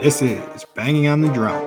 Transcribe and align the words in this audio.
This 0.00 0.22
is 0.22 0.64
Banging 0.76 1.08
on 1.08 1.22
the 1.22 1.32
Drum. 1.32 1.60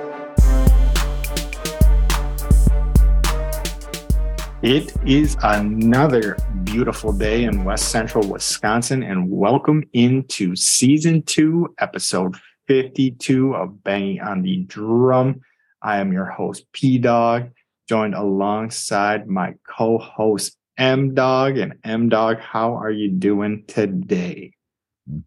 It 4.62 4.90
is 5.06 5.36
another 5.42 6.38
beautiful 6.64 7.12
day 7.12 7.44
in 7.44 7.64
West 7.64 7.90
Central 7.90 8.26
Wisconsin, 8.26 9.02
and 9.02 9.30
welcome 9.30 9.84
into 9.92 10.56
season 10.56 11.20
two, 11.24 11.74
episode 11.78 12.36
52 12.68 13.54
of 13.54 13.84
Banging 13.84 14.22
on 14.22 14.40
the 14.40 14.64
Drum. 14.64 15.42
I 15.82 15.98
am 15.98 16.10
your 16.10 16.24
host, 16.24 16.64
P 16.72 16.96
Dog, 16.96 17.50
joined 17.86 18.14
alongside 18.14 19.28
my 19.28 19.56
co 19.68 19.98
host, 19.98 20.56
M 20.78 21.12
Dog. 21.12 21.58
And 21.58 21.74
M 21.84 22.08
Dog, 22.08 22.38
how 22.40 22.76
are 22.76 22.90
you 22.90 23.10
doing 23.10 23.64
today? 23.68 24.54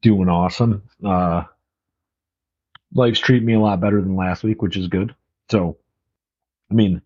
Doing 0.02 0.28
awesome. 0.28 0.82
Uh, 1.06 1.44
life's 2.96 3.20
treating 3.20 3.46
me 3.46 3.54
a 3.54 3.60
lot 3.60 3.80
better 3.80 4.02
than 4.02 4.16
last 4.16 4.44
week, 4.44 4.62
which 4.62 4.78
is 4.78 4.88
good. 4.88 5.14
So, 5.52 5.78
I 6.72 6.74
mean, 6.74 7.02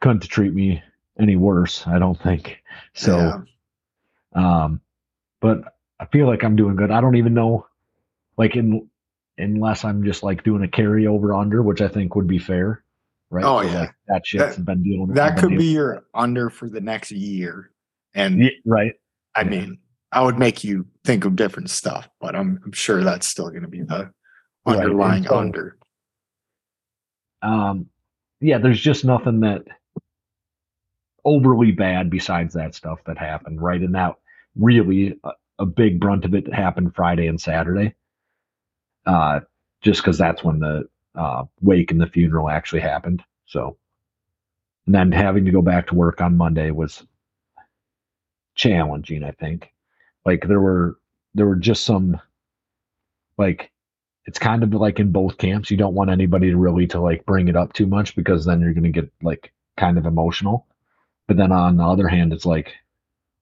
couldn't 0.00 0.22
treat 0.22 0.54
me 0.54 0.82
any 1.18 1.36
worse, 1.36 1.86
I 1.86 1.98
don't 1.98 2.20
think. 2.20 2.62
So, 2.94 3.44
yeah. 4.34 4.64
um, 4.64 4.80
but 5.40 5.74
I 6.00 6.06
feel 6.06 6.26
like 6.26 6.42
I'm 6.42 6.56
doing 6.56 6.76
good. 6.76 6.90
I 6.90 7.00
don't 7.00 7.16
even 7.16 7.34
know, 7.34 7.66
like 8.38 8.56
in 8.56 8.88
unless 9.36 9.84
I'm 9.84 10.04
just 10.04 10.22
like 10.22 10.44
doing 10.44 10.64
a 10.64 10.68
carryover 10.68 11.38
under, 11.38 11.62
which 11.62 11.80
I 11.80 11.88
think 11.88 12.14
would 12.14 12.26
be 12.26 12.38
fair, 12.38 12.82
right? 13.30 13.44
Oh 13.44 13.62
so 13.62 13.68
yeah, 13.68 13.80
like 13.80 13.94
that 14.08 14.26
shit's 14.26 14.56
that, 14.56 14.64
been 14.64 14.82
dealing. 14.82 15.08
That 15.14 15.38
could 15.38 15.56
be 15.56 15.66
your 15.66 16.04
under 16.14 16.50
for 16.50 16.68
the 16.68 16.80
next 16.80 17.10
year, 17.10 17.70
and 18.14 18.40
yeah, 18.40 18.50
right. 18.64 18.94
I 19.36 19.42
yeah. 19.42 19.48
mean, 19.48 19.78
I 20.12 20.22
would 20.22 20.38
make 20.38 20.64
you 20.64 20.86
think 21.04 21.24
of 21.24 21.36
different 21.36 21.70
stuff, 21.70 22.08
but 22.20 22.36
I'm, 22.36 22.60
I'm 22.64 22.72
sure 22.72 23.02
that's 23.02 23.26
still 23.26 23.50
going 23.50 23.62
to 23.62 23.68
be 23.68 23.82
the 23.82 24.12
underlying 24.66 25.22
right. 25.22 25.30
so, 25.30 25.38
under. 25.38 25.76
Um, 27.42 27.86
yeah, 28.40 28.58
there's 28.58 28.80
just 28.80 29.04
nothing 29.04 29.40
that 29.40 29.64
overly 31.24 31.72
bad 31.72 32.10
besides 32.10 32.54
that 32.54 32.74
stuff 32.74 33.00
that 33.06 33.18
happened, 33.18 33.60
right? 33.60 33.80
And 33.80 33.94
that 33.94 34.14
really 34.56 35.18
a, 35.24 35.30
a 35.58 35.66
big 35.66 36.00
brunt 36.00 36.24
of 36.24 36.34
it 36.34 36.52
happened 36.52 36.94
Friday 36.94 37.26
and 37.26 37.40
Saturday 37.40 37.94
uh, 39.06 39.40
just 39.80 40.02
because 40.02 40.18
that's 40.18 40.42
when 40.42 40.60
the 40.60 40.88
uh, 41.14 41.44
wake 41.60 41.90
and 41.90 42.00
the 42.00 42.06
funeral 42.06 42.48
actually 42.48 42.80
happened. 42.80 43.22
So, 43.46 43.76
and 44.86 44.94
then 44.94 45.12
having 45.12 45.44
to 45.44 45.52
go 45.52 45.62
back 45.62 45.86
to 45.88 45.94
work 45.94 46.20
on 46.20 46.36
Monday 46.36 46.70
was 46.70 47.06
challenging. 48.54 49.24
I 49.24 49.32
think, 49.32 49.72
like 50.24 50.46
there 50.46 50.60
were 50.60 50.98
there 51.34 51.46
were 51.46 51.56
just 51.56 51.84
some 51.84 52.20
like 53.38 53.70
it's 54.26 54.38
kind 54.38 54.62
of 54.62 54.72
like 54.72 55.00
in 55.00 55.12
both 55.12 55.38
camps. 55.38 55.70
You 55.70 55.76
don't 55.76 55.94
want 55.94 56.10
anybody 56.10 56.50
to 56.50 56.56
really 56.56 56.86
to 56.88 57.00
like 57.00 57.26
bring 57.26 57.48
it 57.48 57.56
up 57.56 57.72
too 57.72 57.86
much 57.86 58.16
because 58.16 58.44
then 58.44 58.60
you're 58.60 58.72
going 58.72 58.84
to 58.84 58.90
get 58.90 59.12
like 59.22 59.52
kind 59.76 59.98
of 59.98 60.06
emotional. 60.06 60.66
But 61.26 61.36
then 61.36 61.52
on 61.52 61.76
the 61.76 61.84
other 61.84 62.08
hand, 62.08 62.32
it's 62.32 62.46
like, 62.46 62.74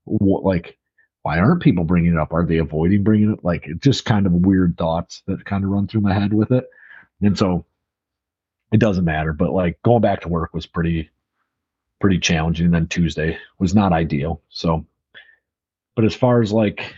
what 0.04 0.44
like 0.44 0.78
why 1.22 1.38
aren't 1.38 1.62
people 1.62 1.84
bringing 1.84 2.12
it 2.12 2.18
up? 2.18 2.32
Are 2.32 2.44
they 2.44 2.58
avoiding 2.58 3.04
bringing 3.04 3.32
it? 3.32 3.44
Like, 3.44 3.68
just 3.78 4.04
kind 4.04 4.26
of 4.26 4.32
weird 4.32 4.76
thoughts 4.76 5.22
that 5.26 5.44
kind 5.44 5.64
of 5.64 5.70
run 5.70 5.86
through 5.86 6.00
my 6.00 6.12
head 6.12 6.34
with 6.34 6.50
it. 6.50 6.68
And 7.20 7.38
so 7.38 7.64
it 8.72 8.80
doesn't 8.80 9.04
matter. 9.04 9.32
But 9.32 9.52
like 9.52 9.80
going 9.82 10.02
back 10.02 10.22
to 10.22 10.28
work 10.28 10.52
was 10.52 10.66
pretty, 10.66 11.10
pretty 12.00 12.18
challenging. 12.18 12.66
And 12.66 12.74
then 12.74 12.88
Tuesday 12.88 13.38
was 13.58 13.74
not 13.74 13.92
ideal. 13.92 14.42
So, 14.48 14.84
but 15.94 16.04
as 16.04 16.14
far 16.14 16.42
as 16.42 16.52
like 16.52 16.92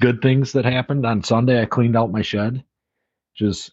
good 0.00 0.22
things 0.22 0.52
that 0.52 0.64
happened 0.64 1.04
on 1.04 1.24
Sunday, 1.24 1.60
I 1.60 1.66
cleaned 1.66 1.96
out 1.96 2.12
my 2.12 2.22
shed. 2.22 2.62
Just 3.40 3.72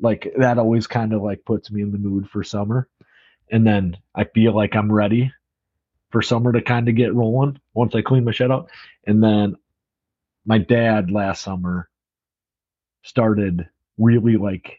like 0.00 0.32
that 0.38 0.58
always 0.58 0.86
kind 0.86 1.12
of 1.12 1.22
like 1.22 1.44
puts 1.44 1.72
me 1.72 1.82
in 1.82 1.90
the 1.90 1.98
mood 1.98 2.30
for 2.30 2.44
summer. 2.44 2.88
And 3.50 3.66
then 3.66 3.96
I 4.14 4.24
feel 4.24 4.54
like 4.54 4.76
I'm 4.76 4.92
ready 4.92 5.32
for 6.12 6.22
summer 6.22 6.52
to 6.52 6.62
kind 6.62 6.88
of 6.88 6.94
get 6.94 7.14
rolling 7.14 7.58
once 7.74 7.96
I 7.96 8.02
clean 8.02 8.24
my 8.24 8.30
shed 8.30 8.52
out. 8.52 8.70
And 9.08 9.22
then 9.22 9.56
my 10.46 10.58
dad 10.58 11.10
last 11.10 11.42
summer 11.42 11.88
started 13.02 13.68
really 13.98 14.36
like 14.36 14.78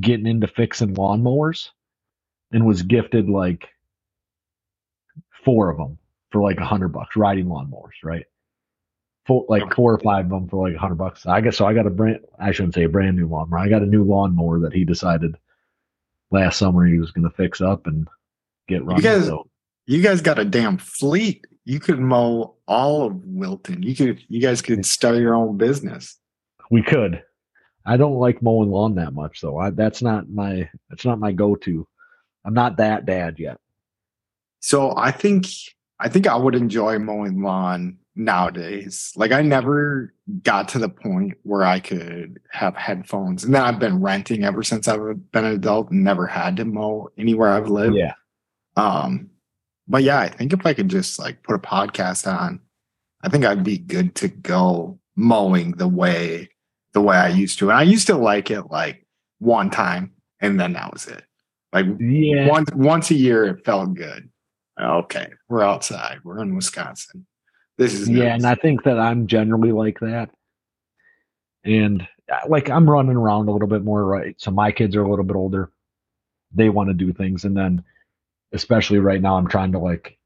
getting 0.00 0.26
into 0.26 0.48
fixing 0.48 0.96
lawnmowers 0.96 1.68
and 2.52 2.66
was 2.66 2.82
gifted 2.82 3.30
like 3.30 3.68
four 5.44 5.70
of 5.70 5.76
them 5.78 5.98
for 6.32 6.42
like 6.42 6.58
a 6.58 6.66
hundred 6.66 6.88
bucks 6.88 7.14
riding 7.14 7.46
lawnmowers, 7.46 8.02
right? 8.02 8.26
Four, 9.30 9.46
like 9.48 9.72
four 9.74 9.94
or 9.94 9.98
five 10.00 10.24
of 10.24 10.30
them 10.32 10.48
for 10.48 10.66
like 10.66 10.76
a 10.76 10.80
hundred 10.80 10.96
bucks. 10.96 11.24
I 11.24 11.40
guess 11.40 11.56
so. 11.56 11.64
I 11.64 11.72
got 11.72 11.86
a 11.86 11.90
brand. 11.90 12.18
I 12.40 12.50
shouldn't 12.50 12.74
say 12.74 12.82
a 12.82 12.88
brand 12.88 13.16
new 13.16 13.28
lawnmower. 13.28 13.60
I 13.60 13.68
got 13.68 13.80
a 13.80 13.86
new 13.86 14.02
lawnmower 14.02 14.58
that 14.58 14.72
he 14.72 14.84
decided 14.84 15.36
last 16.32 16.58
summer 16.58 16.84
he 16.84 16.98
was 16.98 17.12
going 17.12 17.30
to 17.30 17.36
fix 17.36 17.60
up 17.60 17.86
and 17.86 18.08
get 18.66 18.84
running. 18.84 19.04
You 19.04 19.08
guys, 19.08 19.26
so 19.26 19.46
you 19.86 20.02
guys 20.02 20.20
got 20.20 20.40
a 20.40 20.44
damn 20.44 20.78
fleet. 20.78 21.46
You 21.64 21.78
could 21.78 22.00
mow 22.00 22.56
all 22.66 23.06
of 23.06 23.24
Wilton. 23.24 23.84
You 23.84 23.94
could 23.94 24.20
you 24.26 24.40
guys 24.40 24.62
could 24.62 24.84
start 24.84 25.18
your 25.18 25.36
own 25.36 25.56
business. 25.56 26.18
We 26.72 26.82
could. 26.82 27.22
I 27.86 27.96
don't 27.96 28.18
like 28.18 28.42
mowing 28.42 28.72
lawn 28.72 28.96
that 28.96 29.14
much 29.14 29.42
though. 29.42 29.58
I, 29.58 29.70
that's 29.70 30.02
not 30.02 30.28
my 30.28 30.68
that's 30.88 31.04
not 31.04 31.20
my 31.20 31.30
go-to. 31.30 31.86
I'm 32.44 32.54
not 32.54 32.78
that 32.78 33.06
dad 33.06 33.38
yet. 33.38 33.58
So 34.58 34.92
I 34.96 35.12
think 35.12 35.46
I 36.00 36.08
think 36.08 36.26
I 36.26 36.36
would 36.36 36.56
enjoy 36.56 36.98
mowing 36.98 37.42
lawn 37.42 37.98
nowadays. 38.20 39.12
Like 39.16 39.32
I 39.32 39.42
never 39.42 40.14
got 40.42 40.68
to 40.68 40.78
the 40.78 40.88
point 40.88 41.34
where 41.42 41.64
I 41.64 41.80
could 41.80 42.38
have 42.50 42.76
headphones. 42.76 43.44
And 43.44 43.54
then 43.54 43.62
I've 43.62 43.78
been 43.78 44.00
renting 44.00 44.44
ever 44.44 44.62
since 44.62 44.86
I've 44.86 45.00
been 45.32 45.44
an 45.44 45.54
adult 45.54 45.90
and 45.90 46.04
never 46.04 46.26
had 46.26 46.56
to 46.58 46.64
mow 46.64 47.10
anywhere 47.18 47.50
I've 47.50 47.68
lived. 47.68 47.96
Yeah. 47.96 48.14
Um 48.76 49.30
but 49.88 50.02
yeah, 50.04 50.20
I 50.20 50.28
think 50.28 50.52
if 50.52 50.64
I 50.64 50.74
could 50.74 50.88
just 50.88 51.18
like 51.18 51.42
put 51.42 51.56
a 51.56 51.58
podcast 51.58 52.30
on, 52.30 52.60
I 53.22 53.28
think 53.28 53.44
I'd 53.44 53.64
be 53.64 53.78
good 53.78 54.14
to 54.16 54.28
go 54.28 55.00
mowing 55.16 55.72
the 55.72 55.88
way 55.88 56.50
the 56.92 57.00
way 57.00 57.16
I 57.16 57.28
used 57.28 57.58
to. 57.60 57.70
And 57.70 57.78
I 57.78 57.82
used 57.82 58.06
to 58.08 58.16
like 58.16 58.50
it 58.50 58.70
like 58.70 59.06
one 59.38 59.70
time 59.70 60.12
and 60.40 60.60
then 60.60 60.74
that 60.74 60.92
was 60.92 61.06
it. 61.06 61.24
Like 61.72 61.86
yeah. 61.98 62.48
once 62.48 62.70
once 62.74 63.10
a 63.10 63.14
year 63.14 63.46
it 63.46 63.64
felt 63.64 63.94
good. 63.94 64.28
Okay, 64.80 65.28
we're 65.48 65.62
outside. 65.62 66.20
We're 66.24 66.42
in 66.42 66.54
Wisconsin. 66.54 67.26
This 67.80 67.94
is 67.94 68.08
Yeah, 68.10 68.28
nice. 68.28 68.34
and 68.36 68.46
I 68.46 68.54
think 68.56 68.82
that 68.84 68.98
I'm 69.00 69.26
generally 69.26 69.72
like 69.72 69.98
that. 70.00 70.30
And 71.64 72.06
uh, 72.30 72.40
like 72.48 72.68
I'm 72.68 72.88
running 72.88 73.16
around 73.16 73.48
a 73.48 73.52
little 73.52 73.68
bit 73.68 73.82
more, 73.82 74.04
right? 74.04 74.34
So 74.38 74.50
my 74.50 74.70
kids 74.70 74.94
are 74.94 75.02
a 75.02 75.08
little 75.08 75.24
bit 75.24 75.34
older. 75.36 75.70
They 76.54 76.68
want 76.68 76.90
to 76.90 76.94
do 76.94 77.12
things 77.12 77.44
and 77.44 77.56
then 77.56 77.82
especially 78.52 78.98
right 78.98 79.22
now, 79.22 79.36
I'm 79.36 79.48
trying 79.48 79.72
to 79.72 79.78
like 79.78 80.18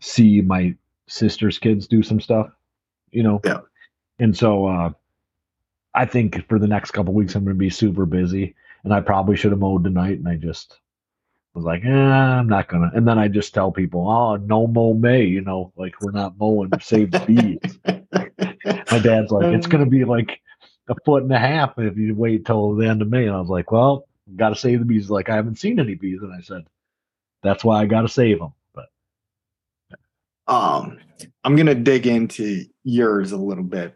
see 0.00 0.40
my 0.40 0.74
sister's 1.06 1.58
kids 1.58 1.86
do 1.86 2.02
some 2.02 2.20
stuff, 2.20 2.50
you 3.10 3.22
know? 3.22 3.40
Yeah. 3.44 3.60
And 4.18 4.36
so, 4.36 4.66
uh, 4.66 4.90
I 5.94 6.04
think 6.04 6.46
for 6.48 6.58
the 6.58 6.66
next 6.66 6.90
couple 6.90 7.14
weeks, 7.14 7.34
I'm 7.34 7.44
going 7.44 7.56
to 7.56 7.58
be 7.58 7.70
super 7.70 8.06
busy 8.06 8.54
and 8.84 8.92
I 8.92 9.00
probably 9.00 9.36
should 9.36 9.52
have 9.52 9.60
mowed 9.60 9.84
tonight. 9.84 10.18
And 10.18 10.28
I 10.28 10.36
just 10.36 10.78
was 11.56 11.64
like, 11.64 11.84
eh, 11.84 11.90
I'm 11.90 12.48
not 12.48 12.68
going 12.68 12.88
to. 12.88 12.96
And 12.96 13.08
then 13.08 13.18
I 13.18 13.28
just 13.28 13.54
tell 13.54 13.72
people, 13.72 14.08
oh, 14.08 14.36
no 14.36 14.66
mow 14.66 14.92
May, 14.92 15.24
you 15.24 15.40
know, 15.40 15.72
like 15.76 16.00
we're 16.02 16.12
not 16.12 16.38
mowing, 16.38 16.70
save 16.80 17.10
the 17.10 17.20
bees. 17.20 17.78
my 18.92 18.98
dad's 18.98 19.30
like, 19.30 19.46
it's 19.54 19.66
going 19.66 19.82
to 19.82 19.90
be 19.90 20.04
like 20.04 20.40
a 20.88 20.94
foot 21.04 21.22
and 21.22 21.32
a 21.32 21.38
half 21.38 21.78
if 21.78 21.96
you 21.96 22.14
wait 22.14 22.44
till 22.44 22.74
the 22.74 22.86
end 22.86 23.00
of 23.00 23.08
May. 23.08 23.26
And 23.26 23.34
I 23.34 23.40
was 23.40 23.48
like, 23.48 23.72
well, 23.72 24.06
got 24.36 24.50
to 24.50 24.54
save 24.54 24.80
the 24.80 24.84
bees. 24.84 25.08
Like, 25.08 25.30
I 25.30 25.34
haven't 25.34 25.58
seen 25.58 25.80
any 25.80 25.94
bees. 25.94 26.20
And 26.20 26.32
I 26.32 26.42
said, 26.42 26.66
that's 27.42 27.64
why 27.64 27.80
I 27.80 27.86
got 27.86 28.02
to 28.02 28.08
save 28.08 28.38
them. 28.38 28.52
But 28.74 28.88
um, 30.46 30.98
I'm 31.42 31.56
gonna 31.56 31.74
dig 31.74 32.06
into 32.06 32.64
yours 32.84 33.32
a 33.32 33.36
little 33.36 33.64
bit. 33.64 33.94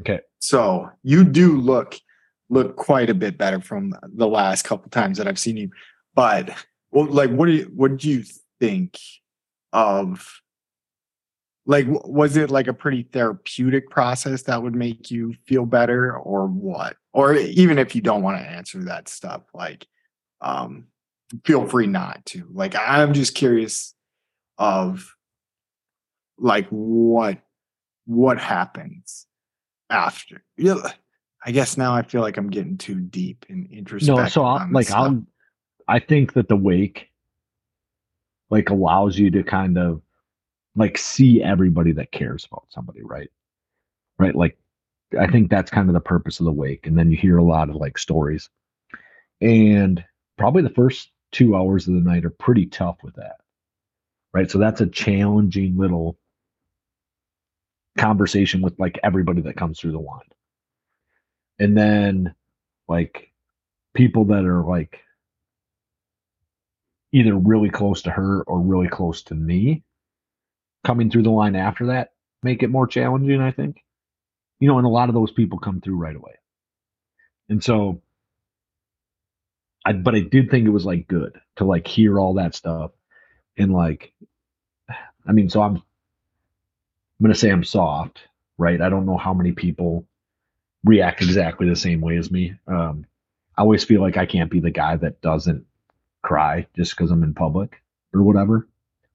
Okay. 0.00 0.20
So 0.38 0.90
you 1.02 1.24
do 1.24 1.60
look 1.60 1.96
look 2.48 2.76
quite 2.76 3.10
a 3.10 3.14
bit 3.14 3.36
better 3.36 3.60
from 3.60 3.92
the 4.14 4.28
last 4.28 4.62
couple 4.62 4.88
times 4.90 5.18
that 5.18 5.26
I've 5.26 5.38
seen 5.38 5.56
you. 5.56 5.70
But 6.14 6.50
well, 6.90 7.06
like, 7.06 7.30
what 7.30 7.46
do 7.46 7.52
you 7.52 7.70
what 7.74 7.96
do 7.96 8.10
you 8.10 8.24
think 8.60 8.98
of? 9.72 10.40
Like, 11.68 11.86
was 11.88 12.36
it 12.36 12.50
like 12.50 12.68
a 12.68 12.72
pretty 12.72 13.02
therapeutic 13.02 13.90
process 13.90 14.42
that 14.42 14.62
would 14.62 14.74
make 14.74 15.10
you 15.10 15.34
feel 15.46 15.66
better, 15.66 16.16
or 16.16 16.46
what? 16.46 16.96
Or 17.12 17.34
even 17.34 17.78
if 17.78 17.94
you 17.94 18.00
don't 18.00 18.22
want 18.22 18.38
to 18.38 18.48
answer 18.48 18.84
that 18.84 19.08
stuff, 19.08 19.42
like, 19.52 19.86
um, 20.40 20.86
feel 21.44 21.66
free 21.66 21.86
not 21.86 22.24
to. 22.26 22.46
Like 22.52 22.74
I'm 22.76 23.12
just 23.14 23.34
curious 23.34 23.94
of 24.58 25.14
like 26.38 26.68
what 26.68 27.38
what 28.06 28.38
happens 28.38 29.26
after. 29.90 30.44
Yeah, 30.56 30.76
I 31.44 31.50
guess 31.52 31.76
now 31.76 31.94
I 31.94 32.02
feel 32.02 32.20
like 32.20 32.36
I'm 32.36 32.50
getting 32.50 32.78
too 32.78 33.00
deep 33.00 33.46
and 33.48 33.70
introspective. 33.70 34.16
No, 34.16 34.28
so 34.28 34.44
I'll, 34.44 34.68
like 34.70 34.90
I'll 34.90 35.24
I 35.88 35.98
think 35.98 36.32
that 36.34 36.48
the 36.48 36.56
wake 36.56 37.10
like 38.50 38.70
allows 38.70 39.18
you 39.18 39.30
to 39.32 39.42
kind 39.42 39.78
of 39.78 40.02
like 40.76 40.98
see 40.98 41.42
everybody 41.42 41.92
that 41.92 42.12
cares 42.12 42.46
about 42.50 42.66
somebody, 42.68 43.02
right? 43.02 43.30
Right? 44.18 44.34
Like 44.34 44.58
I 45.18 45.26
think 45.26 45.50
that's 45.50 45.70
kind 45.70 45.88
of 45.88 45.94
the 45.94 46.00
purpose 46.00 46.40
of 46.40 46.46
the 46.46 46.52
wake. 46.52 46.86
And 46.86 46.98
then 46.98 47.10
you 47.10 47.16
hear 47.16 47.38
a 47.38 47.44
lot 47.44 47.68
of 47.70 47.76
like 47.76 47.98
stories. 47.98 48.48
And 49.40 50.04
probably 50.36 50.62
the 50.62 50.70
first 50.70 51.10
two 51.32 51.56
hours 51.56 51.86
of 51.86 51.94
the 51.94 52.00
night 52.00 52.24
are 52.24 52.30
pretty 52.30 52.66
tough 52.66 52.96
with 53.02 53.14
that. 53.16 53.36
Right. 54.32 54.50
So 54.50 54.58
that's 54.58 54.80
a 54.80 54.86
challenging 54.86 55.76
little 55.78 56.18
conversation 57.96 58.60
with 58.60 58.78
like 58.78 58.98
everybody 59.02 59.40
that 59.42 59.56
comes 59.56 59.80
through 59.80 59.92
the 59.92 59.98
wand. 59.98 60.34
And 61.58 61.76
then 61.76 62.34
like 62.88 63.32
people 63.94 64.26
that 64.26 64.44
are 64.44 64.62
like 64.62 65.00
either 67.16 67.34
really 67.34 67.70
close 67.70 68.02
to 68.02 68.10
her 68.10 68.42
or 68.42 68.60
really 68.60 68.88
close 68.88 69.22
to 69.22 69.34
me 69.34 69.82
coming 70.84 71.10
through 71.10 71.22
the 71.22 71.30
line 71.30 71.56
after 71.56 71.86
that 71.86 72.10
make 72.42 72.62
it 72.62 72.70
more 72.70 72.86
challenging, 72.86 73.40
I 73.40 73.50
think. 73.50 73.82
You 74.60 74.68
know, 74.68 74.78
and 74.78 74.86
a 74.86 74.90
lot 74.90 75.08
of 75.08 75.14
those 75.14 75.32
people 75.32 75.58
come 75.58 75.80
through 75.80 75.96
right 75.96 76.16
away. 76.16 76.34
And 77.48 77.62
so 77.62 78.02
I 79.84 79.92
but 79.92 80.14
I 80.14 80.20
did 80.20 80.50
think 80.50 80.66
it 80.66 80.70
was 80.70 80.86
like 80.86 81.08
good 81.08 81.40
to 81.56 81.64
like 81.64 81.86
hear 81.86 82.18
all 82.18 82.34
that 82.34 82.54
stuff 82.54 82.92
and 83.56 83.72
like 83.72 84.12
I 85.26 85.32
mean, 85.32 85.48
so 85.48 85.62
I'm 85.62 85.76
I'm 85.76 85.82
gonna 87.22 87.34
say 87.34 87.50
I'm 87.50 87.64
soft, 87.64 88.20
right? 88.58 88.80
I 88.80 88.88
don't 88.88 89.06
know 89.06 89.16
how 89.16 89.34
many 89.34 89.52
people 89.52 90.06
react 90.84 91.22
exactly 91.22 91.68
the 91.68 91.76
same 91.76 92.00
way 92.00 92.16
as 92.16 92.30
me. 92.30 92.54
Um, 92.66 93.06
I 93.56 93.62
always 93.62 93.84
feel 93.84 94.00
like 94.02 94.16
I 94.16 94.26
can't 94.26 94.50
be 94.50 94.60
the 94.60 94.70
guy 94.70 94.96
that 94.96 95.20
doesn't 95.20 95.66
cry 96.26 96.66
just 96.76 96.96
because 96.96 97.10
I'm 97.10 97.22
in 97.22 97.32
public 97.32 97.80
or 98.12 98.22
whatever. 98.22 98.68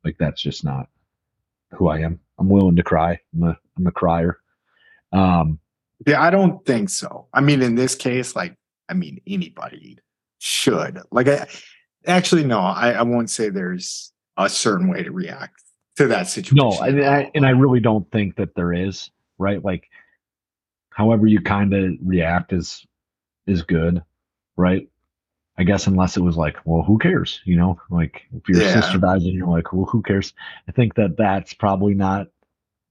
Like 0.03 0.17
that's 0.17 0.41
just 0.41 0.63
not 0.63 0.87
who 1.73 1.89
I 1.89 1.99
am. 1.99 2.19
I'm 2.39 2.49
willing 2.49 2.77
to 2.77 2.83
cry. 2.83 3.19
I'm 3.33 3.43
a 3.43 3.57
I'm 3.77 3.85
a 3.85 3.91
crier. 3.91 4.39
Um, 5.11 5.59
yeah, 6.07 6.21
I 6.21 6.29
don't 6.29 6.65
think 6.65 6.89
so. 6.89 7.27
I 7.33 7.41
mean, 7.41 7.61
in 7.61 7.75
this 7.75 7.95
case, 7.95 8.35
like, 8.35 8.55
I 8.89 8.93
mean, 8.93 9.21
anybody 9.27 9.99
should. 10.39 10.99
Like, 11.11 11.27
I 11.27 11.47
actually 12.07 12.45
no, 12.45 12.59
I, 12.59 12.91
I 12.91 13.01
won't 13.03 13.29
say 13.29 13.49
there's 13.49 14.11
a 14.37 14.49
certain 14.49 14.87
way 14.87 15.03
to 15.03 15.11
react 15.11 15.61
to 15.97 16.07
that 16.07 16.27
situation. 16.27 16.57
No, 16.57 16.71
I, 16.71 17.19
I, 17.19 17.31
and 17.35 17.45
I 17.45 17.51
really 17.51 17.81
don't 17.81 18.09
think 18.11 18.37
that 18.37 18.55
there 18.55 18.73
is. 18.73 19.11
Right, 19.37 19.63
like, 19.63 19.89
however 20.91 21.25
you 21.27 21.41
kind 21.41 21.73
of 21.73 21.93
react 22.03 22.53
is 22.53 22.85
is 23.47 23.63
good, 23.63 24.01
right? 24.55 24.87
I 25.61 25.63
guess 25.63 25.85
unless 25.85 26.17
it 26.17 26.21
was 26.23 26.37
like, 26.37 26.57
well, 26.65 26.81
who 26.81 26.97
cares? 26.97 27.39
You 27.45 27.55
know, 27.55 27.79
like 27.91 28.23
if 28.35 28.49
your 28.49 28.63
Yeah. 28.63 28.81
sister 28.81 28.97
dies 28.97 29.23
and 29.23 29.33
you're 29.33 29.47
like, 29.47 29.71
well, 29.71 29.85
who 29.85 30.01
cares? 30.01 30.33
I 30.67 30.71
think 30.71 30.95
that 30.95 31.17
that's 31.17 31.53
probably 31.53 31.93
not 31.93 32.29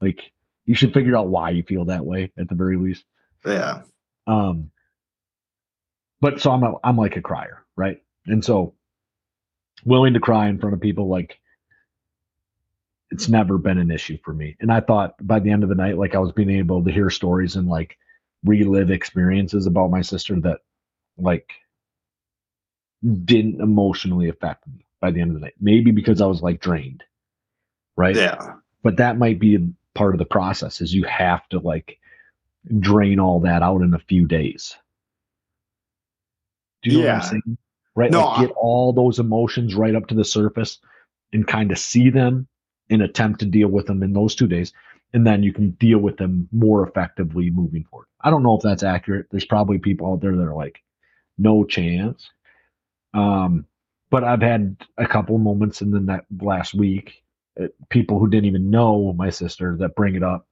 like 0.00 0.30
you 0.66 0.76
should 0.76 0.94
figure 0.94 1.16
out 1.16 1.26
why 1.26 1.50
you 1.50 1.64
feel 1.64 1.86
that 1.86 2.06
way 2.06 2.30
at 2.38 2.48
the 2.48 2.54
very 2.54 2.76
least. 2.76 3.04
Yeah. 3.44 3.82
Um, 4.28 4.70
but 6.20 6.40
so 6.40 6.52
I'm 6.52 6.62
a, 6.62 6.74
I'm 6.84 6.96
like 6.96 7.16
a 7.16 7.20
crier, 7.20 7.64
right? 7.74 8.00
And 8.26 8.44
so 8.44 8.74
willing 9.84 10.14
to 10.14 10.20
cry 10.20 10.48
in 10.48 10.60
front 10.60 10.74
of 10.74 10.80
people, 10.80 11.08
like 11.08 11.40
it's 13.10 13.28
never 13.28 13.58
been 13.58 13.78
an 13.78 13.90
issue 13.90 14.18
for 14.22 14.32
me. 14.32 14.56
And 14.60 14.70
I 14.70 14.78
thought 14.78 15.16
by 15.20 15.40
the 15.40 15.50
end 15.50 15.64
of 15.64 15.70
the 15.70 15.74
night, 15.74 15.98
like 15.98 16.14
I 16.14 16.20
was 16.20 16.30
being 16.30 16.50
able 16.50 16.84
to 16.84 16.92
hear 16.92 17.10
stories 17.10 17.56
and 17.56 17.68
like 17.68 17.98
relive 18.44 18.92
experiences 18.92 19.66
about 19.66 19.90
my 19.90 20.02
sister 20.02 20.38
that 20.42 20.60
like 21.18 21.50
didn't 23.24 23.60
emotionally 23.60 24.28
affect 24.28 24.66
me 24.66 24.84
by 25.00 25.10
the 25.10 25.20
end 25.20 25.30
of 25.30 25.34
the 25.34 25.40
night. 25.40 25.54
Maybe 25.60 25.90
because 25.90 26.20
I 26.20 26.26
was 26.26 26.42
like 26.42 26.60
drained, 26.60 27.02
right? 27.96 28.14
Yeah. 28.16 28.54
but 28.82 28.96
that 28.98 29.18
might 29.18 29.38
be 29.38 29.58
part 29.94 30.14
of 30.14 30.18
the 30.18 30.24
process 30.24 30.80
is 30.80 30.94
you 30.94 31.04
have 31.04 31.48
to 31.48 31.58
like 31.58 31.98
drain 32.78 33.18
all 33.18 33.40
that 33.40 33.62
out 33.62 33.82
in 33.82 33.94
a 33.94 33.98
few 33.98 34.26
days 34.26 34.76
do 36.82 36.90
you 36.90 36.98
know 36.98 37.00
what 37.04 37.06
Yeah. 37.06 37.14
i'm 37.16 37.22
saying 37.22 37.58
right 37.96 38.10
No, 38.10 38.24
like 38.26 38.48
get 38.48 38.56
all 38.56 38.92
those 38.92 39.18
emotions 39.18 39.74
right 39.74 39.94
up 39.94 40.06
to 40.08 40.14
the 40.14 40.24
surface 40.24 40.78
and 41.32 41.46
kind 41.46 41.72
of 41.72 41.78
see 41.78 42.10
them 42.10 42.46
and 42.90 43.02
attempt 43.02 43.40
to 43.40 43.46
deal 43.46 43.68
with 43.68 43.86
them 43.86 44.02
in 44.02 44.12
those 44.12 44.34
two 44.34 44.46
days 44.46 44.72
and 45.12 45.26
then 45.26 45.42
you 45.42 45.52
can 45.52 45.70
deal 45.72 45.98
with 45.98 46.16
them 46.18 46.48
more 46.52 46.86
effectively 46.86 47.50
moving 47.50 47.84
forward 47.90 48.06
i 48.22 48.30
don't 48.30 48.42
know 48.42 48.56
if 48.56 48.62
that's 48.62 48.82
accurate 48.82 49.26
there's 49.30 49.44
probably 49.44 49.78
people 49.78 50.12
out 50.12 50.20
there 50.20 50.36
that 50.36 50.46
are 50.46 50.54
like 50.54 50.80
no 51.38 51.64
chance 51.64 52.30
um 53.14 53.66
but 54.10 54.24
i've 54.24 54.42
had 54.42 54.76
a 54.98 55.06
couple 55.06 55.38
moments 55.38 55.82
in 55.82 55.90
the 55.90 56.20
last 56.40 56.74
week 56.74 57.22
uh, 57.60 57.66
people 57.88 58.18
who 58.18 58.28
didn't 58.28 58.46
even 58.46 58.70
know 58.70 59.12
my 59.12 59.30
sister 59.30 59.76
that 59.78 59.94
bring 59.94 60.14
it 60.14 60.22
up, 60.22 60.46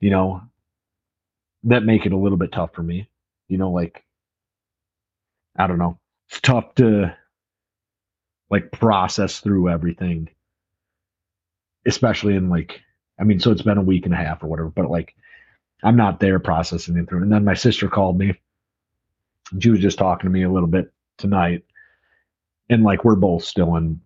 you 0.00 0.10
know, 0.10 0.42
that 1.64 1.84
make 1.84 2.06
it 2.06 2.12
a 2.12 2.16
little 2.16 2.38
bit 2.38 2.52
tough 2.52 2.72
for 2.74 2.82
me. 2.82 3.08
You 3.48 3.58
know, 3.58 3.70
like, 3.70 4.04
I 5.56 5.66
don't 5.66 5.78
know. 5.78 5.98
It's 6.30 6.40
tough 6.40 6.74
to 6.76 7.16
like 8.50 8.72
process 8.72 9.40
through 9.40 9.68
everything, 9.68 10.28
especially 11.86 12.34
in 12.34 12.48
like, 12.48 12.80
I 13.20 13.24
mean, 13.24 13.40
so 13.40 13.50
it's 13.50 13.62
been 13.62 13.78
a 13.78 13.82
week 13.82 14.06
and 14.06 14.14
a 14.14 14.18
half 14.18 14.42
or 14.42 14.46
whatever, 14.46 14.70
but 14.70 14.90
like, 14.90 15.14
I'm 15.82 15.96
not 15.96 16.20
there 16.20 16.38
processing 16.38 16.96
it 16.96 17.08
through. 17.08 17.22
And 17.22 17.32
then 17.32 17.44
my 17.44 17.54
sister 17.54 17.88
called 17.88 18.18
me. 18.18 18.38
She 19.60 19.70
was 19.70 19.80
just 19.80 19.98
talking 19.98 20.28
to 20.28 20.32
me 20.32 20.42
a 20.42 20.50
little 20.50 20.68
bit 20.68 20.92
tonight. 21.18 21.64
And 22.70 22.82
like, 22.82 23.04
we're 23.04 23.16
both 23.16 23.44
still 23.44 23.76
in 23.76 24.00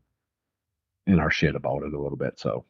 in 1.06 1.19
our 1.19 1.31
shit 1.31 1.55
about 1.56 1.82
it 1.82 1.93
a 1.94 2.00
little 2.00 2.17
bit. 2.17 2.38
So 2.38 2.64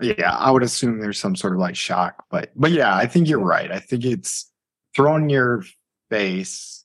Yeah, 0.00 0.34
I 0.36 0.50
would 0.50 0.62
assume 0.64 0.98
there's 1.00 1.18
some 1.18 1.36
sort 1.36 1.52
of 1.52 1.60
like 1.60 1.76
shock, 1.76 2.24
but 2.30 2.50
but 2.56 2.70
yeah, 2.72 2.94
I 2.96 3.06
think 3.06 3.28
you're 3.28 3.38
right. 3.38 3.70
I 3.70 3.78
think 3.78 4.04
it's 4.04 4.50
thrown 4.96 5.28
your 5.30 5.62
face, 6.10 6.84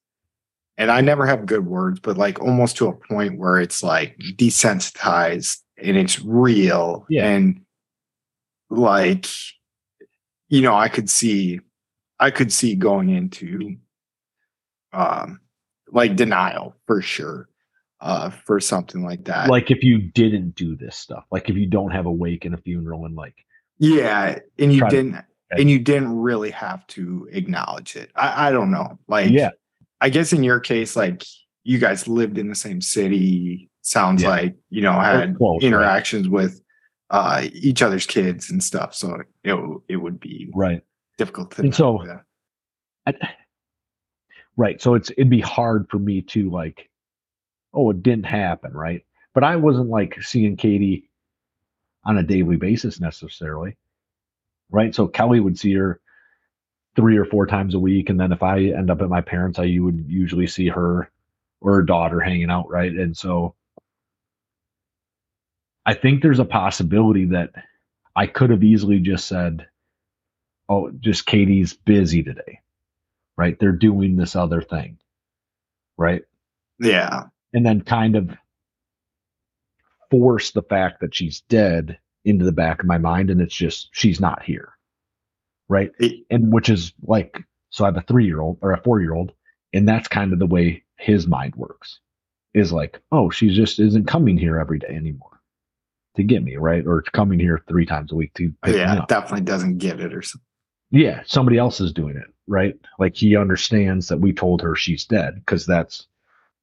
and 0.78 0.92
I 0.92 1.02
never 1.02 1.26
have 1.26 1.46
good 1.48 1.66
words, 1.66 2.00
but 2.00 2.16
like 2.18 2.40
almost 2.42 2.78
to 2.78 2.88
a 2.88 2.94
point 2.94 3.40
where 3.40 3.60
it's 3.60 3.82
like 3.82 4.18
desensitized 4.38 5.60
and 5.82 5.98
it's 5.98 6.22
real, 6.22 7.06
Yeah. 7.10 7.28
and 7.28 7.62
like 8.70 9.26
you 10.50 10.62
know, 10.62 10.76
I 10.76 10.90
could 10.90 11.10
see, 11.10 11.60
I 12.20 12.30
could 12.30 12.52
see 12.54 12.76
going 12.76 13.10
into 13.10 13.78
um 14.94 15.40
like 15.96 16.16
denial 16.16 16.76
for 16.86 17.02
sure, 17.02 17.50
uh, 18.02 18.30
for 18.30 18.60
something 18.60 19.04
like 19.04 19.24
that. 19.26 19.50
like 19.50 19.72
if 19.72 19.84
you 19.84 19.98
didn't 20.00 20.54
do 20.56 20.76
this 20.76 20.96
stuff, 20.98 21.24
like 21.32 21.50
if 21.50 21.56
you 21.56 21.66
don't 21.66 21.92
have 21.92 22.06
a 22.06 22.12
wake 22.12 22.46
and 22.46 22.54
a 22.54 22.58
funeral 22.60 23.06
and 23.06 23.16
like 23.16 23.34
Yeah, 23.80 24.38
and 24.60 24.72
you 24.74 24.88
didn't 24.90 25.24
and 25.52 25.70
you 25.70 25.80
didn't 25.80 26.16
really 26.16 26.52
have 26.52 26.86
to 26.88 27.28
acknowledge 27.32 27.96
it. 27.96 28.12
I, 28.16 28.50
I 28.50 28.52
don't 28.52 28.70
know. 28.72 29.00
Like 29.08 29.32
yeah, 29.32 29.52
I 30.02 30.10
guess 30.10 30.34
in 30.34 30.44
your 30.44 30.60
case, 30.60 30.96
like 30.96 31.24
you 31.64 31.80
guys 31.80 32.08
lived 32.08 32.38
in 32.38 32.50
the 32.50 32.56
same 32.56 32.82
city, 32.82 33.70
sounds 33.82 34.22
Yeah. 34.24 34.30
like, 34.30 34.56
you 34.70 34.82
know, 34.82 34.92
had 34.94 35.36
close, 35.38 35.62
right. 35.64 35.68
interactions 35.68 36.28
with 36.30 36.62
uh 37.12 37.46
each 37.54 37.82
other's 37.82 38.06
kids 38.06 38.50
and 38.52 38.62
stuff. 38.62 38.94
So 38.94 39.22
it 39.44 39.56
it 39.88 39.96
would 39.98 40.20
be 40.20 40.52
right. 40.54 40.82
difficult 41.18 41.52
to 41.52 41.62
And 41.62 41.74
so- 41.74 42.04
yeah. 42.06 42.20
I, 43.08 43.14
right. 44.58 44.82
So 44.82 44.96
it's 44.96 45.12
it'd 45.12 45.30
be 45.30 45.42
hard 45.42 45.90
for 45.90 46.00
me 46.00 46.22
to 46.24 46.50
like, 46.50 46.90
oh, 47.74 47.90
it 47.92 48.04
didn't 48.04 48.26
happen, 48.26 48.74
right? 48.74 49.06
But 49.34 49.44
I 49.44 49.56
wasn't 49.58 49.90
like 49.90 50.22
seeing 50.24 50.58
Katie 50.58 51.10
on 52.06 52.18
a 52.18 52.24
daily 52.24 52.56
basis 52.58 53.00
necessarily, 53.00 53.78
right? 54.72 54.94
So 54.96 55.08
Kelly 55.08 55.40
would 55.40 55.58
see 55.60 55.74
her 55.74 56.00
three 56.96 57.18
or 57.18 57.26
four 57.26 57.46
times 57.46 57.76
a 57.76 57.80
week, 57.80 58.10
and 58.10 58.20
then 58.20 58.32
if 58.32 58.44
I 58.44 58.60
end 58.62 58.90
up 58.90 59.02
at 59.02 59.10
my 59.10 59.22
parents', 59.22 59.60
I 59.60 59.78
would 59.80 60.06
usually 60.08 60.48
see 60.48 60.68
her 60.70 61.12
or 61.62 61.76
her 61.76 61.84
daughter 61.84 62.20
hanging 62.22 62.50
out, 62.50 62.70
right? 62.70 62.92
And 62.92 63.16
so 63.18 63.56
I 65.86 65.94
think 65.94 66.22
there's 66.22 66.40
a 66.40 66.46
possibility 66.46 67.26
that 67.26 67.52
I 68.16 68.28
could 68.28 68.50
have 68.50 68.64
easily 68.64 69.00
just 69.00 69.28
said, 69.28 69.68
"Oh, 70.70 70.92
just 70.92 71.26
Katie's 71.26 71.74
busy 71.74 72.24
today." 72.24 72.62
Right? 73.38 73.58
They're 73.60 73.72
doing 73.72 74.16
this 74.16 74.36
other 74.36 74.62
thing, 74.62 74.98
right? 75.98 76.24
Yeah. 76.80 77.24
And 77.54 77.66
then 77.66 77.82
kind 77.82 78.16
of 78.16 78.30
force 80.12 80.52
the 80.52 80.62
fact 80.64 81.02
that 81.02 81.16
she's 81.16 81.42
dead 81.42 81.98
into 82.24 82.46
the 82.46 82.52
back 82.52 82.80
of 82.80 82.86
my 82.86 82.98
mind, 82.98 83.30
and 83.30 83.42
it's 83.42 83.56
just 83.56 83.90
she's 83.92 84.20
not 84.20 84.44
here, 84.44 84.70
right? 85.70 85.92
It- 86.00 86.26
And 86.30 86.52
which 86.54 86.70
is 86.70 86.94
like, 87.04 87.44
so 87.70 87.84
I 87.86 87.88
have 87.88 87.98
a 87.98 88.02
three 88.02 88.26
year 88.26 88.40
old 88.42 88.58
or 88.62 88.72
a 88.72 88.82
four 88.82 89.02
year 89.02 89.14
old, 89.14 89.32
and 89.74 89.88
that's 89.88 90.08
kind 90.08 90.34
of 90.34 90.40
the 90.40 90.46
way 90.48 90.84
his 90.98 91.28
mind 91.28 91.56
works 91.56 92.00
is 92.54 92.72
like, 92.72 93.00
oh, 93.12 93.30
she 93.30 93.54
just 93.54 93.80
isn't 93.80 94.08
coming 94.08 94.38
here 94.38 94.58
every 94.58 94.80
day 94.80 94.88
anymore 94.96 95.42
to 96.16 96.24
get 96.24 96.42
me, 96.42 96.56
right? 96.56 96.88
Or 96.88 97.02
coming 97.02 97.38
here 97.40 97.62
three 97.68 97.86
times 97.86 98.12
a 98.12 98.16
week 98.16 98.34
to 98.36 98.54
pick 98.64 98.74
me 98.76 98.80
yeah, 98.80 99.04
definitely 99.10 99.42
doesn't 99.42 99.78
get 99.80 100.00
it 100.00 100.14
or 100.14 100.22
something. 100.22 100.46
Yeah, 100.92 101.24
somebody 101.26 101.58
else 101.58 101.82
is 101.82 101.92
doing 101.92 102.16
it, 102.16 102.28
right? 102.48 102.76
Like 103.00 103.16
he 103.16 103.36
understands 103.36 104.08
that 104.08 104.20
we 104.20 104.34
told 104.34 104.62
her 104.62 104.76
she's 104.76 105.06
dead 105.06 105.36
because 105.36 105.66
that's, 105.66 106.08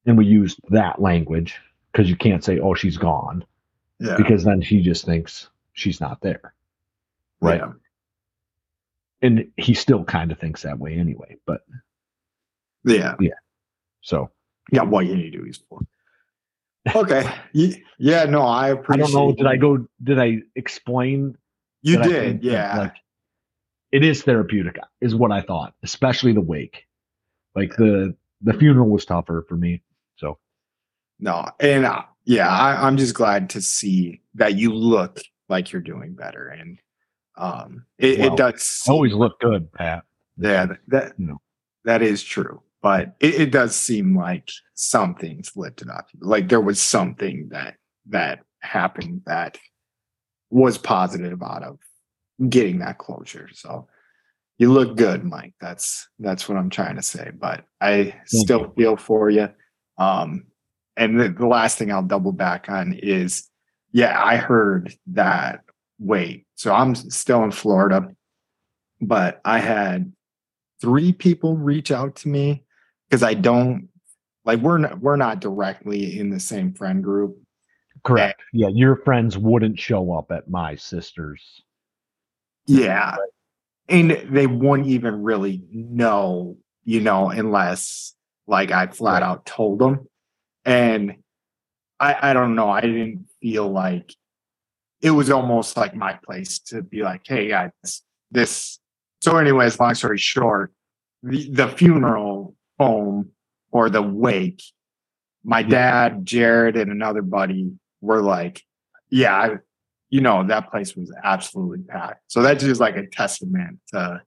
and 0.06 0.16
we 0.18 0.26
used 0.26 0.58
that 0.70 1.00
language 1.00 1.56
because 1.92 2.08
you 2.08 2.16
can't 2.16 2.42
say, 2.44 2.58
oh, 2.58 2.74
she's 2.74 2.96
gone 2.96 3.44
Yeah. 4.00 4.16
because 4.16 4.44
then 4.44 4.60
he 4.60 4.80
just 4.82 5.04
thinks 5.04 5.48
she's 5.74 6.00
not 6.00 6.20
there. 6.20 6.54
Right. 7.40 7.60
Yeah. 7.60 7.72
and 9.22 9.50
he 9.56 9.74
still 9.74 10.04
kind 10.04 10.30
of 10.32 10.38
thinks 10.38 10.62
that 10.62 10.78
way 10.78 10.94
anyway. 10.98 11.36
But 11.46 11.62
Yeah. 12.84 13.14
Yeah. 13.20 13.30
So 14.00 14.30
Yeah. 14.72 14.82
What 14.82 15.06
you 15.06 15.16
need 15.16 15.32
to 15.32 15.38
do 15.38 15.44
is 15.44 15.58
for. 15.68 15.80
Okay. 16.96 17.28
Yeah. 17.98 18.24
No, 18.24 18.42
I 18.42 18.72
I 18.88 18.96
don't 18.96 19.12
know. 19.12 19.32
Did 19.32 19.46
I 19.46 19.56
go? 19.56 19.86
Did 20.02 20.18
I 20.18 20.38
explain? 20.56 21.36
You 21.82 22.02
did. 22.02 22.42
Yeah. 22.42 22.78
like, 22.78 22.96
it 23.92 24.02
is 24.02 24.22
therapeutic, 24.22 24.78
is 25.00 25.14
what 25.14 25.30
I 25.30 25.42
thought, 25.42 25.74
especially 25.82 26.32
the 26.32 26.40
wake. 26.40 26.86
Like 27.54 27.76
the 27.76 28.16
the 28.40 28.54
funeral 28.54 28.88
was 28.88 29.04
tougher 29.04 29.44
for 29.48 29.56
me. 29.56 29.82
So 30.16 30.38
No, 31.20 31.46
and 31.60 31.84
uh, 31.84 32.02
yeah, 32.24 32.48
I, 32.48 32.86
I'm 32.86 32.96
just 32.96 33.14
glad 33.14 33.50
to 33.50 33.60
see 33.62 34.20
that 34.34 34.56
you 34.56 34.72
look 34.74 35.20
like 35.48 35.72
you're 35.72 35.82
doing 35.82 36.14
better, 36.14 36.48
and 36.48 36.78
um, 37.36 37.84
it, 37.98 38.18
Well, 38.18 38.32
it 38.32 38.36
does. 38.36 38.82
Always 38.88 39.12
look 39.12 39.38
good, 39.40 39.70
Pat. 39.72 40.04
yeah, 40.38 40.66
that 40.66 40.78
that, 40.88 41.12
you 41.18 41.26
know. 41.26 41.40
that 41.84 42.00
is 42.02 42.22
true, 42.22 42.62
but 42.80 43.14
it, 43.20 43.34
it 43.34 43.50
does 43.52 43.76
seem 43.76 44.16
like 44.16 44.48
something's 44.74 45.52
lifted 45.54 45.90
up. 45.90 46.08
Like 46.20 46.48
there 46.48 46.60
was 46.60 46.80
something 46.80 47.48
that 47.52 47.76
that 48.08 48.40
happened 48.60 49.22
that 49.26 49.58
was 50.50 50.78
positive 50.78 51.42
out 51.42 51.62
of 51.62 51.78
getting 52.48 52.78
that 52.80 52.98
closure. 52.98 53.48
So 53.52 53.88
you 54.58 54.72
look 54.72 54.96
good, 54.96 55.24
Mike. 55.24 55.54
That's 55.60 56.08
that's 56.18 56.48
what 56.48 56.58
I'm 56.58 56.70
trying 56.70 56.96
to 56.96 57.02
say. 57.02 57.30
But 57.38 57.64
I 57.80 58.14
still 58.26 58.72
feel 58.76 58.96
for 58.96 59.30
you. 59.30 59.48
Um, 59.98 60.44
and 60.96 61.18
the, 61.18 61.28
the 61.30 61.46
last 61.46 61.78
thing 61.78 61.90
I'll 61.90 62.02
double 62.02 62.32
back 62.32 62.68
on 62.68 62.92
is, 62.92 63.48
yeah, 63.92 64.22
I 64.22 64.36
heard 64.36 64.94
that. 65.08 65.60
Wait, 65.98 66.46
so 66.56 66.74
I'm 66.74 66.94
still 66.94 67.44
in 67.44 67.52
Florida, 67.52 68.08
but 69.00 69.40
I 69.44 69.58
had 69.58 70.12
three 70.80 71.12
people 71.12 71.56
reach 71.56 71.92
out 71.92 72.16
to 72.16 72.28
me 72.28 72.64
because 73.08 73.22
I 73.22 73.34
don't 73.34 73.88
like 74.44 74.58
we're 74.60 74.78
not, 74.78 75.00
we're 75.00 75.16
not 75.16 75.40
directly 75.40 76.18
in 76.18 76.30
the 76.30 76.40
same 76.40 76.74
friend 76.74 77.02
group. 77.02 77.38
Correct. 78.04 78.40
Yeah, 78.52 78.68
your 78.68 78.96
friends 78.96 79.38
wouldn't 79.38 79.78
show 79.78 80.12
up 80.12 80.32
at 80.32 80.50
my 80.50 80.74
sister's. 80.74 81.62
Yeah. 82.66 83.16
And 83.88 84.10
they 84.30 84.46
wouldn't 84.46 84.88
even 84.88 85.22
really 85.22 85.62
know, 85.70 86.56
you 86.84 87.00
know, 87.00 87.30
unless 87.30 88.14
like 88.46 88.70
I 88.70 88.86
flat 88.86 89.22
Right. 89.22 89.28
out 89.28 89.46
told 89.46 89.78
them. 89.78 90.06
And 90.64 91.16
I 91.98 92.30
I 92.30 92.32
don't 92.32 92.54
know. 92.54 92.68
I 92.70 92.80
didn't 92.80 93.26
feel 93.40 93.68
like 93.70 94.14
it 95.00 95.10
was 95.10 95.30
almost 95.30 95.76
like 95.76 95.94
my 95.96 96.18
place 96.24 96.60
to 96.60 96.82
be 96.82 97.02
like, 97.02 97.22
hey 97.24 97.48
guys, 97.48 97.70
this 98.30 98.78
so 99.20 99.36
anyways, 99.36 99.78
long 99.78 99.94
story 99.94 100.18
short, 100.18 100.72
the, 101.22 101.48
the 101.50 101.68
funeral 101.68 102.56
home 102.78 103.30
or 103.70 103.88
the 103.88 104.02
wake, 104.02 104.62
my 105.44 105.62
dad, 105.62 106.24
Jared, 106.24 106.76
and 106.76 106.90
another 106.90 107.22
buddy 107.22 107.70
were 108.00 108.20
like, 108.20 108.62
yeah, 109.10 109.34
I, 109.34 109.56
you 110.12 110.20
know, 110.20 110.46
that 110.46 110.70
place 110.70 110.94
was 110.94 111.10
absolutely 111.24 111.78
packed. 111.84 112.20
So 112.28 112.42
that's 112.42 112.62
just 112.62 112.82
like 112.82 112.96
a 112.98 113.06
testament 113.06 113.80
to, 113.94 114.20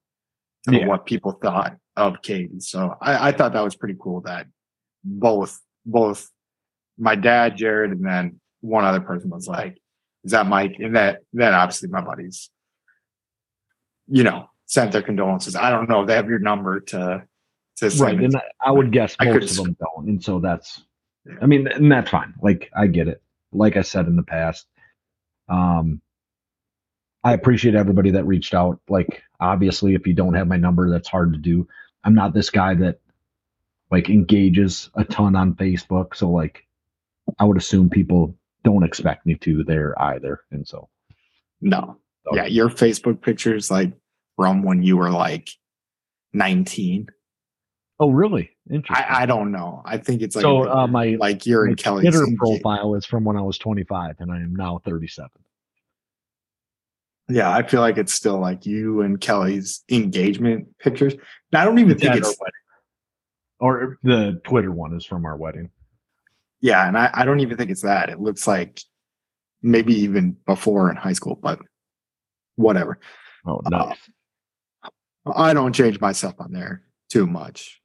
to 0.68 0.76
Yeah. 0.76 0.88
what 0.88 1.06
people 1.06 1.34
thought 1.34 1.78
of 1.96 2.24
Katie. 2.24 2.60
So 2.60 2.96
I, 3.00 3.28
I 3.30 3.32
thought 3.32 3.54
that 3.54 3.64
was 3.64 3.76
pretty 3.76 3.96
cool 4.02 4.22
that 4.22 4.48
both, 5.04 5.62
both 5.86 6.28
my 6.98 7.14
dad, 7.14 7.56
Jared, 7.56 7.92
and 7.92 8.04
then 8.04 8.42
one 8.62 8.84
other 8.84 9.00
person 9.00 9.30
was 9.30 9.48
like, 9.48 9.78
is 10.24 10.32
that 10.32 10.48
Mike? 10.48 10.78
And 10.80 10.96
that, 10.96 11.20
then 11.34 11.54
obviously 11.54 11.90
my 11.90 12.02
buddies, 12.02 12.50
you 14.08 14.24
know, 14.24 14.50
sent 14.66 14.92
their 14.92 15.04
condolences. 15.04 15.56
I 15.56 15.70
don't 15.70 15.88
know 15.88 16.02
if 16.02 16.08
they 16.08 16.16
have 16.16 16.28
your 16.28 16.40
number 16.40 16.80
to, 16.80 17.24
to 17.78 17.92
send 17.92 18.02
Right. 18.18 18.26
And 18.26 18.36
I- 18.36 18.42
I 18.70 18.72
would 18.72 18.92
guess 18.92 19.16
I 19.20 19.26
could 19.26 19.42
most 19.42 19.60
of 19.60 19.66
them 19.66 19.78
don't. 19.80 20.08
And 20.10 20.24
so 20.24 20.40
that's, 20.40 20.82
Yeah. 21.28 21.36
I 21.44 21.46
mean, 21.46 21.68
and 21.68 21.92
that's 21.92 22.10
fine. 22.10 22.34
Like, 22.42 22.72
I 22.76 22.88
get 22.88 23.08
it. 23.08 23.22
Like 23.52 23.78
I 23.78 23.82
said 23.84 24.08
in 24.08 24.16
the 24.16 24.24
past, 24.24 24.66
um, 25.50 26.02
I 27.24 27.34
appreciate 27.34 27.76
everybody 27.76 28.12
that 28.12 28.26
reached 28.26 28.54
out. 28.54 28.80
Like, 28.88 29.24
obviously, 29.40 29.96
if 29.96 30.06
you 30.06 30.14
don't 30.14 30.36
have 30.36 30.48
my 30.48 30.58
number, 30.58 30.90
that's 30.90 31.08
hard 31.10 31.34
to 31.34 31.40
do. 31.40 31.68
I'm 32.04 32.14
not 32.16 32.34
this 32.34 32.50
guy 32.50 32.76
that 32.76 33.00
like 33.92 34.10
engages 34.10 34.90
a 34.96 35.04
ton 35.04 35.36
on 35.36 35.56
Facebook. 35.56 36.16
So, 36.16 36.30
like, 36.30 36.66
I 37.40 37.46
would 37.46 37.58
assume 37.58 37.90
people 37.90 38.36
don't 38.64 38.84
expect 38.84 39.26
me 39.26 39.36
to 39.36 39.64
there 39.64 40.00
either. 40.02 40.42
And 40.52 40.68
so, 40.68 40.90
No. 41.62 41.98
so- 42.24 42.36
Yeah, 42.36 42.46
your 42.46 42.70
Facebook 42.70 43.22
pictures 43.22 43.72
like 43.72 43.94
from 44.36 44.64
when 44.64 44.84
you 44.84 44.98
were 44.98 45.10
like 45.12 45.50
19. 46.34 47.08
Oh, 48.00 48.10
really? 48.12 48.52
Interesting. 48.70 49.06
I, 49.10 49.22
I 49.22 49.26
don't 49.26 49.52
know. 49.52 49.82
I 49.86 49.98
think 49.98 50.22
it's 50.22 50.36
like 50.36 50.44
so, 50.44 50.70
uh, 50.70 50.86
my, 50.88 51.16
like 51.20 51.46
you're 51.46 51.66
in 51.68 51.76
Kelly's 51.76 52.14
Twitter 52.14 52.26
profile 52.38 52.96
is 52.96 53.06
from 53.06 53.24
when 53.24 53.38
I 53.38 53.42
was 53.42 53.58
25 53.58 54.18
and 54.20 54.32
I 54.32 54.38
am 54.38 54.54
now 54.56 54.82
37. 54.84 55.30
Yeah, 57.30 57.50
I 57.50 57.64
feel 57.66 57.82
like 57.82 57.98
it's 57.98 58.14
still 58.14 58.38
like 58.40 58.66
you 58.66 59.02
and 59.02 59.20
Kelly's 59.20 59.84
engagement 59.90 60.78
pictures. 60.78 61.14
And 61.14 61.22
I 61.62 61.64
don't 61.66 61.80
even 61.80 61.94
It's 61.94 62.02
think 62.02 62.16
it's 62.16 62.28
our 62.28 62.36
wedding. 62.40 62.54
Or 63.60 63.98
the 64.04 64.42
Twitter 64.44 64.72
one 64.72 64.94
is 64.96 65.06
from 65.06 65.26
our 65.26 65.38
wedding. 65.38 65.70
yeah, 66.62 66.88
and 66.88 66.98
I, 66.98 67.10
I 67.14 67.26
don't 67.26 67.40
even 67.40 67.56
think 67.58 67.72
it's 67.72 67.82
that. 67.84 68.10
It 68.10 68.20
looks 68.20 68.46
like 68.46 68.82
maybe 69.62 69.94
even 70.02 70.36
before 70.46 70.92
in 70.92 70.98
high 70.98 71.14
school, 71.14 71.40
but 71.42 71.60
whatever. 72.58 73.00
Oh, 73.48 73.62
Uh. 73.72 73.94
I 75.34 75.54
don't 75.54 75.74
change 75.74 76.00
myself 76.02 76.36
on 76.40 76.52
there 76.52 76.84
too 77.10 77.26
much 77.26 77.82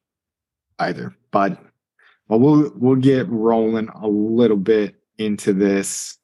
either. 0.81 1.15
But 1.31 1.61
well, 2.29 2.41
we'll 2.41 2.73
we'll 2.77 2.97
get 2.97 3.29
rolling 3.29 3.89
a 3.89 4.09
little 4.09 4.57
bit 4.57 4.97
into 5.19 5.53
this. 5.53 6.19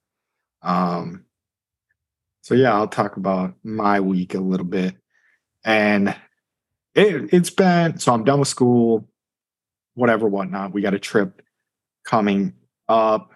Um 0.63 1.25
so 2.43 2.55
yeah, 2.55 2.75
I'll 2.75 2.89
talk 2.89 3.17
about 3.17 3.55
my 3.65 4.01
week 4.01 4.35
a 4.35 4.41
little 4.41 4.67
bit. 4.67 4.97
And 5.65 6.15
it 6.95 7.33
it's 7.33 7.51
been 7.51 7.99
so 7.99 8.15
I'm 8.15 8.25
done 8.25 8.39
with 8.39 8.49
school, 8.49 9.09
whatever, 9.95 10.29
whatnot. 10.29 10.73
We 10.73 10.83
got 10.83 10.95
a 10.95 10.99
trip 10.99 11.43
coming 12.05 12.55
up. 12.89 13.33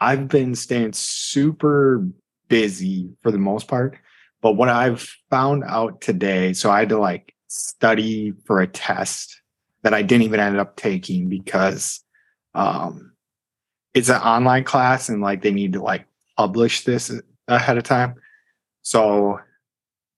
I've 0.00 0.28
been 0.28 0.54
staying 0.54 0.92
super 0.92 2.06
busy 2.48 3.10
for 3.22 3.30
the 3.30 3.38
most 3.38 3.68
part. 3.68 3.98
But 4.40 4.52
what 4.52 4.68
I've 4.68 5.08
found 5.30 5.64
out 5.66 6.00
today, 6.00 6.52
so 6.52 6.70
I 6.70 6.80
had 6.80 6.90
to 6.90 6.98
like 6.98 7.34
study 7.48 8.32
for 8.44 8.60
a 8.60 8.66
test 8.66 9.40
that 9.84 9.94
I 9.94 10.02
didn't 10.02 10.24
even 10.24 10.40
end 10.40 10.58
up 10.58 10.76
taking 10.76 11.28
because 11.28 12.00
um 12.54 13.12
it's 13.94 14.08
an 14.08 14.20
online 14.20 14.64
class 14.64 15.08
and 15.08 15.22
like 15.22 15.42
they 15.42 15.52
need 15.52 15.74
to 15.74 15.82
like 15.82 16.06
publish 16.36 16.82
this 16.82 17.12
ahead 17.46 17.78
of 17.78 17.84
time. 17.84 18.16
So 18.82 19.38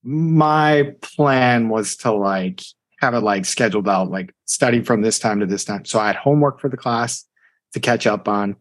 my 0.03 0.95
plan 1.01 1.69
was 1.69 1.95
to 1.97 2.11
like 2.11 2.61
have 2.99 3.13
it 3.13 3.19
like 3.19 3.45
scheduled 3.45 3.87
out, 3.87 4.09
like 4.09 4.33
study 4.45 4.81
from 4.81 5.01
this 5.01 5.19
time 5.19 5.39
to 5.39 5.45
this 5.45 5.63
time. 5.63 5.85
So 5.85 5.99
I 5.99 6.07
had 6.07 6.15
homework 6.15 6.59
for 6.59 6.69
the 6.69 6.77
class 6.77 7.25
to 7.73 7.79
catch 7.79 8.07
up 8.07 8.27
on, 8.27 8.55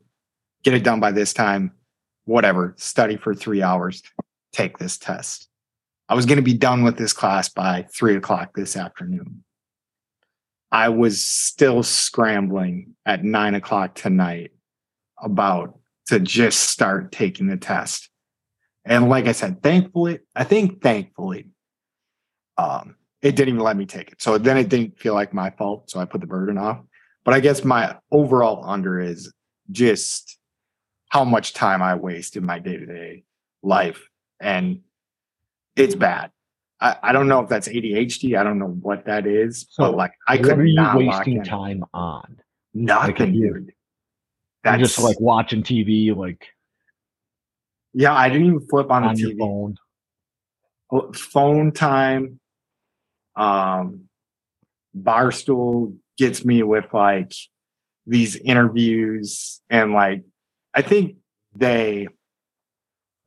get 0.62 0.74
it 0.74 0.84
done 0.84 1.00
by 1.00 1.12
this 1.12 1.32
time, 1.32 1.72
whatever, 2.24 2.74
study 2.76 3.16
for 3.16 3.34
three 3.34 3.62
hours, 3.62 4.02
take 4.52 4.76
this 4.76 4.98
test. 4.98 5.48
I 6.08 6.14
was 6.14 6.26
going 6.26 6.36
to 6.36 6.42
be 6.42 6.54
done 6.54 6.84
with 6.84 6.98
this 6.98 7.12
class 7.12 7.48
by 7.48 7.86
three 7.90 8.16
o'clock 8.16 8.54
this 8.54 8.76
afternoon. 8.76 9.42
I 10.76 10.90
was 10.90 11.24
still 11.24 11.82
scrambling 11.82 12.96
at 13.06 13.24
nine 13.24 13.54
o'clock 13.54 13.94
tonight 13.94 14.50
about 15.18 15.78
to 16.08 16.20
just 16.20 16.64
start 16.68 17.12
taking 17.12 17.46
the 17.46 17.56
test. 17.56 18.10
And 18.84 19.08
like 19.08 19.26
I 19.26 19.32
said, 19.32 19.62
thankfully, 19.62 20.18
I 20.34 20.44
think 20.44 20.82
thankfully, 20.82 21.46
um, 22.58 22.96
it 23.22 23.36
didn't 23.36 23.54
even 23.54 23.62
let 23.62 23.78
me 23.78 23.86
take 23.86 24.12
it. 24.12 24.20
So 24.20 24.36
then 24.36 24.58
it 24.58 24.68
didn't 24.68 25.00
feel 25.00 25.14
like 25.14 25.32
my 25.32 25.48
fault. 25.48 25.88
So 25.88 25.98
I 25.98 26.04
put 26.04 26.20
the 26.20 26.26
burden 26.26 26.58
off. 26.58 26.80
But 27.24 27.32
I 27.32 27.40
guess 27.40 27.64
my 27.64 27.96
overall 28.10 28.62
under 28.62 29.00
is 29.00 29.32
just 29.72 30.38
how 31.08 31.24
much 31.24 31.54
time 31.54 31.80
I 31.80 31.94
waste 31.94 32.36
in 32.36 32.44
my 32.44 32.58
day 32.58 32.76
to 32.76 32.84
day 32.84 33.24
life. 33.62 34.10
And 34.40 34.80
it's 35.74 35.94
bad. 35.94 36.32
I, 36.80 36.96
I 37.02 37.12
don't 37.12 37.28
know 37.28 37.40
if 37.40 37.48
that's 37.48 37.68
ADHD. 37.68 38.38
I 38.38 38.42
don't 38.42 38.58
know 38.58 38.68
what 38.68 39.06
that 39.06 39.26
is, 39.26 39.66
So, 39.70 39.84
but 39.84 39.96
like 39.96 40.12
I 40.28 40.36
what 40.36 40.44
could 40.44 40.58
are 40.58 40.64
you 40.66 40.88
wasting 40.94 41.42
time 41.42 41.84
on? 41.94 42.38
Nothing, 42.74 43.34
you- 43.34 43.52
dude. 43.54 43.72
That's 44.64 44.80
just 44.82 44.98
like 44.98 45.20
watching 45.20 45.62
TV, 45.62 46.14
like 46.14 46.44
yeah. 47.94 48.12
I 48.14 48.28
didn't 48.28 48.46
even 48.48 48.60
flip 48.68 48.90
on, 48.90 49.04
on 49.04 49.14
the 49.14 49.22
TV. 49.34 49.38
phone. 49.38 49.76
Oh, 50.90 51.12
phone 51.12 51.70
time. 51.72 52.40
Um, 53.36 54.08
Barstool 54.96 55.96
gets 56.18 56.44
me 56.44 56.62
with 56.64 56.86
like 56.92 57.32
these 58.06 58.36
interviews 58.36 59.60
and 59.70 59.92
like 59.92 60.24
I 60.74 60.82
think 60.82 61.16
they 61.54 62.08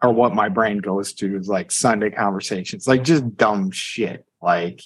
are 0.02 0.12
what 0.12 0.34
my 0.34 0.50
brain 0.50 0.78
goes 0.80 1.14
to 1.14 1.36
is 1.36 1.48
like 1.50 1.72
Sundae 1.72 2.12
conversations, 2.12 2.88
like 2.88 3.04
just 3.04 3.36
dumb 3.38 3.72
shit. 3.72 4.26
like 4.42 4.82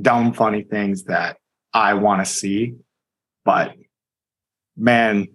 dumb, 0.00 0.32
funny 0.32 0.62
things 0.62 1.04
that 1.04 1.36
I 1.72 1.94
want 1.94 2.24
to 2.24 2.32
see. 2.32 2.74
But 3.44 3.74
man, 4.76 5.28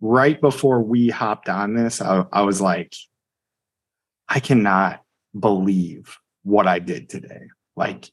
right 0.00 0.40
before 0.40 0.82
we 0.82 1.08
hopped 1.10 1.48
on 1.48 1.74
this, 1.74 2.00
I, 2.00 2.24
I 2.32 2.42
was 2.42 2.60
like, 2.60 2.94
I 4.28 4.40
cannot 4.40 5.02
believe 5.38 6.18
what 6.42 6.66
I 6.66 6.78
did 6.78 7.08
today. 7.08 7.42
Like, 7.76 8.10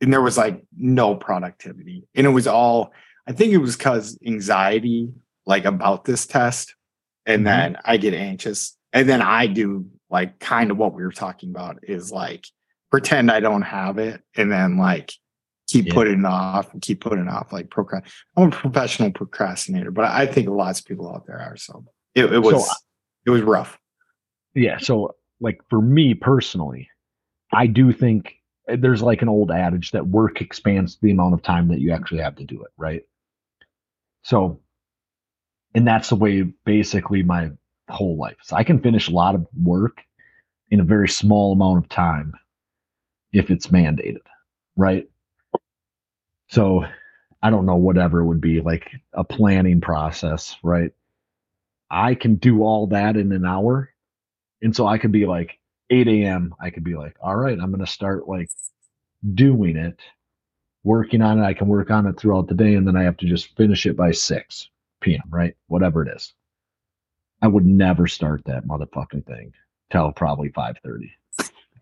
and 0.00 0.12
there 0.12 0.22
was 0.22 0.36
like 0.38 0.62
no 0.76 1.14
productivity. 1.14 2.04
And 2.14 2.26
it 2.26 2.30
was 2.30 2.46
all, 2.46 2.92
I 3.26 3.32
think 3.32 3.52
it 3.52 3.58
was 3.58 3.76
because 3.76 4.18
anxiety, 4.26 5.08
like 5.46 5.64
about 5.64 6.04
this 6.04 6.26
test. 6.26 6.74
And 7.26 7.42
Mhm. 7.42 7.44
then 7.44 7.76
I 7.84 7.96
get 7.98 8.14
anxious. 8.14 8.76
And 8.92 9.08
then 9.08 9.22
I 9.22 9.46
do 9.46 9.86
like 10.10 10.38
kind 10.38 10.70
of 10.70 10.76
what 10.76 10.94
we 10.94 11.02
were 11.02 11.12
talking 11.12 11.50
about 11.50 11.78
is 11.82 12.12
like 12.12 12.46
pretend 12.90 13.30
I 13.30 13.40
don't 13.40 13.62
have 13.62 13.98
it 13.98 14.20
and 14.36 14.52
then 14.52 14.76
like 14.76 15.12
keep 15.68 15.86
Yeah. 15.86 15.94
putting 15.94 16.20
it 16.20 16.26
off 16.26 16.72
and 16.72 16.82
keep 16.82 17.00
putting 17.00 17.20
it 17.26 17.28
off. 17.28 17.52
Like 17.52 17.68
procrast. 17.68 18.06
I'm 18.36 18.48
a 18.48 18.50
professional 18.50 19.10
procrastinator, 19.10 19.90
but 19.90 20.04
I 20.04 20.26
think 20.26 20.48
lots 20.48 20.80
of 20.80 20.86
people 20.86 21.08
out 21.12 21.26
there 21.26 21.40
are. 21.40 21.56
So 21.56 21.84
it, 22.14 22.30
it 22.32 22.38
was, 22.40 22.66
So- 22.66 22.74
it 23.24 23.30
was 23.30 23.42
rough. 23.42 23.78
Yeah. 24.54 24.78
So, 24.78 25.14
like 25.40 25.60
for 25.70 25.80
me 25.80 26.12
personally, 26.14 26.88
I 27.52 27.66
do 27.66 27.92
think 27.92 28.34
eh, 28.68 28.76
there's 28.78 29.00
like 29.02 29.22
an 29.22 29.28
old 29.28 29.50
adage 29.50 29.92
that 29.92 30.06
work 30.06 30.40
expands 30.42 30.98
the 31.00 31.10
amount 31.10 31.34
of 31.34 31.42
time 31.42 31.68
that 31.68 31.80
you 31.80 31.90
actually 31.92 32.20
have 32.20 32.36
to 32.36 32.44
do 32.44 32.62
it, 32.62 32.70
right? 32.76 33.02
So, 34.24 34.60
and 35.74 35.86
that's 35.86 36.10
the 36.10 36.16
way 36.16 36.42
basically 36.64 37.22
my 37.22 37.50
whole 37.88 38.16
life. 38.16 38.36
So 38.42 38.56
I 38.56 38.64
can 38.64 38.80
finish 38.80 39.08
a 39.08 39.12
lot 39.12 39.34
of 39.34 39.46
work 39.62 39.98
in 40.70 40.80
a 40.80 40.84
very 40.84 41.08
small 41.08 41.52
amount 41.52 41.78
of 41.84 41.88
time 41.88 42.34
if 43.32 43.50
it's 43.50 43.68
mandated, 43.68 44.22
right? 44.76 45.08
So, 46.48 46.84
I 47.44 47.50
don't 47.50 47.66
know 47.66 47.76
whatever 47.76 48.24
would 48.24 48.40
be 48.40 48.60
like 48.60 48.88
a 49.14 49.24
planning 49.24 49.80
process, 49.80 50.56
right? 50.62 50.92
I 51.90 52.14
can 52.14 52.36
do 52.36 52.62
all 52.62 52.86
that 52.88 53.16
in 53.16 53.32
an 53.32 53.44
hour 53.44 53.92
and 54.62 54.74
so 54.74 54.86
I 54.86 54.98
could 54.98 55.12
be 55.12 55.26
like 55.26 55.58
8 55.90 56.08
a.m. 56.08 56.54
I 56.60 56.70
could 56.70 56.84
be 56.84 56.94
like, 56.94 57.16
all 57.20 57.36
right, 57.36 57.58
I'm 57.58 57.70
going 57.70 57.84
to 57.84 57.90
start 57.90 58.28
like 58.28 58.48
doing 59.34 59.76
it, 59.76 59.98
working 60.84 61.20
on 61.20 61.40
it. 61.40 61.44
I 61.44 61.54
can 61.54 61.68
work 61.68 61.90
on 61.90 62.06
it 62.06 62.18
throughout 62.18 62.48
the 62.48 62.54
day. 62.54 62.74
And 62.74 62.86
then 62.86 62.96
I 62.96 63.02
have 63.02 63.16
to 63.18 63.26
just 63.26 63.56
finish 63.56 63.86
it 63.86 63.96
by 63.96 64.12
6 64.12 64.70
p.m., 65.00 65.22
right? 65.28 65.54
Whatever 65.66 66.06
it 66.06 66.16
is. 66.16 66.32
I 67.42 67.48
would 67.48 67.66
never 67.66 68.06
start 68.06 68.44
that 68.46 68.66
motherfucking 68.66 69.26
thing 69.26 69.52
till 69.90 70.12
probably 70.12 70.50
5:30. 70.50 71.10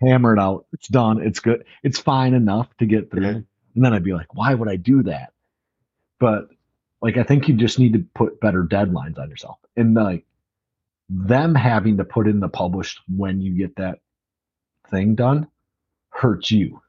Hammer 0.01 0.35
it 0.35 0.41
out. 0.41 0.67
It's 0.73 0.89
done. 0.89 1.21
It's 1.21 1.41
good. 1.41 1.65
It's 1.83 1.99
fine 1.99 2.33
enough 2.33 2.75
to 2.79 2.87
get 2.87 3.11
through. 3.11 3.45
And 3.75 3.85
then 3.85 3.93
I'd 3.93 4.03
be 4.03 4.15
like, 4.15 4.35
why 4.35 4.55
would 4.55 4.69
I 4.69 4.77
do 4.77 5.03
that? 5.03 5.33
But 6.19 6.49
like, 7.03 7.19
I 7.19 7.23
think 7.23 7.49
you 7.49 7.55
just 7.55 7.79
need 7.79 7.93
to 7.93 8.05
put 8.15 8.41
better 8.41 8.65
deadlines 8.65 9.19
on 9.19 9.29
yourself. 9.29 9.59
And 9.77 9.95
like, 9.95 10.25
them 11.11 11.55
having 11.55 11.99
to 11.99 12.05
put 12.05 12.29
in 12.29 12.41
the 12.41 12.49
published 12.49 13.01
when 13.15 13.41
you 13.41 13.53
get 13.53 13.77
that 13.77 13.99
thing 14.91 15.15
done 15.15 15.49
hurts 16.11 16.51
you. 16.51 16.81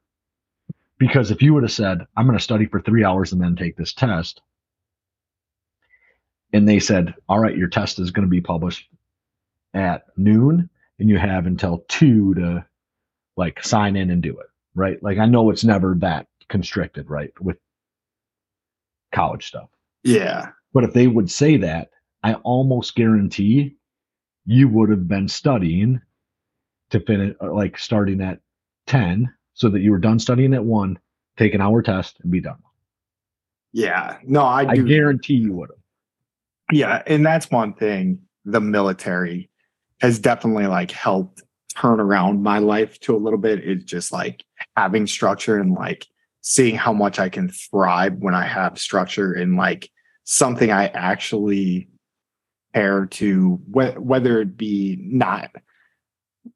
Because 0.98 1.30
if 1.30 1.42
you 1.42 1.52
would 1.54 1.64
have 1.64 1.72
said, 1.72 2.06
I'm 2.16 2.26
going 2.26 2.38
to 2.38 2.42
study 2.42 2.66
for 2.66 2.80
three 2.80 3.04
hours 3.04 3.32
and 3.32 3.42
then 3.42 3.56
take 3.56 3.76
this 3.76 3.92
test, 3.92 4.40
and 6.52 6.68
they 6.68 6.78
said, 6.78 7.14
All 7.28 7.38
right, 7.38 7.56
your 7.56 7.68
test 7.68 7.98
is 7.98 8.10
going 8.10 8.26
to 8.26 8.30
be 8.30 8.40
published 8.40 8.88
at 9.74 10.04
noon, 10.16 10.68
and 10.98 11.08
you 11.08 11.18
have 11.18 11.46
until 11.46 11.84
two 11.88 12.34
to 12.34 12.64
like 13.36 13.64
sign 13.64 13.96
in 13.96 14.10
and 14.10 14.22
do 14.22 14.38
it, 14.38 14.46
right? 14.74 15.02
Like, 15.02 15.18
I 15.18 15.26
know 15.26 15.50
it's 15.50 15.64
never 15.64 15.94
that 16.00 16.26
constricted, 16.48 17.08
right? 17.08 17.32
With 17.40 17.56
college 19.12 19.46
stuff. 19.46 19.68
Yeah. 20.04 20.50
But 20.72 20.84
if 20.84 20.92
they 20.92 21.06
would 21.06 21.30
say 21.30 21.58
that, 21.58 21.90
I 22.22 22.34
almost 22.34 22.94
guarantee 22.94 23.76
you 24.44 24.68
would 24.68 24.90
have 24.90 25.08
been 25.08 25.28
studying 25.28 26.00
to 26.90 27.00
finish, 27.00 27.34
uh, 27.40 27.52
like 27.52 27.78
starting 27.78 28.20
at 28.20 28.40
10, 28.86 29.32
so 29.54 29.68
that 29.68 29.80
you 29.80 29.90
were 29.90 29.98
done 29.98 30.18
studying 30.18 30.54
at 30.54 30.64
1, 30.64 30.98
take 31.36 31.54
an 31.54 31.60
hour 31.60 31.82
test, 31.82 32.18
and 32.22 32.30
be 32.30 32.40
done. 32.40 32.58
Yeah. 33.72 34.18
No, 34.24 34.42
I 34.42 34.66
I 34.68 34.76
guarantee 34.76 35.34
you 35.34 35.52
would 35.54 35.70
have. 35.70 35.81
Yeah, 36.72 37.02
and 37.06 37.24
that's 37.24 37.50
one 37.50 37.74
thing 37.74 38.20
the 38.44 38.60
military 38.60 39.50
has 40.00 40.18
definitely 40.18 40.66
like 40.66 40.90
helped 40.90 41.42
turn 41.76 42.00
around 42.00 42.42
my 42.42 42.58
life 42.58 42.98
to 43.00 43.14
a 43.14 43.18
little 43.18 43.38
bit. 43.38 43.60
It's 43.60 43.84
just 43.84 44.12
like 44.12 44.44
having 44.76 45.06
structure 45.06 45.58
and 45.58 45.74
like 45.74 46.06
seeing 46.40 46.74
how 46.74 46.92
much 46.92 47.18
I 47.18 47.28
can 47.28 47.48
thrive 47.48 48.14
when 48.18 48.34
I 48.34 48.46
have 48.46 48.78
structure 48.78 49.32
and 49.32 49.56
like 49.56 49.90
something 50.24 50.70
I 50.70 50.86
actually 50.88 51.88
care 52.74 53.06
to 53.06 53.60
wh- 53.70 54.00
whether 54.00 54.40
it 54.40 54.56
be 54.56 54.98
not 55.00 55.50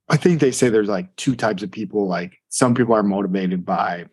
I 0.09 0.17
think 0.17 0.41
they 0.41 0.51
say 0.51 0.69
there's 0.69 0.89
like 0.89 1.15
two 1.17 1.37
types 1.37 1.63
of 1.63 1.71
people 1.71 2.09
like 2.09 2.39
some 2.49 2.75
people 2.75 2.95
are 2.95 3.03
motivated 3.03 3.65
by 3.65 4.07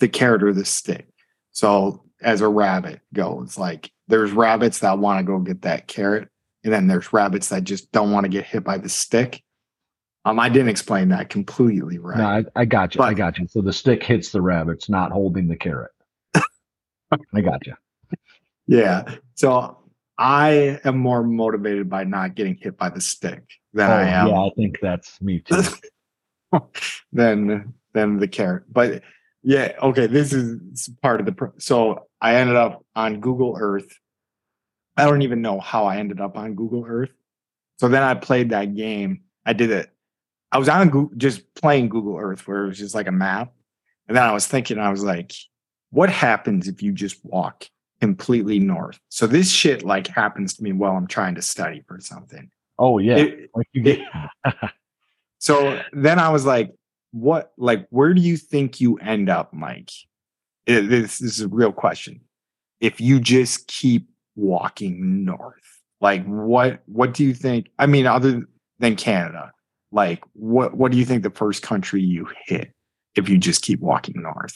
the 0.00 0.08
carrot 0.08 0.42
or 0.42 0.52
the 0.52 0.64
stick. 0.64 1.06
So 1.52 2.04
as 2.22 2.40
a 2.40 2.48
rabbit 2.48 3.00
goes, 3.14 3.56
like 3.56 3.90
there's 4.10 4.32
rabbits 4.32 4.80
that 4.80 4.98
want 4.98 5.18
to 5.18 5.24
go 5.24 5.38
get 5.38 5.62
that 5.62 5.86
carrot, 5.86 6.28
and 6.64 6.72
then 6.72 6.86
there's 6.86 7.12
rabbits 7.12 7.48
that 7.48 7.64
just 7.64 7.90
don't 7.92 8.12
want 8.12 8.24
to 8.24 8.28
get 8.28 8.44
hit 8.44 8.64
by 8.64 8.78
the 8.78 8.88
stick. 8.88 9.42
Um, 10.24 10.38
I 10.38 10.50
didn't 10.50 10.68
explain 10.68 11.08
that 11.08 11.30
completely 11.30 11.98
right. 11.98 12.18
No, 12.18 12.26
I, 12.26 12.44
I 12.54 12.64
got 12.66 12.94
you. 12.94 13.02
I 13.02 13.14
got 13.14 13.38
you. 13.38 13.46
So 13.48 13.62
the 13.62 13.72
stick 13.72 14.02
hits 14.02 14.32
the 14.32 14.42
rabbits, 14.42 14.90
not 14.90 15.12
holding 15.12 15.48
the 15.48 15.56
carrot. 15.56 15.92
I 16.34 17.40
got 17.40 17.66
you. 17.66 17.74
Yeah. 18.66 19.16
So 19.34 19.78
I 20.18 20.78
am 20.84 20.98
more 20.98 21.22
motivated 21.22 21.88
by 21.88 22.04
not 22.04 22.34
getting 22.34 22.56
hit 22.56 22.76
by 22.76 22.90
the 22.90 23.00
stick 23.00 23.42
than 23.72 23.90
I 23.90 24.08
am 24.10 24.26
Oh, 24.26 24.30
yeah, 24.30 24.40
I 24.40 24.50
think 24.54 24.78
that's 24.82 25.20
me 25.22 25.40
too. 25.40 25.62
than 27.12 27.72
than 27.94 28.18
the 28.18 28.28
carrot. 28.28 28.64
But 28.70 29.02
yeah, 29.42 29.72
okay, 29.82 30.06
this 30.06 30.34
is 30.34 30.90
part 31.00 31.20
of 31.20 31.26
the 31.26 31.32
pro- 31.32 31.52
so 31.58 32.06
I 32.20 32.36
ended 32.36 32.56
up 32.56 32.84
on 32.94 33.20
Google 33.20 33.56
Earth. 33.58 33.98
I 34.96 35.04
don't 35.04 35.22
even 35.22 35.42
know 35.42 35.60
how 35.60 35.86
I 35.86 35.96
ended 35.96 36.20
up 36.20 36.36
on 36.36 36.54
Google 36.54 36.84
Earth. 36.86 37.10
So 37.78 37.88
then 37.88 38.02
I 38.02 38.14
played 38.14 38.50
that 38.50 38.74
game. 38.74 39.22
I 39.46 39.52
did 39.54 39.70
it. 39.70 39.90
I 40.52 40.58
was 40.58 40.68
on 40.68 40.90
Google, 40.90 41.16
just 41.16 41.54
playing 41.54 41.88
Google 41.88 42.18
Earth 42.18 42.46
where 42.46 42.64
it 42.64 42.68
was 42.68 42.78
just 42.78 42.94
like 42.94 43.06
a 43.06 43.12
map. 43.12 43.52
And 44.08 44.16
then 44.16 44.24
I 44.24 44.32
was 44.32 44.46
thinking, 44.46 44.78
I 44.78 44.90
was 44.90 45.04
like, 45.04 45.32
what 45.90 46.10
happens 46.10 46.68
if 46.68 46.82
you 46.82 46.92
just 46.92 47.24
walk 47.24 47.66
completely 48.00 48.58
north? 48.58 48.98
So 49.08 49.26
this 49.26 49.50
shit 49.50 49.84
like 49.84 50.08
happens 50.08 50.54
to 50.54 50.62
me 50.62 50.72
while 50.72 50.96
I'm 50.96 51.06
trying 51.06 51.36
to 51.36 51.42
study 51.42 51.82
for 51.86 52.00
something. 52.00 52.50
Oh 52.78 52.98
yeah. 52.98 53.16
It- 53.16 53.50
get 53.82 54.00
so 55.38 55.80
then 55.92 56.18
I 56.18 56.30
was 56.30 56.44
like, 56.44 56.72
what, 57.12 57.52
like, 57.56 57.86
where 57.90 58.14
do 58.14 58.20
you 58.20 58.36
think 58.36 58.80
you 58.80 58.96
end 58.98 59.28
up, 59.28 59.52
Mike? 59.52 59.90
It- 60.66 60.88
this, 60.88 61.18
this 61.18 61.38
is 61.38 61.40
a 61.40 61.48
real 61.48 61.72
question. 61.72 62.20
If 62.80 63.00
you 63.00 63.20
just 63.20 63.66
keep 63.66 64.08
walking 64.36 65.24
north, 65.24 65.80
like, 66.00 66.24
what, 66.24 66.82
what 66.86 67.12
do 67.14 67.24
you 67.24 67.34
think? 67.34 67.68
I 67.78 67.86
mean, 67.86 68.06
other 68.06 68.42
than 68.78 68.96
Canada, 68.96 69.52
like, 69.92 70.22
what, 70.32 70.74
what 70.76 70.92
do 70.92 70.98
you 70.98 71.04
think 71.04 71.22
the 71.22 71.30
first 71.30 71.62
country 71.62 72.00
you 72.00 72.26
hit 72.46 72.72
if 73.16 73.28
you 73.28 73.36
just 73.36 73.62
keep 73.62 73.80
walking 73.80 74.22
north? 74.22 74.54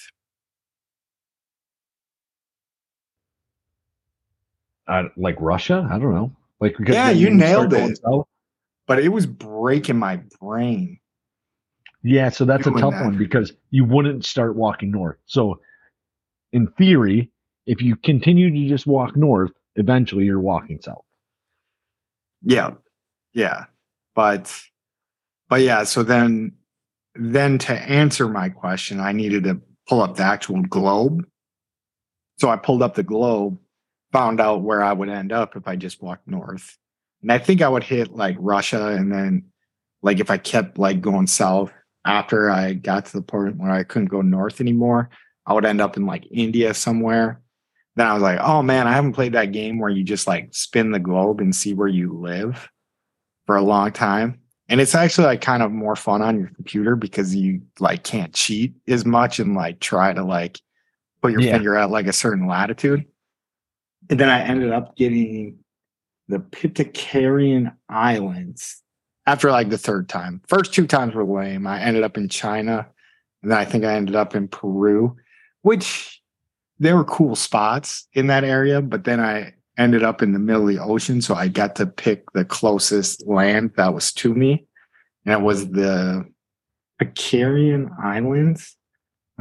uh, 4.87 5.05
like 5.17 5.37
Russia. 5.41 5.87
I 5.91 5.99
don't 5.99 6.15
know. 6.15 6.33
Like 6.61 6.77
because 6.79 6.95
Yeah, 6.95 7.11
you 7.11 7.31
nailed 7.31 7.73
it. 7.73 7.99
south. 7.99 8.27
But 8.87 8.99
it 8.99 9.09
was 9.09 9.27
breaking 9.27 9.99
my 9.99 10.21
brain. 10.41 10.99
Yeah, 12.03 12.29
so 12.29 12.45
that's 12.45 12.67
a 12.67 12.71
tough 12.71 12.93
that. 12.93 13.05
one 13.05 13.17
because 13.17 13.53
you 13.71 13.85
wouldn't 13.87 14.27
start 14.27 14.57
walking 14.57 14.91
north. 14.91 15.17
So, 15.25 15.61
in 16.55 16.69
theory, 16.79 17.31
if 17.67 17.83
you 17.83 17.97
continue 17.97 18.51
to 18.51 18.69
just 18.69 18.87
walk 18.87 19.17
north, 19.17 19.51
eventually 19.75 20.25
you're 20.25 20.41
walking 20.41 20.81
south. 20.81 21.05
Yeah. 22.43 22.71
Yeah. 23.35 23.65
But 24.15 24.55
but 25.51 25.61
yeah, 25.61 25.83
so 25.83 26.03
then 26.03 26.53
then 27.17 27.59
to 27.59 27.73
answer 27.73 28.29
my 28.29 28.49
question, 28.49 29.01
I 29.01 29.13
needed 29.13 29.45
to 29.45 29.61
pull 29.89 30.01
up 30.01 30.17
the 30.17 30.23
actual 30.23 30.63
globe. 30.63 31.27
So 32.39 32.49
I 32.49 32.57
pulled 32.57 32.83
up 32.83 32.95
the 32.95 33.03
globe, 33.03 33.59
found 34.13 34.41
out 34.41 34.63
where 34.63 34.83
I 34.83 34.93
would 34.93 35.09
end 35.09 35.33
up 35.33 35.57
if 35.57 35.67
I 35.67 35.77
just 35.77 36.03
walked 36.03 36.29
north. 36.29 36.79
And 37.23 37.33
I 37.33 37.39
think 37.39 37.63
I 37.63 37.69
would 37.69 37.85
hit 37.85 38.15
like 38.15 38.37
Russia 38.39 38.89
and 38.89 39.13
then 39.13 39.45
like 40.03 40.21
if 40.21 40.31
I 40.31 40.39
kept 40.39 40.79
like 40.79 41.01
going 41.01 41.27
south 41.27 41.73
after 42.05 42.51
I 42.51 42.75
got 42.75 43.07
to 43.07 43.13
the 43.15 43.23
point 43.23 43.57
where 43.57 43.71
I 43.71 43.83
couldn't 43.83 44.09
go 44.09 44.21
north 44.21 44.61
anymore, 44.61 45.11
I 45.47 45.53
would 45.53 45.65
end 45.65 45.81
up 45.81 45.97
in 45.97 46.07
like 46.07 46.27
India 46.31 46.73
somewhere. 46.75 47.41
Then 47.97 48.07
I 48.07 48.15
was 48.15 48.23
like, 48.23 48.41
oh 48.41 48.63
man, 48.63 48.87
I 48.87 48.93
haven't 48.93 49.13
played 49.13 49.35
that 49.35 49.53
game 49.53 49.79
where 49.79 49.91
you 49.91 50.03
just 50.03 50.27
like 50.27 50.49
spin 50.55 50.91
the 50.91 50.99
globe 50.99 51.41
and 51.41 51.55
see 51.55 51.75
where 51.75 51.89
you 51.89 52.13
live 52.13 52.69
for 53.47 53.57
a 53.57 53.63
long 53.63 53.93
time. 53.93 54.41
and 54.71 54.81
it's 54.81 54.95
actually 54.95 55.27
like 55.27 55.43
kind 55.43 55.63
of 55.63 55.71
more 55.71 55.95
fun 55.95 56.23
on 56.23 56.39
your 56.39 56.49
computer 56.57 56.97
because 56.97 57.35
you 57.35 57.61
like 57.81 58.03
can't 58.03 58.33
cheat 58.33 58.73
as 58.89 59.05
much 59.05 59.39
and 59.39 59.55
like 59.55 59.79
try 59.81 60.13
to 60.15 60.25
like 60.25 60.59
put 61.21 61.31
your 61.33 61.43
Yeah. 61.43 61.53
finger 61.53 61.77
at 61.77 61.91
like 61.91 62.07
a 62.07 62.13
certain 62.15 62.47
latitude. 62.47 63.05
And 64.09 64.19
then 64.19 64.31
I 64.31 64.41
ended 64.41 64.73
up 64.73 64.97
getting 64.97 65.59
the 66.29 66.41
Pitcairn 66.41 67.73
Islands 67.91 68.83
after 69.27 69.51
like 69.51 69.69
the 69.69 69.79
third 69.79 70.09
time. 70.09 70.41
First 70.49 70.73
two 70.73 70.87
times 70.87 71.15
were 71.15 71.25
lame. 71.25 71.67
I 71.67 71.81
ended 71.81 72.03
up 72.03 72.17
in 72.17 72.29
China, 72.31 72.87
and 73.43 73.51
then 73.53 73.59
I 73.59 73.65
think 73.67 73.85
I 73.85 73.95
ended 73.95 74.17
up 74.17 74.35
in 74.35 74.49
Peru, 74.49 75.17
which 75.65 76.21
there 76.79 76.95
were 76.95 77.05
cool 77.05 77.35
spots 77.35 78.07
in 78.13 78.27
that 78.27 78.45
area, 78.45 78.83
but 78.83 79.05
then 79.05 79.19
I 79.19 79.55
ended 79.79 80.03
up 80.03 80.23
in 80.23 80.33
the 80.35 80.39
middle 80.39 80.69
of 80.69 80.75
the 80.75 80.81
ocean, 80.83 81.23
so 81.23 81.35
I 81.35 81.49
got 81.49 81.75
to 81.77 81.87
pick 81.87 82.31
the 82.35 82.45
closest 82.45 83.27
land 83.27 83.73
that 83.77 83.95
was 83.95 84.13
to 84.15 84.35
me, 84.35 84.67
and 85.25 85.33
it 85.33 85.41
was 85.41 85.71
the 85.71 86.25
Pitcairn 87.01 87.91
Islands. 88.03 88.77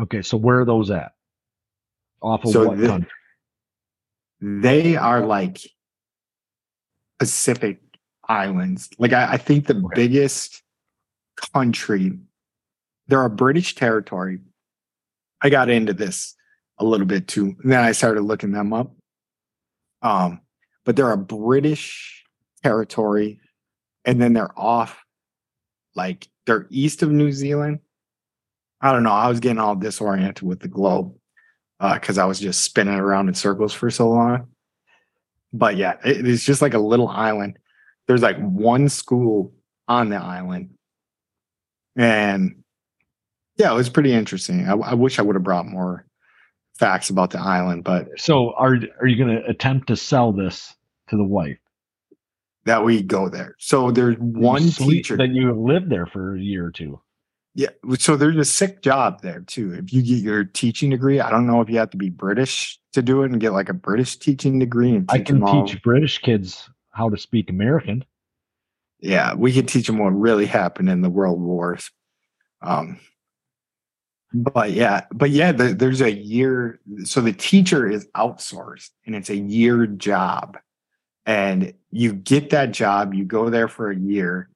Okay, 0.02 0.22
so 0.22 0.38
where 0.38 0.62
are 0.62 0.66
those 0.66 0.90
at? 0.90 1.12
Off 2.22 2.46
of 2.46 2.52
So 2.52 2.70
what 2.70 2.78
the- 2.78 2.88
country? 2.88 3.10
They 4.42 4.96
are 4.96 5.26
like 5.26 5.60
Pacific 7.20 7.82
islands. 8.28 8.90
Like 8.98 9.14
I, 9.14 9.34
I 9.34 9.38
think 9.38 9.68
the 9.68 9.76
Okay. 9.76 9.88
biggest 9.96 10.62
country, 11.54 12.18
they're 13.08 13.26
a 13.26 13.30
British 13.30 13.76
territory. 13.76 14.40
I 15.44 15.50
got 15.50 15.70
into 15.70 15.94
this 15.94 16.36
a 16.80 16.86
little 16.86 17.06
bit 17.06 17.28
too. 17.28 17.56
And 17.62 17.72
then 17.72 17.82
I 17.82 17.92
started 17.92 18.22
looking 18.22 18.52
them 18.52 18.74
up. 18.74 18.96
Um, 20.02 20.42
but 20.86 20.96
they're 20.96 21.12
a 21.12 21.18
British 21.18 22.24
territory, 22.64 23.40
and 24.06 24.22
then 24.22 24.34
they're 24.34 24.58
off 24.60 25.02
like 25.96 26.28
they're 26.46 26.68
east 26.70 27.04
of 27.04 27.12
New 27.12 27.32
Zealand. 27.32 27.80
I 28.82 28.92
don't 28.92 29.04
know. 29.04 29.12
I 29.12 29.30
was 29.30 29.40
getting 29.40 29.60
all 29.60 29.76
disoriented 29.76 30.42
with 30.46 30.60
the 30.60 30.68
globe 30.68 31.16
because 31.80 32.18
I 32.18 32.26
was 32.26 32.40
just 32.40 32.64
spinning 32.64 32.96
around 32.96 33.30
in 33.30 33.34
circles 33.34 33.74
for 33.74 33.90
so 33.90 34.10
long. 34.10 34.48
But 35.54 35.78
yeah, 35.78 35.94
it- 36.04 36.28
it's 36.28 36.44
just 36.44 36.62
like 36.62 36.74
a 36.74 36.80
little 36.80 37.08
island. 37.08 37.60
There's 38.08 38.22
like 38.22 38.38
one 38.40 38.90
school 38.90 39.54
on 39.88 40.10
the 40.10 40.18
island. 40.18 40.72
And 41.96 42.63
yeah, 43.58 43.72
it 43.72 43.76
was 43.76 43.90
pretty 43.90 44.14
interesting. 44.14 44.68
I, 44.68 44.74
I 44.74 44.94
wish 44.94 45.20
I 45.20 45.22
would 45.22 45.36
have 45.36 45.44
brought 45.44 45.66
more 45.66 46.06
facts 46.78 47.10
about 47.10 47.32
the 47.32 47.40
island, 47.40 47.84
but 47.84 48.08
So 48.18 48.54
are 48.54 48.78
are 49.00 49.08
you 49.08 49.16
going 49.16 49.36
to 49.36 49.46
attempt 49.46 49.88
to 49.88 49.96
sell 49.96 50.32
this 50.32 50.74
to 51.10 51.18
the 51.18 51.24
wife? 51.24 51.58
that 52.66 52.84
we 52.84 53.02
go 53.02 53.30
there. 53.30 53.56
So 53.60 53.92
there's 53.92 54.16
one 54.18 54.70
teacher. 54.70 55.18
that 55.18 55.30
you 55.30 55.52
lived 55.52 55.90
there 55.90 56.06
for 56.06 56.36
a 56.36 56.40
year 56.40 56.66
or 56.66 56.72
two. 56.72 57.02
Yeah. 57.56 57.70
So 58.00 58.16
there's 58.16 58.38
a 58.38 58.46
sick 58.46 58.82
job 58.82 59.22
there 59.22 59.42
too. 59.42 59.74
If 59.74 59.94
you 59.94 60.02
get 60.02 60.24
your 60.24 60.46
teaching 60.46 60.90
degree, 60.90 61.20
I 61.20 61.30
don't 61.30 61.46
know 61.46 61.62
if 61.62 61.70
you 61.70 61.78
have 61.78 61.92
to 61.92 61.98
be 61.98 62.10
British 62.10 62.80
to 62.94 63.02
do 63.02 63.24
it 63.24 63.32
and 63.32 63.40
get 63.40 63.52
like 63.52 63.70
a 63.70 63.74
British 63.74 64.16
teaching 64.16 64.60
degree. 64.60 64.96
And 64.96 65.06
I 65.10 65.20
can 65.20 65.46
teach 65.46 65.82
British 65.84 66.20
kids 66.20 66.70
how 66.92 67.10
to 67.10 67.18
speak 67.18 67.50
American. 67.50 68.06
Yeah, 69.00 69.34
we 69.34 69.52
could 69.52 69.68
teach 69.68 69.88
them 69.88 69.98
what 69.98 70.12
really 70.12 70.46
happened 70.46 70.90
in 70.90 71.02
the 71.02 71.10
world 71.10 71.42
wars. 71.42 71.92
Um, 72.62 72.98
but 74.34 74.72
yeah, 74.72 75.06
but 75.12 75.30
yeah, 75.30 75.52
the, 75.52 75.74
there's 75.74 76.02
a 76.02 76.12
year. 76.12 76.80
So 77.04 77.22
the 77.22 77.34
teacher 77.34 77.90
is 77.90 78.08
outsourced, 78.16 78.90
and 79.06 79.16
it's 79.16 79.30
a 79.30 79.38
year 79.38 79.86
job, 79.86 80.58
and 81.26 81.74
you 81.92 82.14
get 82.14 82.50
that 82.50 82.72
job. 82.72 83.14
You 83.14 83.26
go 83.26 83.50
there 83.50 83.68
for 83.68 83.92
a 83.92 83.96
year, 83.96 84.50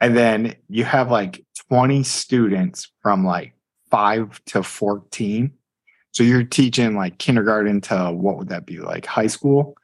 and 0.00 0.16
then 0.16 0.54
you 0.68 0.84
have 0.84 1.10
like 1.10 1.44
20 1.68 2.04
students 2.04 2.90
from 3.02 3.24
like 3.24 3.54
five 3.90 4.40
to 4.46 4.62
14. 4.62 5.52
So 6.12 6.22
you're 6.22 6.44
teaching 6.44 6.94
like 6.94 7.18
kindergarten 7.18 7.80
to 7.82 8.12
what 8.12 8.38
would 8.38 8.48
that 8.50 8.66
be 8.66 8.78
like 8.78 9.04
high 9.04 9.26
school? 9.26 9.74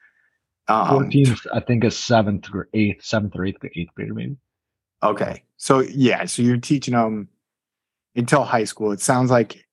Um, 0.68 0.88
14, 0.90 1.36
I 1.52 1.60
think, 1.60 1.82
is 1.82 1.98
seventh 1.98 2.46
or 2.54 2.68
eighth, 2.72 3.04
seventh 3.04 3.34
or 3.34 3.44
eighth, 3.44 3.64
eighth 3.74 3.90
grader, 3.96 4.14
maybe. 4.14 4.36
Okay. 5.02 5.42
So 5.56 5.80
yeah, 5.80 6.24
so 6.26 6.42
you're 6.42 6.58
teaching 6.58 6.94
them 6.94 7.28
until 8.16 8.44
high 8.44 8.64
school. 8.64 8.92
It 8.92 9.00
sounds 9.00 9.30
like 9.30 9.64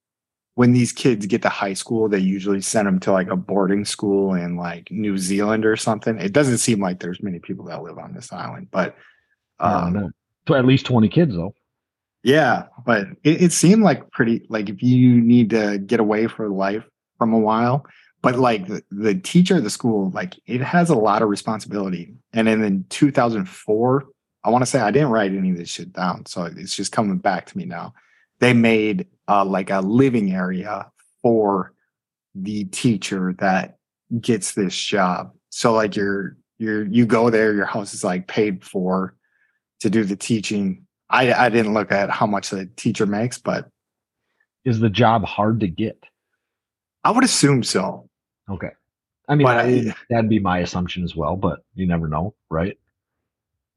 when 0.56 0.74
these 0.74 0.92
kids 0.92 1.26
get 1.28 1.42
to 1.44 1.50
high 1.50 1.74
school, 1.74 2.10
they 2.10 2.18
usually 2.20 2.62
send 2.62 2.88
them 2.88 3.00
to 3.02 3.12
like 3.12 3.30
a 3.30 3.36
boarding 3.36 3.86
school 3.86 4.34
in 4.34 4.56
like 4.58 4.90
New 4.92 5.18
Zealand 5.18 5.66
or 5.66 5.76
something. 5.76 6.20
It 6.20 6.34
doesn't 6.34 6.58
seem 6.58 6.80
like 6.80 7.00
there's 7.00 7.22
many 7.22 7.40
people 7.40 7.66
that 7.66 7.84
live 7.84 7.98
on 8.00 8.14
this 8.14 8.34
island, 8.34 8.70
but 8.72 8.96
Um, 9.60 9.74
um, 9.74 9.94
no. 9.94 10.10
So 10.48 10.56
at 10.56 10.66
least 10.66 10.86
20 10.86 11.10
kids, 11.10 11.36
though. 11.36 11.54
yeah, 12.24 12.64
but 12.86 13.08
it, 13.24 13.42
it 13.44 13.52
seemed 13.52 13.84
like 13.84 14.10
pretty 14.12 14.46
like 14.50 14.70
if 14.70 14.82
you 14.82 15.22
need 15.22 15.50
to 15.52 15.78
get 15.78 16.00
away 16.00 16.28
for 16.28 16.50
life 16.50 16.84
from 17.18 17.34
a 17.34 17.40
while, 17.40 17.86
but 18.22 18.38
like 18.38 18.68
the, 18.68 18.82
the 18.92 19.16
teacher 19.16 19.58
of 19.58 19.64
the 19.64 19.70
school, 19.70 20.10
like 20.12 20.36
it 20.46 20.62
has 20.62 20.90
a 20.90 20.96
lot 20.96 21.22
of 21.22 21.30
responsibility. 21.30 22.14
And 22.34 22.48
then 22.48 22.64
in 22.64 22.86
2004, 22.90 24.06
I 24.44 24.50
want 24.50 24.62
to 24.62 24.66
say 24.66 24.80
I 24.80 24.92
didn't 24.92 25.10
write 25.10 25.34
any 25.34 25.52
of 25.52 25.58
this 25.58 25.70
shit 25.70 25.94
down, 25.94 26.26
so 26.26 26.44
it's 26.46 26.76
just 26.76 26.92
coming 26.92 27.18
back 27.18 27.46
to 27.48 27.58
me 27.58 27.66
now. 27.66 27.94
They 28.40 28.54
made 28.54 29.08
uh, 29.28 29.46
like 29.46 29.70
a 29.70 29.80
living 29.80 30.34
area 30.34 30.92
for 31.22 31.74
the 32.36 32.66
teacher 32.66 33.36
that 33.40 33.78
gets 34.22 34.54
this 34.54 34.76
job. 34.76 35.32
So 35.50 35.74
like 35.74 35.96
you're 35.96 36.38
you're 36.60 36.86
you 36.86 37.06
go 37.06 37.30
there, 37.30 37.54
your 37.54 37.66
house 37.66 37.94
is 37.94 38.04
like 38.04 38.28
paid 38.28 38.64
for 38.64 39.16
to 39.80 39.90
do 39.90 40.04
the 40.04 40.16
teaching. 40.16 40.86
I 41.10 41.34
I 41.34 41.50
didn't 41.50 41.74
look 41.74 41.92
at 41.92 42.10
how 42.10 42.28
much 42.28 42.50
the 42.52 42.68
teacher 42.76 43.06
makes, 43.06 43.38
but 43.38 43.70
Is 44.66 44.80
the 44.80 44.90
job 44.90 45.24
hard 45.26 45.60
to 45.62 45.68
get? 45.68 46.04
I 47.04 47.12
would 47.12 47.24
assume 47.24 47.64
so. 47.64 48.10
Okay. 48.50 48.72
I 49.30 49.36
mean, 49.36 49.48
I- 49.48 49.94
that'd 50.10 50.30
be 50.30 50.40
my 50.40 50.60
assumption 50.60 51.04
as 51.04 51.16
well, 51.16 51.36
but 51.36 51.60
you 51.76 51.86
never 51.88 52.08
know, 52.08 52.34
right? 52.50 52.78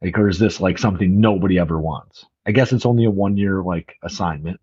Like, 0.02 0.18
or 0.18 0.28
is 0.28 0.38
this 0.38 0.60
like 0.60 0.78
something 0.78 1.20
nobody 1.20 1.58
ever 1.58 1.78
wants? 1.78 2.24
I 2.46 2.52
guess 2.52 2.72
it's 2.72 2.86
only 2.86 3.04
a 3.04 3.10
one 3.10 3.36
year 3.36 3.62
like 3.62 3.94
assignment, 4.02 4.60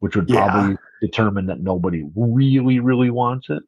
which 0.00 0.16
would 0.16 0.28
Yeah. 0.28 0.46
probably 0.48 0.76
determine 1.00 1.46
that 1.46 1.60
nobody 1.60 2.04
really, 2.14 2.80
really 2.80 3.10
wants 3.10 3.48
it. 3.50 3.62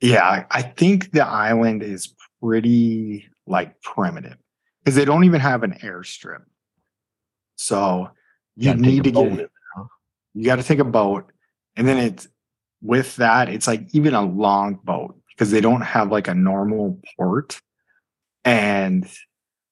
Yeah, 0.00 0.46
I- 0.50 0.62
think 0.62 1.10
the 1.10 1.24
island 1.26 1.82
is 1.82 2.14
pretty 2.40 3.28
like 3.46 3.80
primitive 3.80 4.36
because 4.80 4.94
they 4.94 5.04
don't 5.04 5.24
even 5.24 5.40
have 5.40 5.64
an 5.64 5.72
airstrip. 5.82 6.44
So 7.56 8.10
you 8.56 8.70
Gotta 8.70 8.80
need 8.80 9.04
to 9.04 9.12
boat 9.12 9.36
get 9.36 9.50
you 10.34 10.44
got 10.44 10.56
to 10.56 10.62
take 10.62 10.78
a 10.78 10.84
boat, 10.84 11.32
and 11.74 11.88
then 11.88 11.96
it's 11.98 12.28
with 12.80 13.16
that 13.16 13.48
it's 13.48 13.66
like 13.66 13.92
even 13.92 14.14
a 14.14 14.22
long 14.22 14.74
boat 14.84 15.20
because 15.30 15.50
they 15.50 15.60
don't 15.60 15.80
have 15.80 16.12
like 16.12 16.28
a 16.28 16.34
normal 16.34 17.00
port, 17.16 17.60
and 18.44 19.08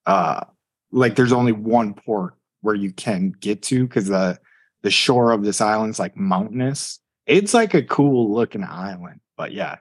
uh 0.06 0.44
like 0.92 1.16
there's 1.16 1.32
only 1.32 1.52
one 1.52 1.94
port 1.94 2.34
where 2.60 2.74
you 2.74 2.92
can 2.92 3.30
get 3.30 3.62
to 3.62 3.86
because 3.86 4.06
the 4.06 4.38
the 4.82 4.90
shore 4.90 5.32
of 5.32 5.44
this 5.44 5.60
island's 5.60 5.98
like 5.98 6.16
mountainous. 6.16 7.00
It's 7.26 7.54
like 7.54 7.74
a 7.74 7.82
cool 7.82 8.32
looking 8.32 8.62
island, 8.62 9.20
but 9.36 9.52
yeah, 9.52 9.76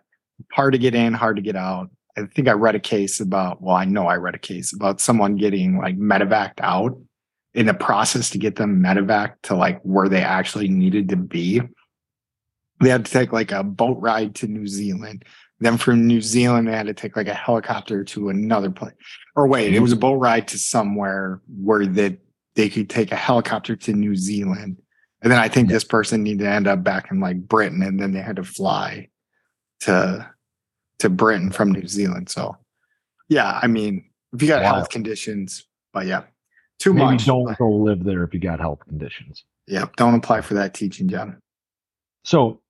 hard 0.51 0.73
to 0.73 0.79
get 0.79 0.95
in, 0.95 1.13
hard 1.13 1.35
to 1.35 1.41
get 1.41 1.55
out. 1.55 1.89
I 2.17 2.25
think 2.25 2.47
I 2.47 2.53
read 2.53 2.75
a 2.75 2.79
case 2.79 3.19
about, 3.19 3.61
well, 3.61 3.75
I 3.75 3.85
know 3.85 4.07
I 4.07 4.15
read 4.15 4.35
a 4.35 4.39
case 4.39 4.73
about 4.73 5.01
someone 5.01 5.35
getting 5.35 5.77
like 5.77 5.97
medevaced 5.97 6.61
out 6.61 6.97
in 7.53 7.65
the 7.65 7.73
process 7.73 8.29
to 8.31 8.37
get 8.37 8.55
them 8.55 8.81
medevac 8.81 9.35
to 9.43 9.55
like 9.55 9.81
where 9.81 10.09
they 10.09 10.21
actually 10.21 10.67
needed 10.67 11.09
to 11.09 11.15
be. 11.15 11.61
They 12.81 12.89
had 12.89 13.05
to 13.05 13.11
take 13.11 13.31
like 13.31 13.51
a 13.51 13.63
boat 13.63 13.97
ride 14.01 14.35
to 14.35 14.47
New 14.47 14.67
Zealand. 14.67 15.23
Then 15.59 15.77
from 15.77 16.05
New 16.05 16.21
Zealand, 16.21 16.67
they 16.67 16.73
had 16.73 16.87
to 16.87 16.93
take 16.93 17.15
like 17.15 17.27
a 17.27 17.33
helicopter 17.33 18.03
to 18.03 18.29
another 18.29 18.69
place. 18.69 18.93
Or 19.35 19.47
wait, 19.47 19.73
it 19.73 19.79
was 19.79 19.91
a 19.91 19.95
mm-hmm. 19.95 20.01
boat 20.01 20.15
ride 20.15 20.47
to 20.49 20.57
somewhere 20.57 21.41
where 21.47 21.85
that 21.85 22.17
they 22.55 22.69
could 22.69 22.89
take 22.89 23.11
a 23.11 23.15
helicopter 23.15 23.75
to 23.75 23.93
New 23.93 24.15
Zealand. 24.15 24.81
And 25.21 25.31
then 25.31 25.39
I 25.39 25.47
think 25.47 25.69
this 25.69 25.83
person 25.83 26.23
needed 26.23 26.43
to 26.43 26.49
end 26.49 26.67
up 26.67 26.83
back 26.83 27.09
in 27.09 27.19
like 27.19 27.47
Britain, 27.47 27.81
and 27.81 27.99
then 27.99 28.11
they 28.11 28.21
had 28.21 28.35
to 28.35 28.43
fly 28.43 29.09
to 29.81 30.29
to 30.99 31.09
Britain 31.09 31.51
from 31.51 31.71
New 31.71 31.87
Zealand. 31.87 32.29
So 32.29 32.57
yeah, 33.29 33.59
I 33.61 33.67
mean, 33.67 34.09
if 34.33 34.41
you 34.41 34.47
got 34.47 34.63
Wow. 34.63 34.75
health 34.75 34.89
conditions, 34.89 35.65
but 35.93 36.05
yeah, 36.05 36.23
too 36.79 36.93
Maybe 36.93 37.05
much. 37.05 37.25
don't 37.25 37.57
go 37.57 37.69
live 37.69 38.03
there 38.03 38.23
if 38.23 38.33
you 38.33 38.39
got 38.39 38.59
health 38.59 38.79
conditions. 38.87 39.45
Yeah, 39.67 39.85
don't 39.97 40.15
apply 40.15 40.41
for 40.41 40.53
that 40.55 40.73
teaching 40.73 41.07
job. 41.07 41.35
So 42.23 42.61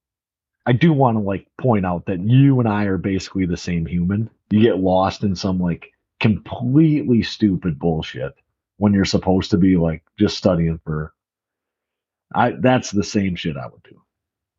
I 0.66 0.74
do 0.74 0.94
want 0.94 1.18
to 1.18 1.22
like 1.22 1.48
point 1.60 1.86
out 1.86 2.06
that 2.08 2.20
you 2.20 2.60
and 2.60 2.68
I 2.68 2.86
are 2.86 2.98
basically 2.98 3.46
the 3.46 3.58
same 3.58 3.86
human. 3.86 4.30
You 4.50 4.62
get 4.62 4.80
lost 4.80 5.24
in 5.24 5.36
some 5.36 5.60
like 5.60 5.92
completely 6.20 7.22
stupid 7.24 7.78
bullshit 7.78 8.34
when 8.78 8.94
you're 8.94 9.06
supposed 9.06 9.52
to 9.52 9.58
be 9.58 9.78
like 9.78 10.04
just 10.18 10.38
studying 10.38 10.80
for 10.84 11.14
I 12.34 12.52
that's 12.60 12.92
the 12.92 13.04
same 13.04 13.36
shit 13.36 13.58
I 13.58 13.68
would 13.68 13.84
do. 13.84 14.02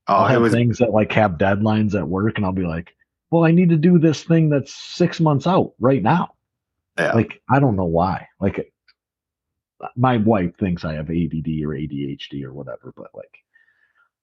Oh, 0.08 0.14
I'll 0.14 0.28
have 0.28 0.42
was 0.42 0.52
things 0.52 0.78
that 0.78 0.92
like 0.92 1.12
have 1.12 1.32
deadlines 1.32 1.94
at 1.94 2.06
work 2.06 2.36
and 2.36 2.46
I'll 2.46 2.52
be 2.52 2.66
like, 2.66 2.94
well, 3.30 3.44
I 3.44 3.50
need 3.50 3.70
to 3.70 3.76
do 3.76 3.98
this 3.98 4.22
thing 4.22 4.48
that's 4.48 4.72
six 4.72 5.18
months 5.18 5.46
out 5.46 5.72
right 5.80 6.02
now. 6.02 6.34
yeah. 6.96 7.12
Like, 7.12 7.42
I 7.50 7.58
don't 7.58 7.76
know 7.76 7.84
why. 7.84 8.28
Like 8.40 8.72
my 9.96 10.18
wife 10.18 10.56
thinks 10.58 10.84
I 10.84 10.94
have 10.94 11.10
ADD 11.10 11.48
or 11.64 11.74
ADHD 11.74 12.44
or 12.44 12.52
whatever, 12.52 12.92
but 12.96 13.10
like, 13.14 13.36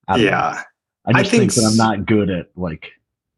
I 0.08 0.18
don't 0.18 0.26
know. 0.56 0.62
I 1.06 1.12
I 1.12 1.14
just 1.22 1.32
think, 1.32 1.52
think 1.52 1.54
that 1.54 1.70
I'm 1.70 1.78
not 1.78 2.06
good 2.06 2.30
at 2.30 2.48
like 2.56 2.92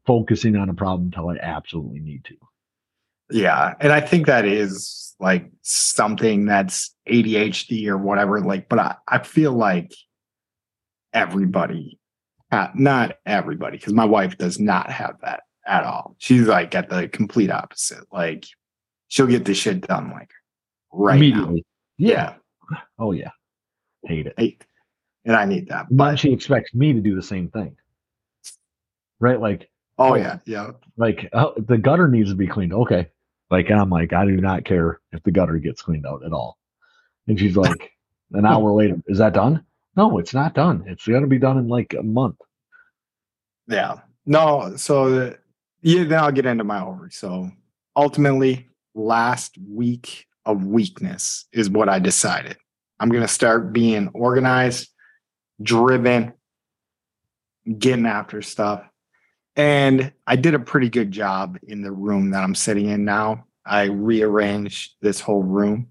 focusing 0.06 0.56
on 0.56 0.70
a 0.70 0.74
problem 0.74 1.08
until 1.08 1.30
I 1.30 1.38
absolutely 1.38 2.00
need 2.00 2.24
to. 2.26 2.36
Yeah. 3.32 3.74
And 3.80 3.92
I 3.92 4.02
think 4.02 4.28
that 4.28 4.46
is 4.46 5.16
like 5.20 5.50
something 5.62 6.46
that's 6.46 6.96
ADHD 7.10 7.88
or 7.88 7.98
whatever. 7.98 8.40
Like, 8.42 8.70
but 8.70 8.80
I, 8.80 8.96
I 9.08 9.20
feel 9.24 9.54
like 9.54 9.94
everybody, 11.14 12.00
uh, 12.52 12.68
not 12.76 13.18
everybody, 13.26 13.78
because 13.78 13.94
my 13.94 14.06
wife 14.06 14.38
does 14.38 14.60
not 14.60 14.92
have 14.92 15.16
that 15.22 15.42
at 15.66 15.84
all. 15.84 16.16
She's 16.20 16.48
like 16.48 16.76
at 16.76 16.90
the 16.90 17.08
complete 17.08 17.50
opposite. 17.50 18.04
Like, 18.12 18.46
she'll 19.08 19.28
get 19.28 19.46
this 19.46 19.58
shit 19.58 19.88
done 19.88 20.12
like 20.12 20.30
right 20.92 21.16
now. 21.16 21.26
Immediately. 21.26 21.66
Yeah. 21.98 22.36
Oh 23.00 23.12
yeah. 23.12 23.32
Hate 24.04 24.28
it. 24.28 24.34
Hey, 24.38 24.58
And 25.26 25.36
I 25.36 25.46
need 25.46 25.70
that. 25.70 25.88
But 25.90 26.20
she 26.20 26.32
expects 26.32 26.74
me 26.74 26.94
to 26.94 27.02
do 27.02 27.16
the 27.16 27.24
same 27.24 27.50
thing. 27.50 27.76
Right? 29.20 29.40
Like, 29.40 29.70
oh, 29.98 30.12
oh. 30.12 30.16
yeah. 30.16 30.38
Yeah. 30.46 30.72
like 30.98 31.30
oh, 31.34 31.54
the 31.58 31.78
gutter 31.78 32.08
needs 32.08 32.30
to 32.30 32.36
be 32.36 32.48
cleaned. 32.48 32.74
Okay. 32.74 33.10
Like 33.50 33.70
I'm 33.72 33.90
like, 33.90 34.14
I 34.14 34.26
do 34.26 34.38
not 34.38 34.66
care 34.66 35.00
if 35.12 35.24
the 35.24 35.32
gutter 35.32 35.58
gets 35.58 35.82
cleaned 35.82 36.06
out 36.06 36.24
at 36.26 36.34
all. 36.34 36.58
And 37.28 37.40
she's 37.40 37.58
like, 37.58 37.92
an 38.32 38.46
hour 38.46 38.72
later, 38.72 39.02
is 39.08 39.18
that 39.20 39.34
done? 39.34 39.66
No, 39.96 40.18
it's 40.18 40.34
not 40.34 40.54
done. 40.54 40.84
It's 40.88 41.08
gonna 41.08 41.28
be 41.28 41.40
done 41.40 41.58
in 41.58 41.68
like 41.68 41.96
a 41.98 42.04
month. 42.04 42.38
Yeah. 43.68 44.00
No, 44.26 44.74
so 44.76 45.10
the, 45.10 45.40
yeah, 45.82 46.04
then 46.04 46.20
I'll 46.20 46.32
get 46.32 46.46
into 46.46 46.64
my 46.64 46.84
over. 46.84 47.10
So 47.12 47.50
ultimately, 47.96 48.68
last 48.94 49.58
week 49.70 50.28
of 50.46 50.66
weakness 50.66 51.46
is 51.54 51.70
what 51.70 51.90
I 51.90 52.00
decided. 52.00 52.58
I'm 53.00 53.10
gonna 53.10 53.28
start 53.28 53.72
being 53.74 54.10
organized, 54.14 54.90
driven, 55.62 56.34
getting 57.78 58.06
after 58.06 58.42
stuff. 58.42 58.84
And 59.56 60.12
I 60.28 60.36
did 60.36 60.54
a 60.54 60.60
pretty 60.60 60.90
good 60.90 61.12
job 61.12 61.58
in 61.68 61.82
the 61.82 61.92
room 61.92 62.32
that 62.32 62.44
I'm 62.44 62.56
sitting 62.56 62.90
in 62.90 63.06
now. 63.06 63.46
I 63.66 63.84
rearranged 63.84 64.96
this 65.02 65.20
whole 65.20 65.44
room. 65.44 65.88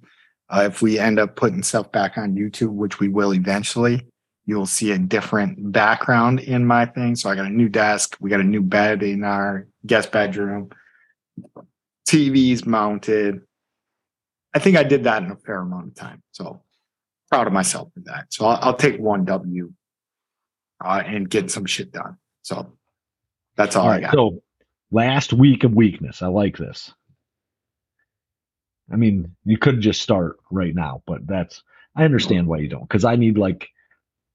Uh, 0.49 0.65
if 0.67 0.83
we 0.83 0.99
end 0.99 1.19
up 1.19 1.37
putting 1.37 1.63
stuff 1.63 1.91
back 1.91 2.19
on 2.19 2.37
YouTube, 2.37 2.73
which 2.73 3.01
we 3.01 3.09
will 3.09 3.33
eventually, 3.33 4.07
you'll 4.47 4.67
see 4.67 4.93
a 4.93 4.99
different 4.99 5.73
background 5.73 6.41
in 6.41 6.67
my 6.67 6.85
thing. 6.87 7.17
So 7.17 7.31
I 7.31 7.35
got 7.35 7.47
a 7.47 7.51
new 7.51 7.69
desk. 7.69 8.17
We 8.21 8.31
got 8.31 8.41
a 8.41 8.45
new 8.45 8.61
bed 8.61 9.03
in 9.03 9.25
our 9.25 9.67
guest 9.87 10.13
bedroom. 10.13 10.71
TV's 12.07 12.67
mounted. 12.67 13.41
I 14.55 14.59
think 14.59 14.77
I 14.77 14.83
did 14.85 15.05
that 15.05 15.23
in 15.23 15.31
a 15.31 15.37
fair 15.37 15.61
amount 15.61 15.89
of 15.89 15.95
time. 15.95 16.23
So 16.33 16.63
proud 17.31 17.47
of 17.47 17.53
myself 17.53 17.91
for 17.95 18.01
that. 18.01 18.27
So 18.31 18.47
I'll, 18.47 18.59
I'll 18.63 18.77
take 18.77 18.99
one 18.99 19.25
W 19.25 19.73
uh, 20.85 21.03
and 21.05 21.29
get 21.29 21.51
some 21.51 21.67
shit 21.67 21.93
done. 21.93 22.17
So 22.43 22.73
that's 23.57 23.77
all, 23.77 23.87
All 23.87 23.93
I 23.93 24.01
got. 24.01 24.15
So 24.15 24.43
last 24.91 25.33
week 25.33 25.65
of 25.65 25.75
weakness. 25.75 26.23
I 26.23 26.29
like 26.29 26.57
this. 26.57 26.93
I 28.93 28.97
mean, 28.97 29.35
you 29.45 29.59
could 29.59 29.81
just 29.81 30.03
start 30.03 30.39
right 30.51 30.75
now, 30.75 31.03
but 31.07 31.27
that's 31.27 31.63
I 31.97 32.05
understand 32.05 32.47
why 32.47 32.59
you 32.59 32.69
don't. 32.69 32.83
Because 32.83 33.05
I 33.05 33.17
need 33.17 33.39
like 33.39 33.69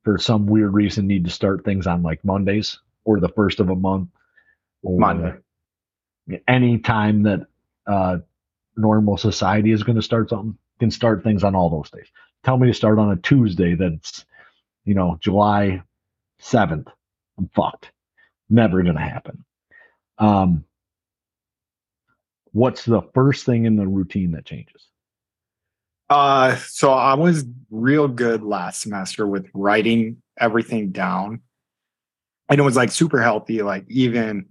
for 0.04 0.18
some 0.18 0.48
weird 0.48 0.74
reason 0.74 1.08
need 1.08 1.26
to 1.26 1.32
start 1.32 1.64
things 1.64 1.86
on 1.86 2.02
like 2.02 2.24
Mondays 2.26 2.80
or 3.04 3.20
the 3.20 3.30
first 3.30 3.60
of 3.60 3.70
a 3.70 3.76
month 3.76 4.10
or 4.82 5.00
Monday. 5.00 5.36
any 6.48 6.80
time 6.80 7.24
that 7.24 7.46
uh 7.86 8.18
normal 8.76 9.18
society 9.18 9.72
is 9.72 9.84
going 9.84 9.98
to 9.98 10.02
start 10.02 10.30
something 10.30 10.58
can 10.80 10.90
start 10.90 11.24
things 11.24 11.44
on 11.44 11.56
all 11.56 11.70
those 11.70 11.90
days. 11.90 12.08
Tell 12.44 12.58
me 12.58 12.68
to 12.68 12.74
start 12.74 13.00
on 13.00 13.12
a 13.12 13.18
Tuesday 13.18 13.76
that's 13.76 14.26
you 14.86 14.94
know 14.94 15.18
July 15.20 15.82
7th. 16.42 16.88
I'm 17.38 17.50
fucked. 17.54 17.92
Never 18.50 18.82
going 18.84 18.96
to 18.96 19.02
happen. 19.02 19.46
Um 20.18 20.66
what's 22.52 22.86
the 22.86 23.02
first 23.14 23.46
thing 23.46 23.66
in 23.66 23.76
the 23.76 23.88
routine 23.88 24.32
that 24.32 24.46
changes? 24.46 24.88
Uh, 26.10 26.56
so 26.68 26.92
I 26.92 27.14
was 27.14 27.46
real 27.70 28.08
good 28.08 28.42
last 28.42 28.82
semester 28.82 29.28
with 29.28 29.48
writing 29.54 30.18
everything 30.40 30.92
down. 30.92 31.42
And 32.50 32.60
it 32.60 32.64
was 32.64 32.76
like 32.76 32.92
super 32.92 33.22
healthy, 33.22 33.62
like 33.62 33.86
even 33.90 34.48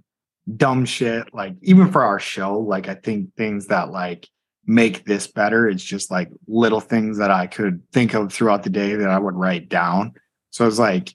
dumb 0.57 0.85
shit, 0.85 1.35
like 1.35 1.57
even 1.63 1.91
for 1.91 2.05
our 2.05 2.21
show, 2.21 2.61
like 2.61 2.89
I 2.89 2.95
think 2.95 3.35
things 3.35 3.67
that 3.67 3.91
like 3.91 4.29
make 4.69 5.05
this 5.05 5.27
better, 5.27 5.69
it's 5.69 5.83
just 5.83 6.11
like 6.11 6.31
little 6.47 6.81
things 6.81 7.19
that 7.19 7.33
I 7.33 7.49
could 7.49 7.83
think 7.93 8.15
of 8.15 8.33
throughout 8.33 8.63
the 8.63 8.71
day 8.71 8.95
that 8.95 9.09
I 9.09 9.19
would 9.19 9.35
write 9.35 9.69
down. 9.69 10.13
So 10.51 10.67
it's 10.69 10.79
like 10.79 11.13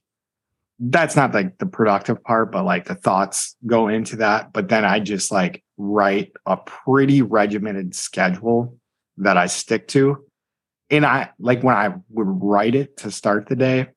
that's 0.80 1.16
not 1.16 1.34
like 1.34 1.58
the 1.60 1.66
productive 1.66 2.22
part, 2.24 2.52
but 2.52 2.66
like 2.66 2.86
the 2.86 2.96
thoughts 2.96 3.56
go 3.66 3.88
into 3.88 4.18
that. 4.18 4.52
But 4.52 4.68
then 4.68 4.84
I 4.84 5.00
just 5.00 5.32
like 5.32 5.64
write 5.78 6.34
a 6.46 6.58
pretty 6.58 7.22
regimented 7.22 7.96
schedule 7.96 8.78
that 9.18 9.38
I 9.38 9.46
stick 9.46 9.88
to 9.90 10.26
and 10.94 11.06
I 11.06 11.32
like 11.40 11.64
when 11.64 11.76
I 11.76 11.96
would 12.10 12.28
write 12.44 12.76
it 12.76 12.98
to 12.98 13.10
start 13.10 13.48
the 13.48 13.56
day, 13.56 13.88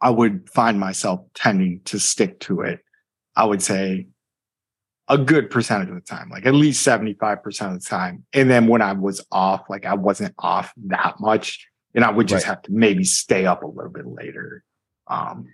I 0.00 0.10
would 0.10 0.50
find 0.50 0.78
myself 0.78 1.20
tending 1.34 1.80
to 1.86 1.98
stick 1.98 2.38
to 2.40 2.60
it. 2.60 2.80
I 3.34 3.46
would 3.46 3.62
say 3.62 4.08
a 5.08 5.16
good 5.18 5.50
percentage 5.50 5.88
of 5.88 5.94
the 5.94 6.00
time, 6.00 6.28
like 6.30 6.46
at 6.46 6.54
least 6.54 6.86
75% 6.86 7.44
of 7.74 7.80
the 7.80 7.86
time. 7.86 8.24
And 8.32 8.50
then 8.50 8.66
when 8.66 8.82
I 8.82 8.92
was 8.92 9.24
off, 9.30 9.62
like 9.70 9.86
I 9.86 9.94
wasn't 9.94 10.34
off 10.38 10.72
that 10.86 11.20
much. 11.20 11.66
And 11.94 12.04
I 12.04 12.10
would 12.10 12.28
just 12.28 12.44
Right. 12.44 12.50
have 12.54 12.62
to 12.62 12.72
maybe 12.72 13.04
stay 13.04 13.46
up 13.46 13.62
a 13.62 13.66
little 13.66 13.90
bit 13.90 14.06
later. 14.06 14.64
Um, 15.06 15.46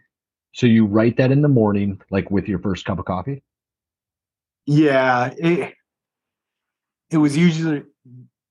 So 0.54 0.66
you 0.66 0.86
write 0.86 1.16
that 1.18 1.30
in 1.32 1.42
the 1.42 1.48
morning, 1.48 2.00
like 2.10 2.30
with 2.30 2.48
your 2.48 2.58
first 2.58 2.84
cup 2.84 2.98
of 2.98 3.04
coffee? 3.04 3.42
yeah, 4.66 5.32
it, 5.36 5.74
it 7.10 7.16
was 7.18 7.36
usually 7.36 7.82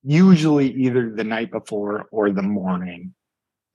usually 0.03 0.71
either 0.73 1.11
the 1.15 1.23
night 1.23 1.51
before 1.51 2.05
or 2.11 2.31
the 2.31 2.41
morning. 2.41 3.13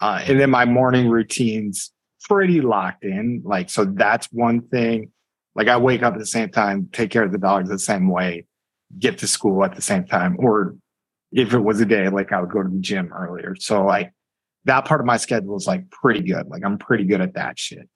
Uh, 0.00 0.22
and 0.26 0.40
then 0.40 0.50
my 0.50 0.64
morning 0.64 1.08
routines 1.08 1.92
pretty 2.28 2.60
locked 2.60 3.04
in. 3.04 3.42
Like, 3.44 3.70
so 3.70 3.84
that's 3.84 4.26
one 4.32 4.62
thing. 4.62 5.12
Like 5.56 5.68
I 5.68 5.78
wake 5.78 6.02
up 6.02 6.12
at 6.12 6.18
the 6.18 6.26
same 6.26 6.50
time, 6.50 6.88
take 6.92 7.10
care 7.10 7.24
of 7.24 7.32
the 7.32 7.38
dogs 7.38 7.70
the 7.70 7.78
same 7.78 8.08
way, 8.08 8.44
get 8.98 9.18
to 9.18 9.26
school 9.26 9.64
at 9.64 9.74
the 9.74 9.80
same 9.80 10.04
time. 10.04 10.36
Or 10.38 10.76
if 11.32 11.54
it 11.54 11.58
was 11.58 11.80
a 11.80 11.86
day, 11.86 12.08
like 12.10 12.30
I 12.30 12.40
would 12.40 12.50
go 12.50 12.62
to 12.62 12.68
the 12.68 12.78
gym 12.78 13.10
earlier. 13.12 13.56
So 13.58 13.82
like 13.84 14.12
that 14.66 14.84
part 14.84 15.00
of 15.00 15.06
my 15.06 15.16
schedule 15.16 15.56
is 15.56 15.66
like 15.66 15.90
pretty 15.90 16.20
good. 16.20 16.46
Like 16.48 16.62
I'm 16.64 16.76
pretty 16.76 17.04
good 17.04 17.22
at 17.22 17.34
that 17.34 17.58
shit. 17.58 17.88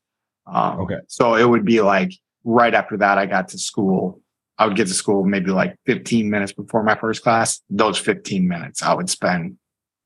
Um, 0.47 0.81
Okay. 0.81 1.01
So 1.07 1.35
it 1.35 1.45
would 1.45 1.67
be 1.67 1.83
like 1.83 2.13
right 2.45 2.75
after 2.75 2.97
that, 2.97 3.19
I 3.19 3.27
got 3.27 3.49
to 3.49 3.59
school. 3.59 4.23
I 4.57 4.67
would 4.67 4.77
get 4.77 4.89
to 4.89 4.95
school 4.95 5.25
maybe 5.25 5.51
like 5.51 5.77
15 5.85 6.31
minutes 6.31 6.53
before 6.53 6.83
my 6.83 6.95
first 6.95 7.23
class. 7.23 7.61
Those 7.69 7.99
15 7.99 8.49
minutes 8.49 8.83
I 8.83 8.95
would 8.95 9.11
spend 9.11 9.59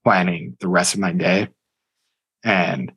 planning 0.02 0.56
the 0.58 0.68
rest 0.68 0.94
of 0.94 1.00
my 1.00 1.12
day. 1.12 1.48
And 2.42 2.92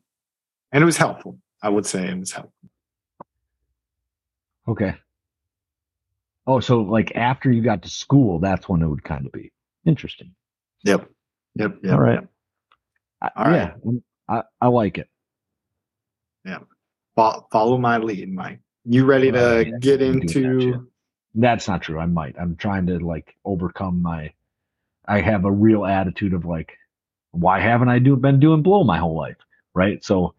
and 0.72 0.82
it 0.82 0.84
was 0.84 0.96
helpful. 0.96 1.38
I 1.62 1.68
would 1.68 1.86
say 1.86 2.08
it 2.08 2.18
was 2.18 2.32
helpful. 2.32 2.67
Okay. 4.68 4.94
Oh, 6.46 6.60
so 6.60 6.82
like 6.82 7.16
after 7.16 7.52
you 7.52 7.62
got 7.62 7.82
to 7.84 7.90
school, 7.90 8.40
that's 8.40 8.68
when 8.68 8.82
it 8.82 8.88
would 8.88 9.04
kind 9.04 9.26
of 9.26 9.32
be 9.32 9.52
interesting. 9.86 10.34
Yep. 10.84 11.10
Yep. 11.56 11.78
yep 11.82 11.92
All 11.92 12.00
right. 12.00 12.20
yep. 12.20 12.28
I, 13.22 13.30
All 13.36 13.44
yeah, 13.44 13.72
um, 13.86 14.02
I, 14.28 14.42
I 14.60 14.68
like 14.68 14.98
it. 14.98 15.08
Fo- 17.16 17.46
Follow 17.52 17.78
my 17.78 17.98
lead, 17.98 18.32
Mike. 18.32 18.60
You 18.84 19.04
ready 19.04 19.32
to 19.32 19.72
yeah, 19.72 19.78
get 19.80 20.02
I'm 20.04 20.18
doing 20.20 20.40
that 20.42 20.62
shit. 20.62 20.74
into 20.74 20.88
That's 21.34 21.68
not 21.68 21.82
true. 21.82 21.98
I 22.00 22.06
might. 22.06 22.36
I'm 22.40 22.56
trying 22.56 22.86
to 22.88 22.98
like 23.00 23.34
overcome 23.44 24.02
my. 24.02 24.32
I 25.08 25.20
have 25.20 25.44
a 25.44 25.52
real 25.52 25.86
attitude 25.86 26.34
of 26.34 26.44
like, 26.46 26.76
why 27.32 27.60
haven't 27.60 27.88
I 27.88 27.98
do 28.00 28.16
been 28.16 28.40
doing 28.40 28.62
blow 28.62 28.84
my 28.84 28.98
whole 28.98 29.16
life, 29.16 29.36
right? 29.74 30.04
So 30.04 30.34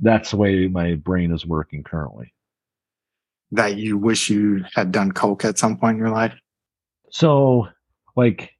that's 0.00 0.32
the 0.32 0.38
way 0.38 0.68
my 0.68 0.94
brain 0.94 1.32
is 1.32 1.46
working 1.46 1.84
currently. 1.84 2.34
That 3.54 3.76
you 3.76 3.96
wish 3.96 4.28
you 4.30 4.64
had 4.74 4.92
done 4.92 5.12
coke 5.12 5.44
at 5.44 5.58
some 5.58 5.76
point 5.76 5.96
in 5.96 5.98
your 5.98 6.10
life? 6.10 6.34
So, 7.10 7.68
like, 8.16 8.52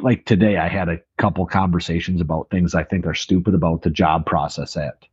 like 0.00 0.24
today, 0.24 0.56
I 0.56 0.68
had 0.68 0.88
a 0.88 1.00
couple 1.18 1.46
conversations 1.46 2.20
about 2.20 2.50
things 2.50 2.74
I 2.74 2.84
think 2.84 3.06
are 3.06 3.14
stupid 3.14 3.54
about 3.54 3.82
the 3.82 3.90
job 3.90 4.26
process 4.26 4.76
at 4.76 5.04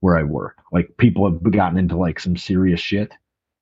where 0.00 0.16
I 0.16 0.22
work. 0.22 0.58
Like, 0.72 0.96
people 0.96 1.30
have 1.30 1.42
gotten 1.52 1.78
into 1.78 1.96
like 1.96 2.20
some 2.20 2.36
serious 2.36 2.80
shit 2.80 3.12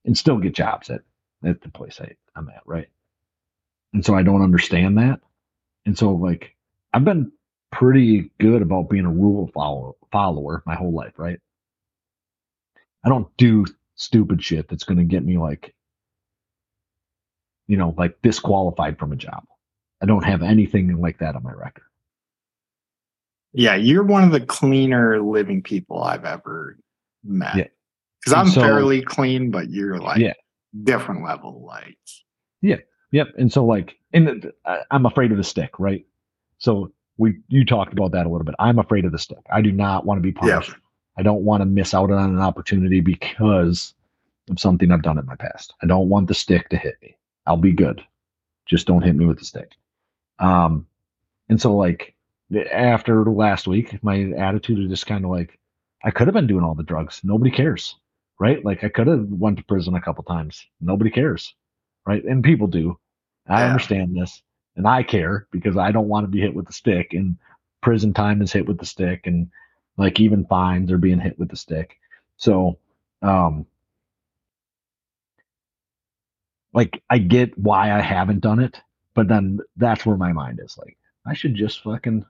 and 0.04 0.16
still 0.16 0.38
get 0.38 0.54
jobs 0.54 0.90
at 0.90 1.00
at 1.44 1.60
the 1.60 1.68
place 1.68 2.00
I, 2.00 2.14
I'm 2.36 2.48
at, 2.48 2.62
right? 2.66 2.88
And 3.92 4.04
so 4.04 4.14
I 4.14 4.22
don't 4.22 4.42
understand 4.42 4.98
that. 4.98 5.20
And 5.86 5.96
so, 5.96 6.12
like, 6.12 6.54
I've 6.92 7.04
been 7.04 7.32
pretty 7.70 8.30
good 8.38 8.62
about 8.62 8.88
being 8.88 9.04
a 9.04 9.10
rule 9.10 9.50
follow- 9.52 9.96
follower 10.12 10.62
my 10.64 10.74
whole 10.74 10.92
life, 10.92 11.18
right? 11.18 11.38
I 13.04 13.08
don't 13.08 13.28
do 13.36 13.66
stupid 13.96 14.42
shit 14.42 14.68
that's 14.68 14.84
going 14.84 14.98
to 14.98 15.04
get 15.04 15.24
me 15.24 15.38
like 15.38 15.74
you 17.66 17.76
know, 17.78 17.94
like 17.96 18.20
disqualified 18.22 18.98
from 18.98 19.12
a 19.12 19.16
job. 19.16 19.44
I 20.02 20.06
don't 20.06 20.24
have 20.24 20.42
anything 20.42 21.00
like 21.00 21.18
that 21.20 21.34
on 21.34 21.42
my 21.42 21.52
record. 21.52 21.84
Yeah, 23.54 23.74
you're 23.76 24.02
one 24.02 24.24
of 24.24 24.32
the 24.32 24.40
cleaner 24.40 25.22
living 25.22 25.62
people 25.62 26.02
I've 26.02 26.24
ever 26.26 26.76
met. 27.24 27.56
Yeah. 27.56 27.66
Because 28.20 28.32
I'm 28.34 28.48
so- 28.48 28.60
fairly 28.60 29.00
clean, 29.00 29.50
but 29.50 29.70
you're 29.70 29.98
like 29.98 30.18
Yeah. 30.18 30.34
different 30.82 31.24
level. 31.24 31.64
Like, 31.64 31.96
yeah, 32.60 32.76
Yep. 33.12 33.28
And 33.38 33.50
so 33.52 33.64
like, 33.64 33.96
and 34.12 34.50
I'm 34.90 35.06
afraid 35.06 35.30
of 35.30 35.38
the 35.38 35.44
stick, 35.44 35.78
right? 35.78 36.04
So 36.58 36.92
we, 37.16 37.38
you 37.48 37.64
talked 37.64 37.92
about 37.92 38.10
that 38.12 38.26
a 38.26 38.28
little 38.28 38.44
bit. 38.44 38.56
I'm 38.58 38.78
afraid 38.78 39.04
of 39.04 39.12
the 39.12 39.18
stick. 39.18 39.38
I 39.50 39.62
do 39.62 39.70
not 39.72 40.04
want 40.04 40.18
to 40.18 40.32
be 40.32 40.36
Yeah. 40.46 40.60
I 41.16 41.22
don't 41.22 41.44
want 41.44 41.60
to 41.60 41.66
miss 41.66 41.94
out 41.94 42.10
on 42.10 42.34
an 42.34 42.40
opportunity 42.40 43.00
because 43.00 43.94
of 44.50 44.58
something 44.58 44.90
I've 44.90 45.02
done 45.02 45.18
in 45.18 45.26
my 45.26 45.36
past. 45.36 45.74
I 45.82 45.86
don't 45.86 46.08
want 46.08 46.28
the 46.28 46.34
stick 46.34 46.68
to 46.70 46.76
hit 46.76 46.96
me. 47.02 47.16
I'll 47.46 47.56
be 47.56 47.72
good. 47.72 48.02
Just 48.66 48.86
don't 48.86 49.02
hit 49.02 49.14
me 49.14 49.26
with 49.26 49.38
the 49.38 49.44
stick. 49.44 49.72
Um, 50.38 50.86
and 51.48 51.60
so 51.60 51.76
like 51.76 52.14
after 52.72 53.24
last 53.24 53.66
week, 53.66 54.02
my 54.02 54.32
attitude 54.32 54.78
is 54.78 54.90
just 54.90 55.06
kind 55.06 55.24
of 55.24 55.30
like, 55.30 55.58
I 56.02 56.10
could 56.10 56.26
have 56.26 56.34
been 56.34 56.46
doing 56.46 56.64
all 56.64 56.74
the 56.74 56.82
drugs. 56.82 57.20
Nobody 57.24 57.50
cares, 57.50 57.96
right? 58.38 58.64
Like 58.64 58.84
I 58.84 58.88
could 58.88 59.06
have 59.06 59.26
went 59.28 59.58
to 59.58 59.64
prison 59.64 59.94
a 59.94 60.00
couple 60.00 60.24
times. 60.24 60.66
Nobody 60.80 61.10
cares, 61.10 61.54
right? 62.06 62.24
And 62.24 62.42
people 62.44 62.66
do. 62.66 62.98
I 63.48 63.60
Yeah. 63.60 63.66
understand 63.66 64.16
this, 64.16 64.42
and 64.76 64.86
I 64.86 65.02
care 65.02 65.46
because 65.50 65.76
I 65.76 65.92
don't 65.92 66.08
want 66.08 66.24
to 66.24 66.30
be 66.30 66.40
hit 66.40 66.54
with 66.54 66.66
the 66.66 66.72
stick. 66.72 67.12
And 67.12 67.36
prison 67.82 68.12
time 68.14 68.42
is 68.42 68.52
hit 68.52 68.66
with 68.66 68.78
the 68.78 68.86
stick, 68.86 69.26
and 69.26 69.48
like 69.96 70.20
even 70.20 70.46
fines 70.46 70.90
are 70.90 70.98
being 70.98 71.20
hit 71.20 71.38
with 71.38 71.48
the 71.50 71.56
stick. 71.56 71.96
So, 72.36 72.78
um, 73.22 73.66
like 76.72 77.02
I 77.08 77.18
get 77.18 77.56
why 77.56 77.92
I 77.96 78.00
haven't 78.00 78.40
done 78.40 78.58
it, 78.58 78.80
but 79.14 79.28
then 79.28 79.60
that's 79.76 80.04
where 80.04 80.16
my 80.16 80.32
mind 80.32 80.60
is 80.62 80.76
like, 80.76 80.96
I 81.26 81.34
should 81.34 81.54
just 81.54 81.82
fucking. 81.82 82.24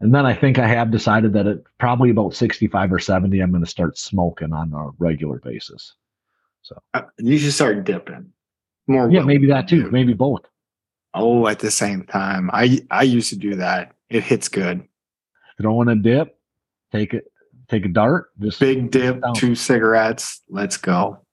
And 0.00 0.14
then 0.14 0.26
I 0.26 0.34
think 0.34 0.58
I 0.58 0.68
have 0.68 0.92
decided 0.92 1.32
that 1.32 1.46
at 1.48 1.58
probably 1.78 2.10
about 2.10 2.34
65 2.34 2.92
or 2.92 2.98
70, 3.00 3.40
I'm 3.40 3.50
going 3.50 3.64
to 3.64 3.70
start 3.70 3.98
smoking 3.98 4.52
on 4.52 4.72
a 4.72 4.90
regular 4.98 5.40
basis. 5.40 5.94
uh, 6.94 7.02
you 7.18 7.38
should 7.38 7.52
start 7.52 7.84
dipping 7.84 8.32
more. 8.86 9.10
Yeah, 9.10 9.22
maybe 9.22 9.46
that 9.48 9.68
too. 9.68 9.90
Maybe 9.90 10.12
both. 10.14 10.42
Oh, 11.14 11.46
at 11.46 11.58
the 11.58 11.70
same 11.70 12.04
time, 12.04 12.50
I 12.52 12.80
I 12.90 13.02
used 13.02 13.30
to 13.30 13.36
do 13.36 13.56
that. 13.56 13.94
It 14.10 14.24
hits 14.24 14.48
good. 14.48 14.86
Throw 15.60 15.82
in 15.82 15.88
a 15.88 15.96
dip, 15.96 16.37
take 16.92 17.14
it, 17.14 17.24
take 17.68 17.84
a 17.84 17.88
dart, 17.88 18.30
just 18.40 18.60
Big 18.60 18.90
dip, 18.90 19.22
two 19.36 19.54
cigarettes. 19.54 20.42
Let's 20.48 20.76
go. 20.76 21.24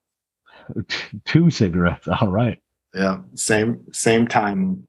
two 1.24 1.50
cigarettes. 1.50 2.08
All 2.20 2.28
right. 2.28 2.58
Yeah, 2.94 3.18
same 3.34 3.84
same 3.92 4.26
time. 4.26 4.86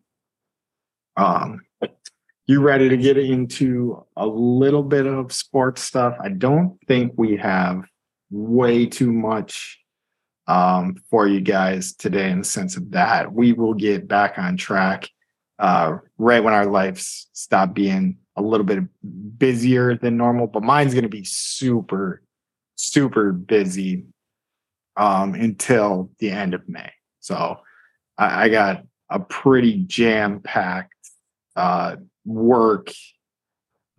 Um, 1.17 1.61
you 2.45 2.61
ready 2.61 2.87
to 2.87 2.97
get 2.97 3.17
into 3.17 4.05
a 4.15 4.25
little 4.25 4.83
bit 4.83 5.05
of 5.05 5.33
sports 5.33 5.83
stuff? 5.83 6.15
I 6.23 6.29
don't 6.29 6.77
think 6.87 7.13
we 7.17 7.35
have 7.37 7.83
way 8.29 8.85
too 8.85 9.11
much 9.11 9.79
um, 10.47 10.95
for 11.09 11.27
you 11.27 11.41
guys 11.41 11.93
today 11.93 12.31
in 12.31 12.39
the 12.39 12.45
sense 12.45 12.77
of 12.77 12.91
that. 12.91 13.33
We 13.33 13.51
will 13.51 13.73
get 13.73 14.07
back 14.07 14.39
on 14.39 14.55
track 14.55 15.09
uh, 15.59 15.97
right 16.17 16.43
when 16.43 16.53
our 16.53 16.65
lives 16.65 17.27
stop 17.33 17.73
being 17.73 18.17
a 18.35 18.41
little 18.41 18.65
bit 18.65 18.79
busier 19.37 19.95
than 19.95 20.17
normal. 20.17 20.47
But 20.47 20.63
mine's 20.63 20.93
going 20.93 21.03
to 21.03 21.09
be 21.09 21.23
super, 21.23 22.21
super 22.75 23.31
busy 23.31 24.05
um, 24.95 25.33
until 25.33 26.11
the 26.19 26.29
end 26.31 26.53
of 26.53 26.67
May. 26.69 26.91
So 27.19 27.59
I, 28.17 28.45
I 28.45 28.49
got 28.49 28.83
a 29.09 29.19
pretty 29.19 29.83
jam 29.85 30.41
packed 30.41 30.93
uh, 31.55 31.95
work 32.25 32.91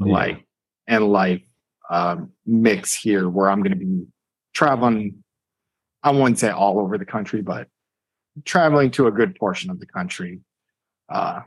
Yeah. 0.00 0.12
like 0.12 0.46
and 0.86 1.08
life 1.08 1.42
um, 1.90 2.30
mix 2.46 2.94
here 2.94 3.28
where 3.28 3.50
I'm 3.50 3.62
going 3.62 3.78
to 3.78 3.84
be 3.84 4.06
traveling. 4.54 5.24
I 6.02 6.10
wouldn't 6.12 6.38
say 6.38 6.50
all 6.50 6.78
over 6.78 6.96
the 6.98 7.04
country, 7.04 7.42
but 7.42 7.66
traveling 8.44 8.90
to 8.92 9.06
a 9.08 9.10
good 9.10 9.34
portion 9.34 9.70
of 9.70 9.80
the 9.80 9.86
country. 9.86 10.40
Uh, 11.08 11.40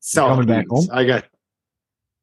so 0.00 0.28
coming 0.28 0.46
back 0.46 0.66
home? 0.68 0.86
I 0.92 1.04
got 1.04 1.24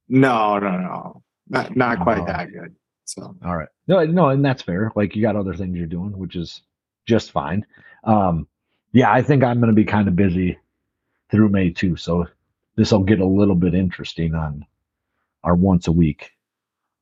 no, 0.08 0.60
no, 0.60 0.72
no, 0.78 1.24
not 1.50 1.76
not 1.76 2.00
quite 2.02 2.20
Oh. 2.20 2.26
that 2.26 2.52
good. 2.52 2.76
So 3.06 3.36
All 3.44 3.58
right. 3.58 3.68
No, 3.88 4.04
no, 4.06 4.30
and 4.30 4.44
that's 4.44 4.62
fair. 4.62 4.92
Like 4.96 5.16
you 5.16 5.22
got 5.22 5.36
other 5.36 5.54
things 5.56 5.76
you're 5.78 5.88
doing, 5.88 6.18
which 6.18 6.36
is 6.36 6.62
just 7.06 7.32
fine. 7.32 7.66
Um, 8.06 8.48
yeah, 8.94 9.12
I 9.12 9.22
think 9.22 9.44
I'm 9.44 9.60
going 9.60 9.70
to 9.70 9.76
be 9.76 9.84
kind 9.86 10.08
of 10.08 10.16
busy 10.16 10.58
through 11.30 11.50
May 11.50 11.70
too. 11.72 11.96
So 11.98 12.28
this 12.76 12.92
will 12.92 13.04
get 13.04 13.20
a 13.20 13.26
little 13.26 13.56
bit 13.56 13.74
interesting 13.74 14.36
on 14.36 14.66
our 15.44 15.56
once 15.56 15.88
a 15.88 15.92
week 15.92 16.32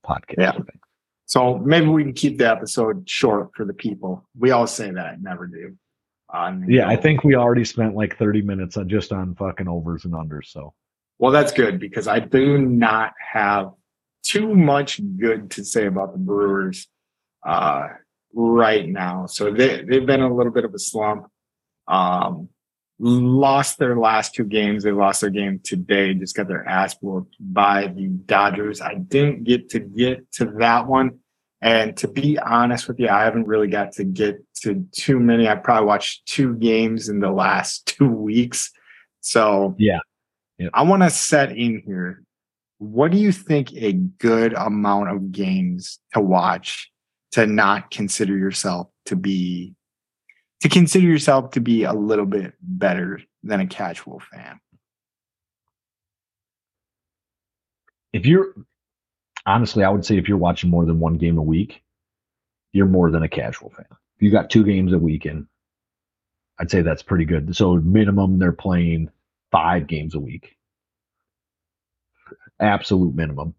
podcast. 0.04 0.36
Yeah. 0.38 0.54
So 1.26 1.60
maybe 1.60 1.88
we 1.88 2.04
can 2.04 2.14
keep 2.14 2.38
the 2.40 2.50
episode 2.50 3.08
short 3.10 3.52
for 3.56 3.64
the 3.66 3.74
people. 3.74 4.28
We 4.38 4.52
always 4.52 4.72
say 4.72 4.90
that, 4.92 5.22
never 5.22 5.48
do. 5.48 5.78
Um, 6.34 6.66
Yeah, 6.70 6.88
I 6.88 6.96
think 6.96 7.24
we 7.24 7.36
already 7.36 7.66
spent 7.66 7.96
like 7.96 8.18
30 8.18 8.42
minutes 8.42 8.78
on 8.78 8.88
just 8.88 9.12
on 9.12 9.36
fucking 9.36 9.68
overs 9.68 10.06
and 10.06 10.14
unders. 10.14 10.46
So 10.46 10.74
Well, 11.20 11.32
that's 11.32 11.52
good 11.52 11.80
because 11.80 12.08
I 12.08 12.20
do 12.20 12.58
not 12.58 13.14
have 13.34 13.72
too 14.24 14.54
much 14.54 15.02
good 15.18 15.52
to 15.52 15.66
say 15.66 15.88
about 15.88 16.14
the 16.14 16.20
Brewers 16.20 16.88
uh, 17.46 17.88
right 18.34 18.88
now. 18.88 19.26
So 19.26 19.52
they 19.52 19.84
they've 19.84 20.06
been 20.06 20.22
a 20.22 20.34
little 20.34 20.52
bit 20.52 20.66
of 20.66 20.74
a 20.74 20.80
slump. 20.80 21.28
Um, 21.88 22.50
lost 23.00 23.80
their 23.80 23.98
last 23.98 24.36
two 24.36 24.44
games. 24.44 24.84
They 24.84 24.92
lost 24.92 25.22
their 25.22 25.32
game 25.32 25.60
today. 25.64 26.14
Just 26.14 26.36
got 26.36 26.48
their 26.48 26.68
ass 26.68 26.96
whooped 27.02 27.36
by 27.40 27.88
the 27.88 28.08
Dodgers. 28.08 28.80
I 28.80 28.96
didn't 28.96 29.44
get 29.44 29.70
to 29.72 29.80
get 29.80 30.32
to 30.34 30.46
that 30.60 30.88
one. 30.88 31.20
And 31.62 31.96
to 31.98 32.08
be 32.08 32.40
honest 32.40 32.88
with 32.88 33.00
you, 33.00 33.08
I 33.08 33.24
haven't 33.24 33.48
really 33.48 33.68
got 33.68 33.92
to 33.94 34.04
get 34.04 34.44
to 34.64 34.86
too 34.92 35.20
many. 35.20 35.48
I 35.48 35.56
probably 35.56 35.86
watched 35.86 36.26
two 36.26 36.56
games 36.56 37.10
in 37.10 37.20
the 37.20 37.32
last 37.32 37.86
two 37.98 38.10
weeks. 38.10 38.72
So 39.22 39.76
Yeah. 39.78 40.00
Yep. 40.58 40.72
I 40.74 40.84
want 40.84 41.04
to 41.04 41.10
set 41.10 41.52
in 41.52 41.82
here. 41.86 42.24
What 42.78 43.12
do 43.12 43.18
you 43.18 43.32
think 43.32 43.74
a 43.74 43.94
good 43.94 44.54
amount 44.54 45.10
of 45.10 45.32
games 45.32 46.00
to 46.14 46.22
watch 46.22 46.92
to 47.34 47.46
not 47.46 47.92
consider 47.92 48.38
yourself 48.38 48.88
to 49.06 49.16
be 49.16 49.76
to 50.62 50.70
consider 50.70 51.06
yourself 51.08 51.52
to 51.52 51.62
be 51.62 51.84
a 51.84 51.94
little 51.94 52.26
bit 52.26 52.54
better 52.62 53.22
than 53.44 53.60
a 53.60 53.68
casual 53.68 54.20
fan? 54.20 54.60
if 58.14 58.26
you're 58.26 58.54
honestly, 59.46 59.84
I 59.84 59.90
would 59.90 60.06
say 60.06 60.18
if 60.18 60.28
you're 60.28 60.38
watching 60.38 60.70
more 60.70 60.86
than 60.86 61.00
one 61.00 61.18
game 61.18 61.38
a 61.38 61.44
week, 61.44 61.84
you're 62.74 62.86
more 62.88 63.12
than 63.12 63.24
a 63.24 63.30
casual 63.30 63.70
fan. 63.70 63.86
If 63.90 64.22
you 64.22 64.32
got 64.32 64.50
two 64.50 64.64
games 64.64 64.94
a 64.94 65.00
week 65.00 65.26
in, 65.26 65.48
I'd 66.60 66.72
say 66.72 66.82
that's 66.82 67.04
pretty 67.04 67.26
good. 67.26 67.56
So 67.56 67.76
minimum 67.76 68.38
they're 68.40 68.52
playing 68.52 69.10
five 69.52 69.88
games 69.88 70.16
a 70.16 70.20
week. 70.20 70.56
Absolute 72.60 73.16
minimum. 73.16 73.56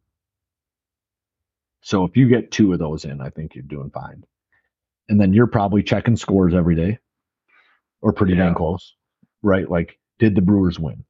So 1.83 2.05
if 2.05 2.17
you 2.17 2.29
get 2.29 2.53
two 2.53 2.73
of 2.73 2.79
those 2.79 3.05
in, 3.05 3.21
I 3.21 3.31
think 3.31 3.55
you're 3.55 3.65
doing 3.65 3.91
fine. 3.91 4.25
And 5.09 5.21
then 5.21 5.33
you're 5.33 5.49
probably 5.49 5.83
checking 5.83 6.17
scores 6.17 6.55
every 6.55 6.77
day 6.77 6.99
or 8.01 8.13
pretty 8.13 8.35
Yeah. 8.35 8.45
dang 8.47 8.55
close, 8.55 8.95
right? 9.43 9.69
Like, 9.69 9.99
did 10.21 10.37
the 10.37 10.43
Brewers 10.43 10.79
win? 10.79 11.05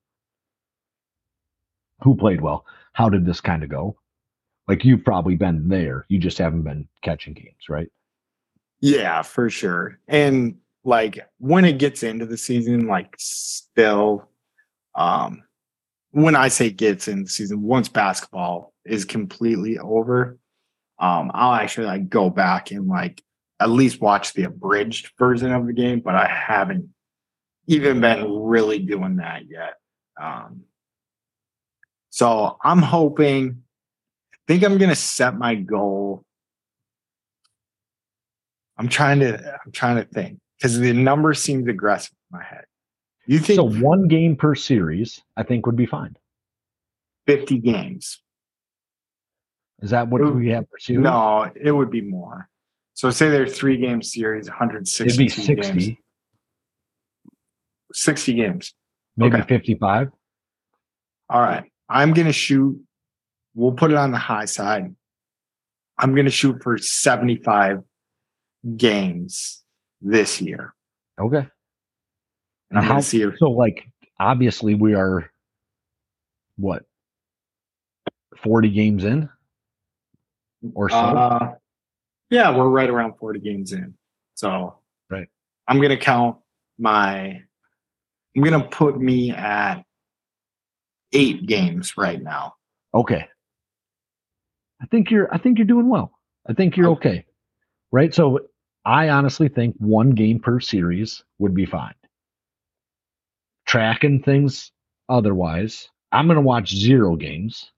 Who 2.02 2.16
played 2.16 2.40
well? 2.40 2.64
How 2.94 3.10
did 3.10 3.26
this 3.26 3.40
kind 3.42 3.62
of 3.62 3.68
go? 3.68 3.98
Like, 4.68 4.84
you've 4.84 5.04
probably 5.04 5.36
been 5.36 5.68
there. 5.68 6.06
You 6.08 6.18
just 6.18 6.38
haven't 6.38 6.62
been 6.62 6.88
catching 7.02 7.34
games, 7.34 7.68
right? 7.68 7.88
Yeah, 8.80 9.22
for 9.22 9.48
sure. 9.48 9.98
And 10.08 10.56
like 10.84 11.18
when 11.38 11.64
it 11.64 11.78
gets 11.78 12.02
into 12.02 12.26
the 12.26 12.36
season, 12.36 12.86
like 12.86 13.14
still, 13.18 14.28
um, 14.94 15.44
when 16.10 16.36
I 16.36 16.48
say 16.48 16.70
gets 16.70 17.08
in 17.08 17.22
the 17.22 17.28
season, 17.28 17.62
once 17.62 17.88
basketball 17.88 18.74
is 18.84 19.04
completely 19.04 19.78
over, 19.78 20.38
um, 20.98 21.30
I'll 21.32 21.54
actually 21.54 21.86
like 21.86 22.08
go 22.08 22.28
back 22.28 22.70
and 22.70 22.88
like 22.88 23.22
at 23.60 23.70
least 23.70 24.00
watch 24.00 24.32
the 24.32 24.44
abridged 24.44 25.12
version 25.18 25.52
of 25.52 25.66
the 25.66 25.72
game, 25.72 26.00
but 26.00 26.16
I 26.16 26.26
haven't 26.26 26.88
even 27.68 28.00
been 28.00 28.42
really 28.42 28.80
doing 28.80 29.16
that 29.16 29.42
yet. 29.48 29.74
Um, 30.20 30.62
so 32.10 32.58
I'm 32.62 32.82
hoping, 32.82 33.62
think 34.48 34.62
I'm 34.64 34.78
gonna 34.78 34.94
set 34.94 35.36
my 35.36 35.54
goal 35.54 36.24
I'm 38.78 38.88
trying 38.88 39.20
to 39.20 39.60
I'm 39.64 39.72
trying 39.72 39.96
to 39.96 40.04
think 40.04 40.38
because 40.58 40.78
the 40.78 40.92
number 40.92 41.34
seems 41.34 41.68
aggressive 41.68 42.12
in 42.32 42.38
my 42.38 42.44
head. 42.44 42.64
You 43.26 43.38
think 43.38 43.56
So 43.56 43.64
one 43.80 44.08
game 44.08 44.34
per 44.34 44.54
series, 44.54 45.20
I 45.36 45.44
think, 45.44 45.66
would 45.66 45.76
be 45.76 45.86
fine. 45.86 46.16
50 47.26 47.58
games? 47.58 48.20
Is 49.82 49.90
that 49.90 50.08
what 50.08 50.20
Ooh, 50.20 50.32
we 50.32 50.48
have 50.48 50.68
per 50.68 50.78
series? 50.78 51.02
No, 51.02 51.48
it 51.54 51.70
would 51.70 51.90
be 51.90 52.00
more. 52.00 52.48
So 52.94 53.10
say 53.10 53.30
they're 53.30 53.46
three 53.46 53.76
game 53.76 54.02
series, 54.02 54.48
160 54.48 55.04
It'd 55.04 55.18
be 55.18 55.28
60, 55.28 55.54
games. 55.54 55.98
60 57.92 58.34
games. 58.34 58.74
maybe 59.16 59.36
Okay. 59.36 59.46
55. 59.46 60.08
All 61.30 61.40
right. 61.40 61.64
I'm 61.88 62.12
gonna 62.12 62.32
shoot 62.32 62.80
we'll 63.54 63.72
put 63.72 63.90
it 63.90 63.96
on 63.96 64.10
the 64.12 64.18
high 64.18 64.44
side. 64.46 64.94
I'm 65.98 66.14
going 66.14 66.24
to 66.24 66.30
shoot 66.30 66.62
for 66.62 66.78
75 66.78 67.82
games 68.76 69.62
this 70.00 70.40
year. 70.40 70.74
Okay. 71.20 71.46
And 72.70 72.78
I'm 72.78 72.82
How- 72.84 72.88
going 72.90 73.02
to 73.02 73.06
see 73.08 73.22
if 73.22 73.34
So 73.38 73.50
like 73.50 73.86
obviously 74.18 74.74
we 74.74 74.94
are 74.94 75.30
what 76.56 76.84
40 78.42 78.70
games 78.70 79.04
in 79.04 79.28
or 80.74 80.88
so. 80.90 80.96
Uh, 80.96 81.54
yeah, 82.30 82.56
we're 82.56 82.68
right 82.68 82.88
around 82.88 83.14
40 83.18 83.40
games 83.40 83.72
in. 83.72 83.94
So 84.34 84.78
Right. 85.10 85.28
I'm 85.68 85.80
gonna 85.80 85.96
count 85.98 86.38
my 86.78 87.42
I'm 88.34 88.42
gonna 88.42 88.64
put 88.66 88.98
me 88.98 89.30
at 89.30 89.82
eight 91.12 91.46
games 91.46 91.96
right 91.98 92.20
now. 92.22 92.54
okay. 92.94 93.28
I 94.82 94.86
think 94.86 95.10
you're 95.10 95.32
I 95.32 95.38
think 95.38 95.58
you're 95.58 95.66
doing 95.66 95.88
well. 95.88 96.12
I 96.48 96.54
think 96.54 96.76
you're 96.76 96.90
okay. 96.90 97.24
Right? 97.92 98.12
So 98.14 98.40
I 98.84 99.10
honestly 99.10 99.48
think 99.48 99.76
one 99.78 100.10
game 100.10 100.40
per 100.40 100.58
series 100.60 101.22
would 101.38 101.54
be 101.54 101.66
fine. 101.66 101.94
Tracking 103.66 104.22
things 104.22 104.72
otherwise, 105.08 105.88
I'm 106.10 106.26
going 106.26 106.36
to 106.36 106.42
watch 106.42 106.74
zero 106.74 107.16
games 107.16 107.70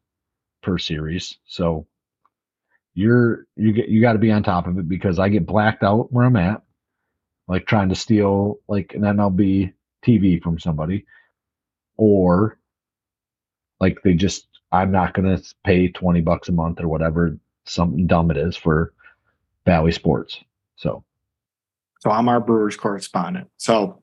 per 0.62 0.78
series. 0.78 1.36
So 1.46 1.86
you're 2.94 3.46
you 3.57 3.72
get 3.72 3.88
you 3.88 4.00
got 4.00 4.14
to 4.14 4.18
be 4.18 4.30
on 4.32 4.42
top 4.42 4.66
of 4.66 4.78
it 4.78 4.88
because 4.88 5.18
I 5.18 5.28
get 5.28 5.46
blacked 5.46 5.82
out 5.82 6.11
where 6.12 6.24
I'm 6.24 6.36
at, 6.36 6.62
like 7.48 7.66
trying 7.66 7.90
to 7.90 7.94
steal 7.94 8.61
like 8.66 8.94
an 8.94 9.02
MLB 9.02 9.74
TV 10.07 10.42
from 10.42 10.59
somebody, 10.59 11.05
or 11.96 12.59
like 13.78 13.98
they 14.02 14.14
just 14.14 14.46
I'm 14.81 14.91
not 14.91 15.14
going 15.14 15.37
to 15.37 15.55
pay 15.64 15.89
twenty 15.89 16.20
bucks 16.20 16.49
a 16.49 16.53
month 16.53 16.81
or 16.81 16.89
whatever 16.89 17.39
something 17.64 18.07
dumb 18.07 18.31
it 18.31 18.37
is 18.37 18.57
for 18.57 18.93
Bally 19.64 19.93
Sports. 19.93 20.39
So 20.77 21.05
So 22.01 22.11
I'm 22.11 22.29
our 22.29 22.41
Brewers 22.41 22.77
correspondent. 22.77 23.49
So 23.57 24.03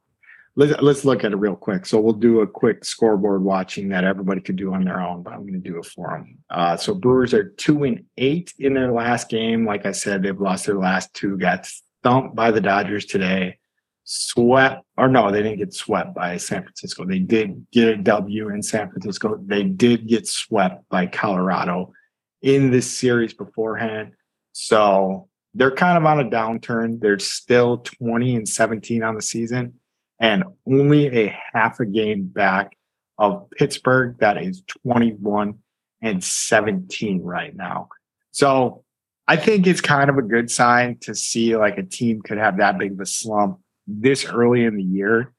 let's 0.56 0.82
let's 0.82 1.06
look 1.06 1.24
at 1.24 1.32
it 1.32 1.38
real 1.38 1.56
quick. 1.56 1.86
So 1.86 2.00
we'll 2.00 2.14
do 2.14 2.42
a 2.42 2.48
quick 2.48 2.84
scoreboard 2.84 3.44
watching 3.44 3.90
that 3.90 4.04
everybody 4.04 4.42
could 4.42 4.56
do 4.56 4.74
on 4.74 4.84
their 4.84 5.00
own, 5.00 5.24
but 5.24 5.34
I'm 5.34 5.42
going 5.42 5.62
to 5.62 5.70
do 5.70 5.78
it 5.78 5.86
for 5.86 6.10
them. 6.10 6.40
Uh, 6.50 6.78
so 6.78 6.94
Brewers 6.94 7.34
are 7.34 7.50
two 7.50 7.84
and 7.84 8.06
eight 8.18 8.54
in 8.58 8.74
their 8.74 8.92
last 8.92 9.30
game. 9.30 9.66
Like 9.66 9.86
I 9.86 9.92
said, 9.92 10.24
they've 10.24 10.40
lost 10.40 10.66
their 10.66 10.80
last 10.80 11.14
two. 11.14 11.38
Got 11.38 11.70
thumped 12.04 12.36
by 12.36 12.52
the 12.52 12.62
Dodgers 12.62 13.06
today. 13.06 13.60
Swept, 14.04 14.84
or 14.98 15.08
no, 15.08 15.32
they 15.32 15.44
didn't 15.44 15.60
get 15.60 15.74
swept 15.74 16.14
by 16.14 16.38
San 16.38 16.64
Francisco. 16.64 17.06
They 17.06 17.20
did 17.20 17.66
get 17.72 17.88
a 17.88 17.98
W 17.98 18.50
in 18.50 18.62
San 18.62 18.90
Francisco. 18.90 19.40
They 19.46 19.64
did 19.64 20.08
get 20.08 20.28
swept 20.28 20.88
by 20.90 21.06
Colorado 21.08 21.94
in 22.42 22.72
this 22.72 22.92
series 22.92 23.34
beforehand. 23.34 24.14
So 24.54 25.30
they're 25.54 25.72
kind 25.72 25.98
of 25.98 26.06
on 26.06 26.20
a 26.20 26.30
downturn. 26.30 27.00
They're 27.00 27.20
still 27.20 27.78
20 27.78 28.36
and 28.38 28.50
17 28.50 29.04
on 29.04 29.16
the 29.16 29.22
season 29.22 29.74
and 30.20 30.44
only 30.68 31.26
a 31.26 31.38
half 31.54 31.80
a 31.80 31.86
game 31.86 32.28
back 32.28 32.78
of 33.18 33.50
Pittsburgh 33.52 34.18
that 34.20 34.42
is 34.42 34.64
21 34.86 35.56
and 36.02 36.24
17 36.24 37.22
right 37.22 37.56
now. 37.56 37.90
So 38.32 38.84
I 39.28 39.36
think 39.36 39.68
it's 39.68 39.82
kind 39.82 40.10
of 40.10 40.18
a 40.18 40.22
good 40.22 40.50
sign 40.50 40.98
to 41.02 41.16
see 41.16 41.56
like 41.56 41.78
a 41.78 41.84
team 41.84 42.22
could 42.22 42.38
have 42.38 42.58
that 42.58 42.78
big 42.78 42.94
of 42.94 43.00
a 43.00 43.06
slump 43.06 43.60
this 44.00 44.26
early 44.26 44.66
in 44.66 44.78
the 44.78 44.84
year 44.84 45.34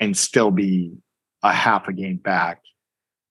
and 0.00 0.16
still 0.16 0.50
be 0.50 0.92
a 1.42 1.52
half 1.52 1.88
a 1.88 1.92
game 1.92 2.16
back 2.16 2.62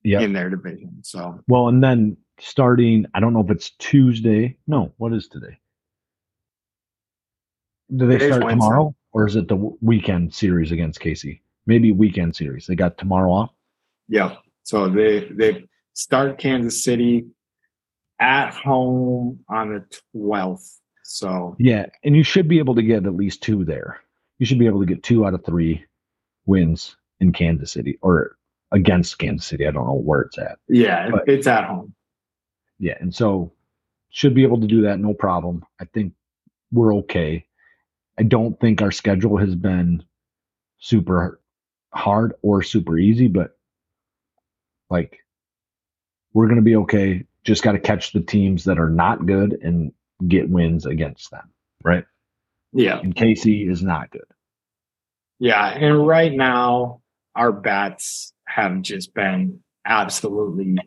yeah. 0.03 0.21
in 0.21 0.34
their 0.34 0.49
division. 0.49 0.97
So 1.03 1.39
Well, 1.47 1.67
and 1.67 1.84
then 1.84 2.17
starting, 2.39 3.05
I 3.13 3.19
don't 3.19 3.34
know 3.34 3.41
if 3.41 3.51
it's 3.51 3.71
Tuesday. 3.71 4.57
No, 4.67 4.93
what 4.97 5.13
is 5.13 5.28
today? 5.28 5.57
Do 7.95 8.07
they 8.07 8.13
Today's 8.13 8.30
start 8.30 8.45
Wednesday. 8.45 8.65
tomorrow 8.65 8.95
or 9.11 9.28
is 9.28 9.36
it 9.36 9.47
the 9.47 9.55
weekend 9.82 10.34
series 10.34 10.71
against 10.71 10.99
Casey? 10.99 11.41
Maybe 11.67 11.91
weekend 11.91 12.36
series. 12.36 12.67
They 12.67 12.76
got 12.76 12.97
tomorrow 12.97 13.32
off. 13.32 13.51
Yeah. 14.07 14.36
So 14.63 14.89
they 14.89 15.30
they 15.32 15.65
start 15.93 16.38
Kansas 16.38 16.84
City 16.84 17.26
at 18.19 18.51
home 18.53 19.39
on 19.49 19.73
the 19.73 19.99
twelfth. 20.11 20.80
So 21.03 21.55
Yeah, 21.59 21.86
and 22.03 22.15
you 22.15 22.23
should 22.23 22.47
be 22.47 22.59
able 22.59 22.76
to 22.76 22.84
get 22.84 23.05
at 23.05 23.15
least 23.15 23.43
two 23.43 23.63
there. 23.63 24.01
You 24.39 24.45
should 24.45 24.59
be 24.59 24.65
able 24.65 24.79
to 24.81 24.86
get 24.86 25.03
two 25.03 25.25
out 25.25 25.33
of 25.33 25.45
three 25.45 25.86
wins 26.45 26.95
in 27.19 27.31
Kansas 27.31 27.71
City 27.71 27.97
or 28.01 28.36
against 28.71 29.17
Kansas 29.17 29.47
City. 29.47 29.65
I 29.67 29.71
don't 29.71 29.88
know 29.88 29.93
where 29.93 30.21
it's 30.21 30.38
at. 30.38 30.57
yeah, 30.67 31.09
But- 31.11 31.27
it's 31.29 31.47
at 31.47 31.65
home. 31.65 31.93
Yeah, 32.77 32.95
and 32.99 33.13
so 33.15 33.53
should 34.09 34.33
be 34.33 34.43
able 34.43 34.59
to 34.61 34.67
do 34.67 34.81
that 34.81 34.99
no 34.99 35.13
problem. 35.13 35.63
I 35.79 35.86
think 35.86 36.13
we're 36.71 36.93
okay. 36.97 37.45
I 38.17 38.23
don't 38.23 38.59
think 38.59 38.81
our 38.81 38.91
schedule 38.91 39.38
has 39.38 39.55
been 39.55 40.03
super 40.77 41.39
hard 41.93 42.33
or 42.41 42.61
super 42.63 42.97
easy, 42.97 43.27
but 43.27 43.57
like 44.89 45.19
we're 46.33 46.45
going 46.47 46.57
to 46.57 46.61
be 46.61 46.75
okay. 46.77 47.25
Just 47.45 47.63
got 47.63 47.73
to 47.73 47.79
catch 47.79 48.11
the 48.11 48.21
teams 48.21 48.65
that 48.65 48.79
are 48.79 48.89
not 48.89 49.25
good 49.25 49.53
and 49.61 49.93
get 50.27 50.49
wins 50.49 50.86
against 50.86 51.31
them, 51.31 51.49
right? 51.83 52.05
Yeah. 52.76 52.99
And 52.99 53.15
Casey 53.15 53.67
is 53.67 53.82
not 53.82 54.11
good. 54.11 54.26
Yeah. 55.39 55.65
And 55.65 56.05
right 56.05 56.32
now 56.32 57.01
our 57.34 57.51
bats 57.51 58.34
have 58.47 58.82
just 58.82 59.13
been 59.13 59.61
absolutely 59.86 60.78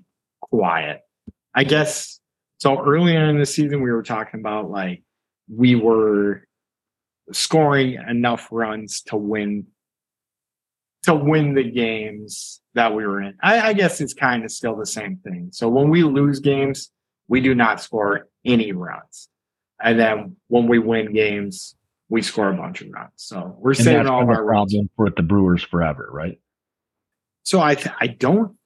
quiet. 0.42 1.00
I 1.54 1.64
guess 1.64 2.20
so 2.58 2.84
earlier 2.84 3.28
in 3.30 3.38
the 3.38 3.46
season 3.46 3.82
we 3.82 3.90
were 3.90 4.02
talking 4.02 4.40
about 4.40 4.70
like 4.70 5.02
we 5.48 5.76
were 5.76 6.44
scoring 7.32 7.98
enough 8.08 8.48
runs 8.50 9.00
to 9.02 9.16
win 9.16 9.66
to 11.04 11.14
win 11.14 11.54
the 11.54 11.70
games 11.70 12.60
that 12.74 12.94
we 12.94 13.06
were 13.06 13.22
in. 13.22 13.34
I, 13.42 13.68
I 13.68 13.72
guess 13.72 14.00
it's 14.00 14.12
kind 14.12 14.44
of 14.44 14.50
still 14.50 14.76
the 14.76 14.86
same 14.86 15.16
thing. 15.24 15.50
So 15.52 15.68
when 15.68 15.88
we 15.88 16.02
lose 16.02 16.40
games, 16.40 16.90
we 17.28 17.40
do 17.40 17.54
not 17.54 17.80
score 17.80 18.28
any 18.44 18.72
runs. 18.72 19.28
And 19.82 19.98
then 19.98 20.36
when 20.48 20.66
we 20.66 20.78
win 20.78 21.14
games, 21.14 21.76
we 22.08 22.22
score 22.22 22.50
a 22.50 22.56
bunch 22.56 22.80
of 22.80 22.88
runs. 22.90 23.10
So 23.16 23.56
we're 23.58 23.70
And 23.72 23.78
saving 23.78 24.06
all 24.06 24.22
of 24.22 24.28
our 24.28 24.44
runs. 24.44 24.72
problem 24.72 24.90
for 24.96 25.10
the 25.10 25.22
Brewers 25.22 25.62
forever, 25.62 26.08
right? 26.12 26.40
So 27.42 27.60
I 27.60 27.74
th- 27.74 27.94
I 28.00 28.06
don't 28.08 28.56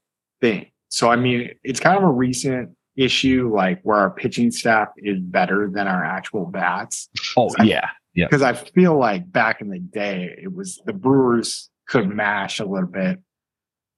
think 0.41 0.73
so. 0.89 1.11
I 1.11 1.17
mean, 1.17 1.51
it's 1.63 1.81
kind 1.81 1.97
of 1.97 2.05
a 2.05 2.11
recent 2.13 2.71
issue, 2.97 3.51
like 3.55 3.81
where 3.83 3.97
our 3.97 4.11
pitching 4.11 4.51
staff 4.51 4.89
is 4.99 5.19
better 5.21 5.71
than 5.73 5.87
our 5.89 6.05
actual 6.05 6.47
bats. 6.47 7.09
Oh 7.37 7.51
yeah, 7.65 7.89
yeah. 8.15 8.27
Because 8.27 8.43
I 8.43 8.53
feel 8.55 8.99
like 8.99 9.31
back 9.31 9.61
in 9.61 9.69
the 9.71 9.79
day, 9.79 10.37
it 10.41 10.53
was 10.53 10.81
the 10.85 10.93
Brewers 10.93 11.71
could 11.89 12.09
mash 12.09 12.59
a 12.61 12.65
little 12.65 12.89
bit, 12.89 13.19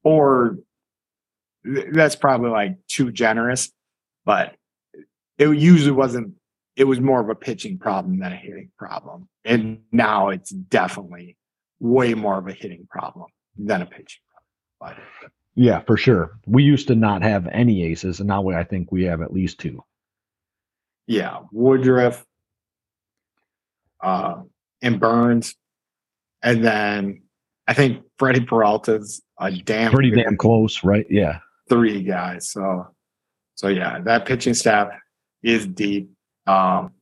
or 0.03 0.59
th- 1.65 1.87
that's 1.93 2.17
probably 2.17 2.51
like 2.51 2.77
too 2.89 3.11
generous, 3.11 3.71
but 4.25 4.55
it 5.39 5.49
usually 5.57 5.93
wasn't. 5.93 6.35
It 6.77 6.85
was 6.85 7.01
more 7.01 7.21
of 7.21 7.29
a 7.29 7.35
pitching 7.35 7.79
problem 7.79 8.19
than 8.19 8.33
a 8.33 8.37
hitting 8.37 8.71
problem, 8.77 9.29
and 9.45 9.81
now 9.93 10.29
it's 10.29 10.51
definitely 10.51 11.37
way 11.81 12.15
more 12.15 12.39
of 12.39 12.49
a 12.49 12.53
hitting 12.53 12.87
problem 12.91 13.27
than 13.57 13.83
a 13.83 13.87
pitching 13.87 14.23
problem. 14.81 14.97
But 15.21 15.31
Yeah, 15.55 15.81
for 15.81 15.97
sure. 15.97 16.39
We 16.47 16.65
used 16.65 16.89
to 16.89 16.95
not 16.97 17.23
have 17.23 17.47
any 17.53 17.85
aces, 17.85 18.19
and 18.21 18.29
now 18.29 18.43
we, 18.43 18.55
I 18.55 18.65
think 18.65 18.91
we 18.91 19.05
have 19.05 19.23
at 19.23 19.33
least 19.33 19.61
two. 19.61 19.85
yeah, 21.07 21.41
Woodruff, 21.53 22.25
uh, 24.03 24.43
and 24.83 24.99
Burnes, 25.01 25.55
and 26.43 26.65
then 26.65 27.23
I 27.69 27.75
think 27.75 28.05
Freddie 28.19 28.45
Peralta's 28.45 29.23
a 29.39 29.51
damn 29.53 29.93
Pretty 29.93 30.11
damn 30.11 30.37
close, 30.37 30.83
right? 30.85 31.07
Yeah. 31.09 31.39
three 31.69 32.03
guys. 32.03 32.51
So, 32.51 32.89
so 33.55 33.69
yeah, 33.69 34.01
that 34.01 34.27
pitching 34.27 34.55
staff 34.55 34.89
is 35.43 35.67
deep. 35.67 36.11
Um, 36.47 36.93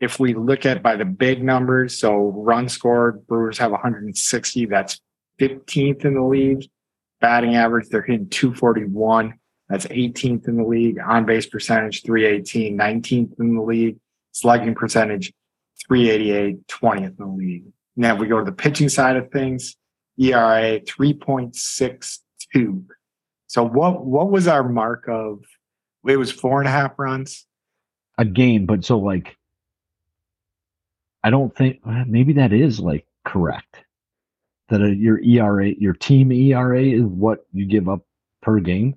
if 0.00 0.20
we 0.20 0.34
look 0.34 0.66
at 0.66 0.82
by 0.82 0.96
the 0.96 1.04
big 1.04 1.42
numbers, 1.42 1.98
so 1.98 2.32
run 2.36 2.68
scored, 2.68 3.26
Brewers 3.26 3.58
have 3.58 3.70
160. 3.70 4.66
That's 4.66 5.00
15th 5.40 6.04
in 6.04 6.14
the 6.14 6.22
league. 6.22 6.68
Batting 7.20 7.56
average, 7.56 7.88
they're 7.88 8.02
hitting 8.02 8.28
241. 8.28 9.34
That's 9.68 9.86
18th 9.86 10.48
in 10.48 10.58
the 10.58 10.64
league. 10.64 10.98
On 10.98 11.24
base 11.24 11.46
percentage, 11.46 12.02
318, 12.02 12.76
19th 12.76 13.40
in 13.40 13.54
the 13.54 13.62
league. 13.62 13.96
Slugging 14.32 14.74
percentage, 14.74 15.32
388, 15.88 16.66
20th 16.68 17.06
in 17.06 17.16
the 17.18 17.26
league. 17.26 17.64
Now, 17.96 18.14
if 18.14 18.20
we 18.20 18.26
go 18.26 18.38
to 18.38 18.44
the 18.44 18.52
pitching 18.52 18.90
side 18.90 19.16
of 19.16 19.30
things, 19.30 19.76
ERA 20.18 20.80
3.62. 20.80 22.84
So 23.48 23.62
what 23.62 24.04
what 24.04 24.28
was 24.30 24.48
our 24.48 24.68
mark 24.68 25.08
of? 25.08 25.44
It 26.06 26.16
was 26.16 26.30
four 26.30 26.60
and 26.60 26.68
a 26.68 26.72
half 26.72 26.98
runs. 26.98 27.46
A 28.18 28.24
game, 28.24 28.64
but 28.66 28.84
so 28.84 28.98
like, 28.98 29.36
I 31.22 31.30
don't 31.30 31.54
think 31.54 31.80
maybe 31.84 32.32
that 32.34 32.52
is 32.52 32.80
like 32.80 33.06
correct. 33.24 33.76
That 34.68 34.80
uh 34.80 34.86
your 34.86 35.20
ERA, 35.20 35.68
your 35.68 35.92
team 35.92 36.32
ERA 36.32 36.82
is 36.82 37.02
what 37.02 37.46
you 37.52 37.66
give 37.66 37.88
up 37.88 38.00
per 38.42 38.58
game. 38.60 38.96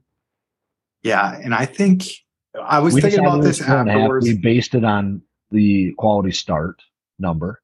Yeah, 1.03 1.38
and 1.43 1.53
I 1.53 1.65
think 1.65 2.03
I 2.61 2.80
was 2.80 2.93
We 2.93 3.01
thinking 3.01 3.20
about 3.22 3.41
this 3.43 3.59
four 3.59 3.78
and 3.78 3.89
a 3.89 3.91
half. 3.91 4.01
afterwards. 4.01 4.26
We 4.26 4.38
based 4.38 4.74
it 4.76 4.84
on 4.86 5.22
the 5.51 5.93
quality 5.97 6.32
start 6.32 6.82
number. 7.20 7.61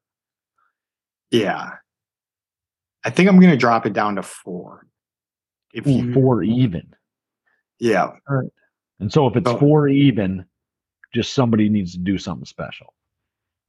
Yeah. 1.30 1.72
I 3.04 3.10
think 3.10 3.28
I'm 3.28 3.40
gonna 3.40 3.56
drop 3.56 3.86
it 3.86 3.92
down 3.92 4.16
to 4.16 4.22
four. 4.22 4.86
If 5.72 5.86
Ooh, 5.86 5.90
you 5.90 6.12
four 6.14 6.42
even. 6.42 6.94
yeah, 7.78 8.12
And 9.00 9.12
so 9.12 9.26
if 9.26 9.36
it's 9.36 9.50
So- 9.50 9.58
four 9.58 9.88
even, 9.88 10.44
just 11.14 11.32
somebody 11.32 11.68
needs 11.68 11.92
to 11.92 11.98
do 11.98 12.18
something 12.18 12.44
special. 12.44 12.92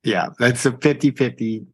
yeah, 0.03 0.27
that's 0.39 0.65
a 0.65 0.71
50-50 0.71 1.65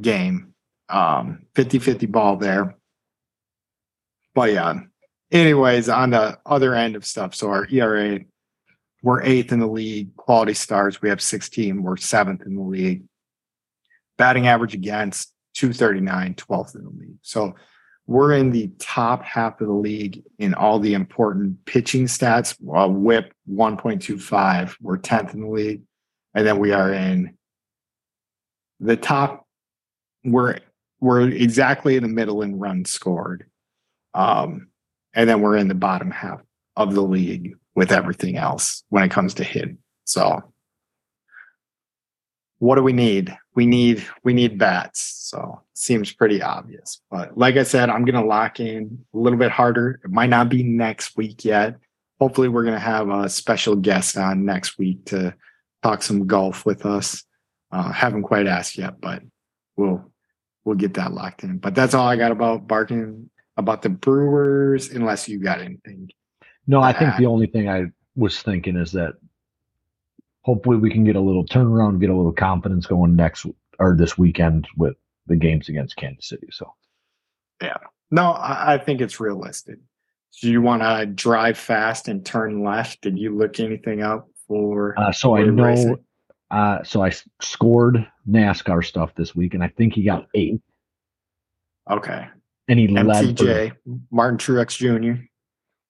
game. 0.00 0.54
Um 0.88 1.46
50-50 1.54 2.10
ball 2.10 2.36
there. 2.36 2.76
But 4.34 4.52
yeah. 4.52 4.80
Anyways, 5.32 5.88
on 5.88 6.10
the 6.10 6.38
other 6.44 6.74
end 6.74 6.96
of 6.96 7.04
stuff, 7.06 7.34
so 7.34 7.48
our 7.48 7.66
ERA, 7.70 8.20
we're 9.02 9.22
eighth 9.22 9.52
in 9.52 9.60
the 9.60 9.66
league. 9.66 10.14
Quality 10.16 10.54
stars, 10.54 11.00
we 11.00 11.08
have 11.08 11.20
16. 11.20 11.82
We're 11.82 11.96
seventh 11.96 12.42
in 12.46 12.54
the 12.56 12.62
league. 12.62 13.04
Batting 14.18 14.46
average 14.46 14.74
against 14.74 15.32
239, 15.54 16.34
12th 16.34 16.74
in 16.76 16.84
the 16.84 16.90
league. 16.90 17.18
So 17.22 17.54
we're 18.06 18.34
in 18.34 18.50
the 18.50 18.70
top 18.78 19.22
half 19.24 19.60
of 19.60 19.66
the 19.66 19.72
league 19.72 20.22
in 20.38 20.54
all 20.54 20.78
the 20.78 20.94
important 20.94 21.64
pitching 21.64 22.04
stats. 22.04 22.54
Uh, 22.74 22.88
whip 22.88 23.32
1.25, 23.50 24.76
we're 24.80 24.98
10th 24.98 25.34
in 25.34 25.40
the 25.40 25.48
league. 25.48 25.82
And 26.34 26.46
then 26.46 26.58
we 26.58 26.72
are 26.72 26.92
in 26.92 27.36
the 28.80 28.96
top, 28.96 29.46
we're 30.24 30.58
we're 31.00 31.28
exactly 31.28 31.96
in 31.96 32.02
the 32.02 32.08
middle 32.08 32.42
in 32.42 32.58
runs 32.58 32.90
scored. 32.90 33.46
Um, 34.14 34.68
and 35.12 35.28
then 35.28 35.42
we're 35.42 35.56
in 35.56 35.68
the 35.68 35.74
bottom 35.74 36.10
half 36.10 36.40
of 36.76 36.94
the 36.94 37.02
league 37.02 37.56
with 37.74 37.92
everything 37.92 38.36
else 38.36 38.82
when 38.88 39.04
it 39.04 39.10
comes 39.10 39.34
to 39.34 39.44
hit. 39.44 39.70
So 40.04 40.42
what 42.64 42.76
do 42.76 42.82
we 42.82 42.94
need? 42.94 43.36
We 43.54 43.66
need 43.66 44.02
we 44.22 44.32
need 44.32 44.58
bats. 44.58 45.00
So 45.30 45.60
seems 45.74 46.10
pretty 46.12 46.40
obvious. 46.40 47.02
But 47.10 47.36
like 47.36 47.56
I 47.56 47.62
said, 47.62 47.90
I'm 47.90 48.06
gonna 48.06 48.24
lock 48.24 48.58
in 48.58 49.04
a 49.12 49.18
little 49.18 49.38
bit 49.38 49.50
harder. 49.50 50.00
It 50.02 50.10
might 50.10 50.30
not 50.30 50.48
be 50.48 50.62
next 50.62 51.14
week 51.14 51.44
yet. 51.44 51.76
Hopefully, 52.18 52.48
we're 52.48 52.64
gonna 52.64 52.78
have 52.78 53.10
a 53.10 53.28
special 53.28 53.76
guest 53.76 54.16
on 54.16 54.46
next 54.46 54.78
week 54.78 55.04
to 55.06 55.34
talk 55.82 56.02
some 56.02 56.26
golf 56.26 56.64
with 56.64 56.86
us. 56.86 57.24
Uh, 57.70 57.92
haven't 57.92 58.22
quite 58.22 58.46
asked 58.46 58.78
yet, 58.78 58.98
but 58.98 59.22
we'll 59.76 60.10
we'll 60.64 60.76
get 60.76 60.94
that 60.94 61.12
locked 61.12 61.44
in. 61.44 61.58
But 61.58 61.74
that's 61.74 61.92
all 61.92 62.08
I 62.08 62.16
got 62.16 62.32
about 62.32 62.66
barking 62.66 63.28
about 63.58 63.82
the 63.82 63.90
Brewers, 63.90 64.88
unless 64.90 65.28
you 65.28 65.38
got 65.38 65.60
anything. 65.60 66.08
No, 66.66 66.80
I 66.80 66.94
think 66.94 67.12
Uh, 67.12 67.18
the 67.18 67.26
only 67.26 67.46
thing 67.46 67.68
I 67.68 67.92
was 68.16 68.40
thinking 68.40 68.76
is 68.76 68.92
that 68.92 69.16
hopefully 70.44 70.76
we 70.76 70.90
can 70.90 71.04
get 71.04 71.16
a 71.16 71.20
little 71.20 71.44
turnaround, 71.44 72.00
get 72.00 72.10
a 72.10 72.14
little 72.16 72.32
confidence 72.32 72.86
going 72.86 73.16
next 73.16 73.46
or 73.78 73.96
this 73.96 74.16
weekend 74.18 74.68
with 74.76 74.94
the 75.26 75.36
games 75.36 75.68
against 75.68 75.96
Kansas 75.96 76.28
City. 76.28 76.48
So 76.52 76.72
yeah, 77.62 77.76
No, 78.10 78.32
I, 78.32 78.74
I 78.74 78.78
think 78.78 79.00
it's 79.00 79.18
realistic. 79.20 79.78
Do 80.42 80.50
you 80.50 80.60
want 80.60 80.82
to 80.82 81.06
drive 81.06 81.56
fast 81.56 82.08
and 82.08 82.24
turn 82.26 82.62
left? 82.62 83.00
Did 83.02 83.18
you 83.18 83.36
look 83.36 83.58
anything 83.60 84.02
up 84.02 84.28
for? 84.48 84.98
Uh, 84.98 85.12
so 85.12 85.36
I 85.36 85.44
know. 85.44 85.64
racing? 85.64 85.96
Uh, 86.50 86.82
so 86.82 87.02
I 87.02 87.12
scored 87.40 88.06
NASCAR 88.28 88.84
stuff 88.84 89.14
this 89.14 89.34
week, 89.34 89.54
and 89.54 89.62
I 89.64 89.68
think 89.68 89.94
he 89.94 90.02
got 90.04 90.26
eight, 90.34 90.60
Okay. 91.90 92.26
and 92.68 92.78
he 92.78 92.86
led. 92.88 93.06
For, 93.06 93.32
MTJ, 93.44 93.72
Martin 94.10 94.38
Truex 94.38 94.76
Jr. 94.76 95.22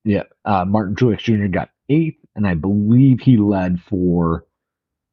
yeah, 0.05 0.23
uh, 0.45 0.65
Martin 0.65 0.95
Truex 0.95 1.19
Jr. 1.21 1.47
got 1.49 1.71
eight, 1.89 2.19
and 2.37 2.47
I 2.47 2.55
believe 2.55 3.21
he 3.21 3.37
led 3.37 3.81
for 3.83 4.47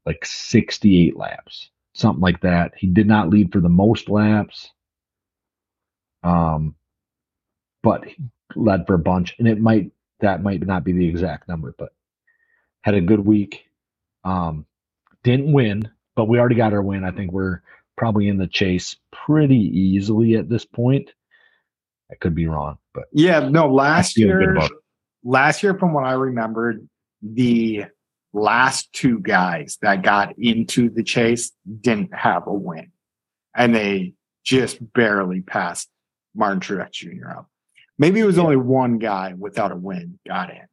like 0.05 0.25
sixty-eight 0.25 1.17
laps, 1.17 1.69
something 1.93 2.21
like 2.21 2.41
that. 2.41 2.73
He 2.77 2.87
did 2.87 3.07
not 3.07 3.29
lead 3.29 3.51
for 3.51 3.61
the 3.61 3.69
most 3.69 4.09
laps, 4.09 4.71
um, 6.23 6.75
but 7.83 8.05
he 8.05 8.17
led 8.55 8.87
for 8.87 8.95
a 8.95 8.99
bunch, 8.99 9.35
and 9.39 9.47
it 9.47 9.59
might 9.59 9.91
that 10.21 10.43
might 10.43 10.65
not 10.65 10.83
be 10.83 10.93
the 10.93 11.07
exact 11.07 11.47
number, 11.47 11.75
but 11.77 11.93
had 12.83 12.95
a 12.95 13.01
good 13.01 13.25
week. 13.25 13.65
Um, 14.23 14.65
didn't 15.23 15.51
win, 15.53 15.89
but 16.15 16.27
we 16.27 16.39
already 16.39 16.55
got 16.55 16.73
our 16.73 16.81
win. 16.81 17.03
I 17.03 17.11
think 17.11 17.31
we're 17.31 17.61
probably 17.97 18.27
in 18.27 18.37
the 18.37 18.47
chase 18.47 18.97
pretty 19.11 19.57
easily 19.57 20.35
at 20.35 20.49
this 20.49 20.65
point. 20.65 21.11
I 22.11 22.15
could 22.15 22.35
be 22.35 22.47
wrong, 22.47 22.77
but 22.93 23.05
Yeah, 23.11 23.49
no, 23.49 23.71
last 23.73 24.17
year, 24.17 24.67
last 25.23 25.63
year, 25.63 25.75
from 25.77 25.93
what 25.93 26.03
I 26.05 26.13
remembered, 26.13 26.87
the 27.21 27.85
last 28.33 28.91
two 28.93 29.19
guys 29.19 29.77
that 29.81 30.03
got 30.03 30.37
into 30.37 30.89
the 30.89 31.03
chase 31.03 31.51
didn't 31.81 32.13
have 32.13 32.47
a 32.47 32.53
win. 32.53 32.91
And 33.55 33.75
they 33.75 34.13
just 34.43 34.79
barely 34.93 35.41
passed 35.41 35.89
Martin 36.33 36.59
Truex 36.59 36.91
Jr. 36.91 37.29
up. 37.29 37.47
Maybe 37.97 38.19
it 38.19 38.25
was 38.25 38.39
only 38.39 38.55
one 38.55 38.97
guy 38.97 39.33
without 39.37 39.71
a 39.71 39.75
win 39.75 40.19
got 40.27 40.49
in. 40.49 40.65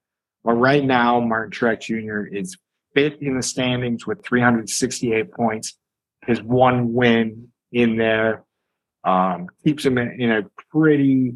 But 0.45 0.55
right 0.55 0.85
now, 0.85 1.21
Martin 1.21 1.51
Truex 1.51 1.83
Jr. 1.83 2.35
is 2.35 2.57
fifth 2.95 3.21
in 3.21 3.37
the 3.37 3.43
standings 3.43 4.07
with 4.07 4.25
368 4.25 5.33
points. 5.33 5.77
His 6.27 6.43
one 6.43 6.93
win 6.93 7.49
in 7.73 7.97
there 7.97 8.45
um, 9.05 9.49
keeps 9.65 9.85
him 9.85 9.99
in, 9.99 10.21
in 10.21 10.31
a 10.31 10.43
pretty 10.71 11.35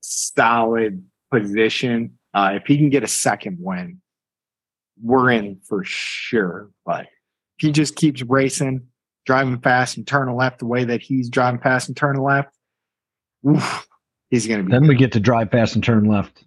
solid 0.00 1.04
position. 1.30 2.18
Uh, 2.34 2.52
if 2.54 2.66
he 2.66 2.76
can 2.76 2.90
get 2.90 3.04
a 3.04 3.08
second 3.08 3.56
win, 3.60 4.00
we're 5.02 5.30
in 5.30 5.60
for 5.68 5.82
sure. 5.84 6.70
But 6.86 7.02
if 7.02 7.08
he 7.58 7.72
just 7.72 7.96
keeps 7.96 8.22
racing, 8.22 8.86
driving 9.26 9.58
fast 9.60 9.96
and 9.96 10.06
turning 10.06 10.34
left 10.36 10.58
the 10.60 10.66
way 10.66 10.84
that 10.84 11.02
he's 11.02 11.28
driving 11.28 11.60
fast 11.60 11.88
and 11.88 11.96
turning 11.96 12.22
left, 12.22 12.54
oof, 13.48 13.86
he's 14.30 14.46
going 14.46 14.60
to 14.60 14.64
be. 14.66 14.70
then 14.72 14.86
we 14.86 14.94
get 14.94 15.12
to 15.12 15.20
drive 15.20 15.50
fast 15.50 15.74
and 15.74 15.84
turn 15.84 16.04
left 16.04 16.44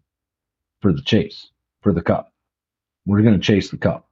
for 0.81 0.91
the 0.93 1.01
chase 1.01 1.49
for 1.81 1.93
the 1.93 2.01
cup. 2.01 2.31
We're 3.05 3.21
going 3.21 3.35
to 3.35 3.39
chase 3.39 3.69
the 3.69 3.77
cup. 3.77 4.07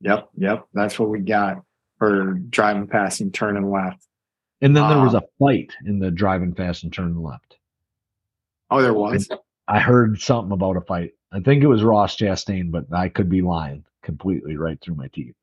Yep, 0.00 0.28
yep. 0.36 0.66
That's 0.74 0.98
what 0.98 1.08
we 1.08 1.20
got 1.20 1.62
for 1.98 2.34
driving 2.50 2.86
fast 2.86 3.20
and 3.20 3.34
turning 3.34 3.70
left. 3.70 4.04
And 4.60 4.76
then 4.76 4.88
there 4.88 4.98
was 5.00 5.14
Ah. 5.14 5.18
a 5.18 5.22
fight 5.38 5.72
in 5.86 5.98
the 5.98 6.10
driving 6.10 6.54
fast 6.54 6.84
and 6.84 6.92
turning 6.92 7.20
left. 7.22 7.56
Oh, 8.70 8.80
there 8.82 8.94
was. 8.94 9.28
I 9.66 9.80
heard 9.80 10.20
something 10.20 10.52
about 10.52 10.76
a 10.76 10.80
fight. 10.82 11.12
I 11.32 11.40
think 11.40 11.62
it 11.62 11.66
was 11.66 11.82
Ross 11.82 12.16
Chastain, 12.16 12.70
but 12.70 12.86
I 12.92 13.08
could 13.08 13.28
be 13.28 13.42
lying 13.42 13.84
completely 14.02 14.56
right 14.56 14.80
through 14.80 14.94
my 14.94 15.08
teeth. 15.08 15.34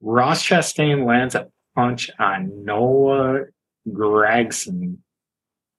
Ross 0.00 0.42
Chastain 0.42 1.06
lands 1.06 1.34
a 1.34 1.48
punch 1.74 2.10
on 2.18 2.64
Noah 2.64 3.44
Gragson. 3.88 4.98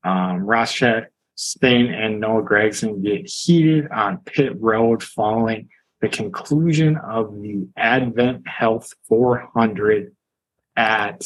Um, 0.04 0.38
Ross 0.40 0.74
Chastain 0.74 1.92
and 1.92 2.20
Noah 2.20 2.44
Gragson 2.44 3.04
get 3.04 3.28
heated 3.28 3.90
on 3.92 4.20
pit 4.20 4.54
road 4.60 5.02
following 5.02 5.70
the 6.02 6.10
conclusion 6.10 6.98
of 6.98 7.34
the 7.42 7.68
Advent 7.78 8.48
Health 8.48 8.92
400 9.08 10.16
at, 10.76 11.24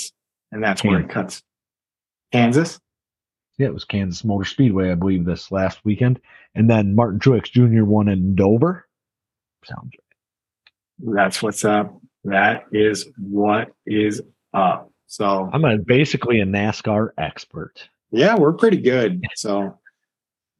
and 0.51 0.63
that's 0.63 0.83
where 0.83 0.99
it 0.99 1.09
cuts. 1.09 1.41
Kansas. 2.31 2.79
Yeah, 3.57 3.67
it 3.67 3.73
was 3.73 3.85
Kansas 3.85 4.25
Motor 4.25 4.43
Speedway, 4.43 4.91
I 4.91 4.95
believe, 4.95 5.23
this 5.23 5.49
last 5.49 5.79
weekend. 5.85 6.19
And 6.55 6.69
then 6.69 6.95
Martin 6.95 7.19
Truex 7.19 7.51
Jr. 7.51 7.83
won 7.83 8.07
in 8.07 8.35
Dover. 8.35 8.87
Sounds 9.65 9.91
right. 9.93 11.15
That's 11.15 11.43
what's 11.43 11.65
up. 11.65 11.99
That 12.23 12.65
is 12.71 13.07
what 13.17 13.71
is 13.85 14.21
up. 14.53 14.89
So 15.07 15.49
I'm 15.53 15.65
a, 15.65 15.77
basically 15.77 16.39
a 16.39 16.45
NASCAR 16.45 17.09
expert. 17.17 17.87
Yeah, 18.11 18.35
we're 18.35 18.53
pretty 18.53 18.77
good. 18.77 19.23
So 19.35 19.77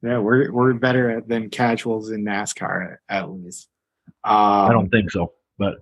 yeah, 0.02 0.18
we're 0.18 0.52
we're 0.52 0.74
better 0.74 1.22
than 1.26 1.50
casuals 1.50 2.10
in 2.10 2.24
NASCAR 2.24 2.96
at 3.08 3.30
least. 3.30 3.68
Um, 4.24 4.34
I 4.34 4.72
don't 4.72 4.90
think 4.90 5.10
so, 5.10 5.32
but 5.58 5.76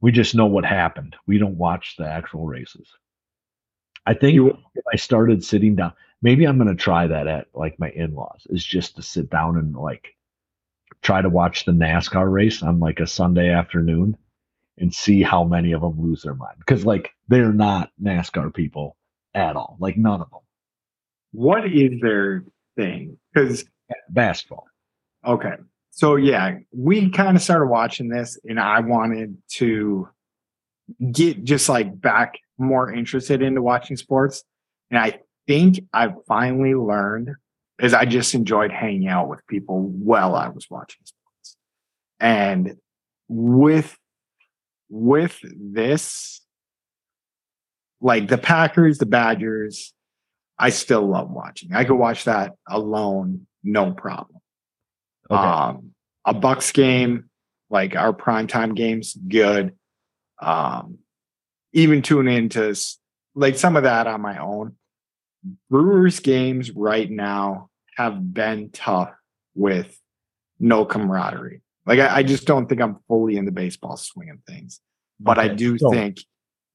we 0.00 0.12
just 0.12 0.34
know 0.34 0.46
what 0.46 0.64
happened. 0.64 1.16
We 1.26 1.38
don't 1.38 1.56
watch 1.58 1.96
the 1.98 2.06
actual 2.06 2.46
races. 2.46 2.88
I 4.06 4.14
think 4.14 4.34
You- 4.34 4.56
if 4.74 4.84
I 4.92 4.96
started 4.96 5.42
sitting 5.44 5.74
down, 5.74 5.92
maybe 6.26 6.44
I'm 6.44 6.58
going 6.58 6.66
to 6.66 6.74
try 6.74 7.06
that 7.06 7.28
at 7.28 7.46
like 7.54 7.78
my 7.78 7.88
in-laws 7.90 8.48
is 8.50 8.64
just 8.64 8.96
to 8.96 9.02
sit 9.02 9.30
down 9.30 9.56
and 9.56 9.76
like 9.76 10.08
try 11.00 11.22
to 11.22 11.28
watch 11.28 11.64
the 11.64 11.70
NASCAR 11.70 12.28
race 12.28 12.64
on 12.64 12.80
like 12.80 12.98
a 12.98 13.06
Sunday 13.06 13.48
afternoon 13.48 14.16
and 14.76 14.92
see 14.92 15.22
how 15.22 15.44
many 15.44 15.70
of 15.70 15.82
them 15.82 15.94
lose 16.00 16.22
their 16.22 16.34
mind 16.34 16.56
because 16.58 16.84
like 16.84 17.10
they're 17.28 17.52
not 17.52 17.92
NASCAR 18.02 18.52
people 18.52 18.96
at 19.34 19.54
all, 19.54 19.76
like 19.78 19.96
none 19.96 20.20
of 20.20 20.28
them. 20.30 20.40
What 21.30 21.64
is 21.64 22.00
their 22.02 22.42
thing? 22.74 23.18
Because 23.32 23.64
Basketball. 24.10 24.66
okay, 25.24 25.54
so 25.92 26.16
yeah, 26.16 26.56
we 26.72 27.08
kind 27.10 27.36
of 27.36 27.42
started 27.42 27.66
watching 27.66 28.08
this, 28.08 28.36
and 28.44 28.58
I 28.58 28.80
wanted 28.80 29.38
to 29.58 30.08
get 31.12 31.44
just 31.44 31.68
like 31.68 32.00
back 32.00 32.34
more 32.58 32.92
interested 32.92 33.42
into 33.42 33.62
watching 33.62 33.96
sports, 33.96 34.42
and 34.90 34.98
I 34.98 35.20
think 35.46 35.80
I 35.92 36.12
finally 36.26 36.74
learned 36.74 37.30
is 37.80 37.94
I 37.94 38.04
just 38.04 38.34
enjoyed 38.34 38.72
hanging 38.72 39.08
out 39.08 39.28
with 39.28 39.46
people 39.46 39.82
while 39.82 40.34
I 40.34 40.48
was 40.48 40.66
watching 40.70 41.04
sports. 41.04 41.56
And 42.20 42.76
with 43.28 43.96
with 44.88 45.38
this, 45.42 46.40
like 48.00 48.28
the 48.28 48.38
Packers, 48.38 48.98
the 48.98 49.06
Badgers, 49.06 49.92
I 50.58 50.70
still 50.70 51.06
love 51.06 51.30
watching. 51.30 51.74
I 51.74 51.84
could 51.84 51.96
watch 51.96 52.24
that 52.24 52.52
alone, 52.68 53.46
no 53.62 53.92
problem. 53.92 54.40
Okay. 55.30 55.40
Um, 55.40 55.90
a 56.24 56.32
Bucks 56.32 56.72
game, 56.72 57.28
like 57.68 57.96
our 57.96 58.12
primetime 58.12 58.74
games, 58.74 59.16
good. 59.28 59.74
Um, 60.40 60.98
even 61.72 62.02
tune 62.02 62.28
into 62.28 62.74
like 63.34 63.56
some 63.56 63.76
of 63.76 63.82
that 63.82 64.06
on 64.06 64.20
my 64.20 64.38
own. 64.38 64.76
Brewers 65.70 66.20
games 66.20 66.70
right 66.70 67.10
now 67.10 67.70
have 67.96 68.32
been 68.32 68.70
tough 68.70 69.12
with 69.54 69.98
no 70.58 70.84
camaraderie. 70.84 71.62
Like 71.86 72.00
I, 72.00 72.16
I 72.16 72.22
just 72.22 72.46
don't 72.46 72.68
think 72.68 72.80
I'm 72.80 72.98
fully 73.08 73.36
in 73.36 73.44
the 73.44 73.52
baseball 73.52 73.96
swing 73.96 74.30
of 74.30 74.38
things. 74.46 74.80
But 75.20 75.38
I 75.38 75.48
do 75.48 75.78
so- 75.78 75.90
think 75.90 76.20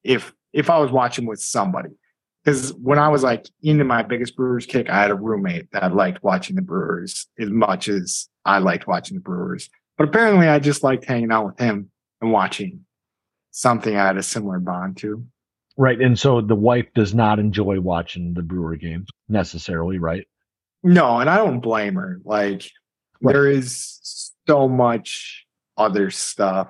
if 0.04 0.34
if 0.54 0.70
I 0.70 0.80
was 0.80 0.92
watching 0.92 1.26
with 1.26 1.40
somebody, 1.40 1.90
because 2.44 2.74
when 2.74 3.00
I 3.00 3.08
was 3.10 3.24
like 3.24 3.48
into 3.62 3.84
my 3.84 4.04
biggest 4.04 4.36
Brewers 4.36 4.66
kick, 4.66 4.90
I 4.90 5.02
had 5.02 5.12
a 5.12 5.16
roommate 5.16 5.72
that 5.72 5.96
liked 5.96 6.24
watching 6.24 6.56
the 6.56 6.62
Brewers 6.62 7.28
as 7.40 7.50
much 7.50 7.88
as 7.88 8.28
I 8.46 8.58
liked 8.58 8.88
watching 8.88 9.16
the 9.16 9.22
Brewers. 9.22 9.70
But 9.98 10.10
apparently, 10.10 10.48
I 10.48 10.60
just 10.60 10.84
liked 10.84 11.06
hanging 11.06 11.32
out 11.32 11.46
with 11.46 11.60
him 11.60 11.92
and 12.22 12.32
watching 12.32 12.86
something 13.52 13.96
I 13.96 14.08
had 14.08 14.18
a 14.18 14.24
similar 14.24 14.60
bond 14.60 14.98
to. 14.98 15.26
Right. 15.82 16.00
And 16.00 16.18
so 16.20 16.42
the 16.42 16.54
wife 16.54 16.86
does 16.94 17.16
not 17.16 17.40
enjoy 17.40 17.80
watching 17.80 18.36
the 18.36 18.44
Brewer 18.44 18.76
game 18.76 19.08
necessarily, 19.28 19.98
right? 19.98 20.28
No, 20.84 21.18
and 21.18 21.28
I 21.28 21.38
don't 21.38 21.60
blame 21.60 21.96
her. 21.96 22.22
Like 22.24 22.70
Right. 23.20 23.34
there 23.34 23.48
is 23.50 24.30
so 24.48 24.68
much 24.70 25.48
other 25.78 26.12
stuff 26.12 26.68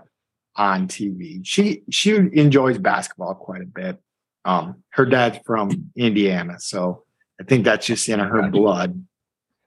on 0.56 0.88
TV. 0.88 1.42
She 1.44 1.84
she 1.90 2.16
enjoys 2.16 2.78
basketball 2.78 3.36
quite 3.36 3.62
a 3.62 3.66
bit. 3.66 4.02
Um, 4.46 4.82
her 4.92 5.06
dad's 5.06 5.40
from 5.46 5.92
Indiana, 5.98 6.58
so 6.60 7.04
I 7.38 7.44
think 7.44 7.66
that's 7.66 7.86
just 7.86 8.08
in 8.08 8.20
her 8.20 8.40
Gotcha. 8.44 8.52
blood. 8.52 9.06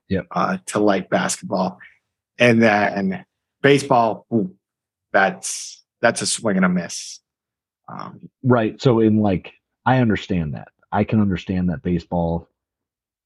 Yep. 0.09 0.25
Uh, 0.31 0.57
to 0.67 0.79
like 0.79 1.07
basketball, 1.11 1.77
and 2.39 2.63
then 2.63 3.25
baseball. 3.61 4.25
ooh, 4.33 4.55
that's 5.13 5.83
that's 6.01 6.23
a 6.23 6.25
swing 6.25 6.55
and 6.57 6.65
a 6.65 6.69
miss. 6.69 7.19
Um, 7.87 8.29
Right. 8.43 8.81
So 8.81 8.99
in 8.99 9.17
like 9.19 9.53
I 9.85 9.99
understand 9.99 10.53
that. 10.53 10.69
I 10.91 11.03
can 11.03 11.19
understand 11.19 11.69
that 11.69 11.83
baseball 11.83 12.47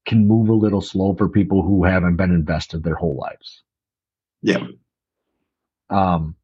can 0.06 0.26
move 0.28 0.48
a 0.50 0.54
little 0.54 0.80
slow 0.82 1.14
for 1.14 1.28
people 1.28 1.62
who 1.62 1.84
haven't 1.84 2.16
been 2.16 2.32
invested 2.32 2.82
their 2.84 2.96
whole 2.96 3.16
lives. 3.16 3.62
yeah, 4.42 4.66
Um 5.90 6.36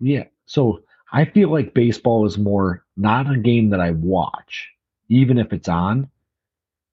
Yeah. 0.00 0.24
So 0.46 0.80
I 1.12 1.24
feel 1.24 1.50
like 1.50 1.74
baseball 1.74 2.26
is 2.26 2.38
more 2.38 2.84
not 2.96 3.30
a 3.32 3.38
game 3.38 3.70
that 3.70 3.80
I 3.80 3.92
watch, 3.92 4.70
even 5.08 5.38
if 5.38 5.52
it's 5.52 5.68
on, 5.68 6.10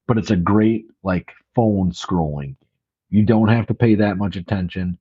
but 0.07 0.17
it's 0.17 0.31
a 0.31 0.35
great 0.37 0.87
like 1.03 1.31
phone 1.55 1.91
scrolling. 1.91 2.55
You 3.09 3.23
don't 3.25 3.49
have 3.49 3.67
to 3.67 3.73
pay 3.73 3.95
that 3.95 4.17
much 4.17 4.35
attention. 4.35 4.99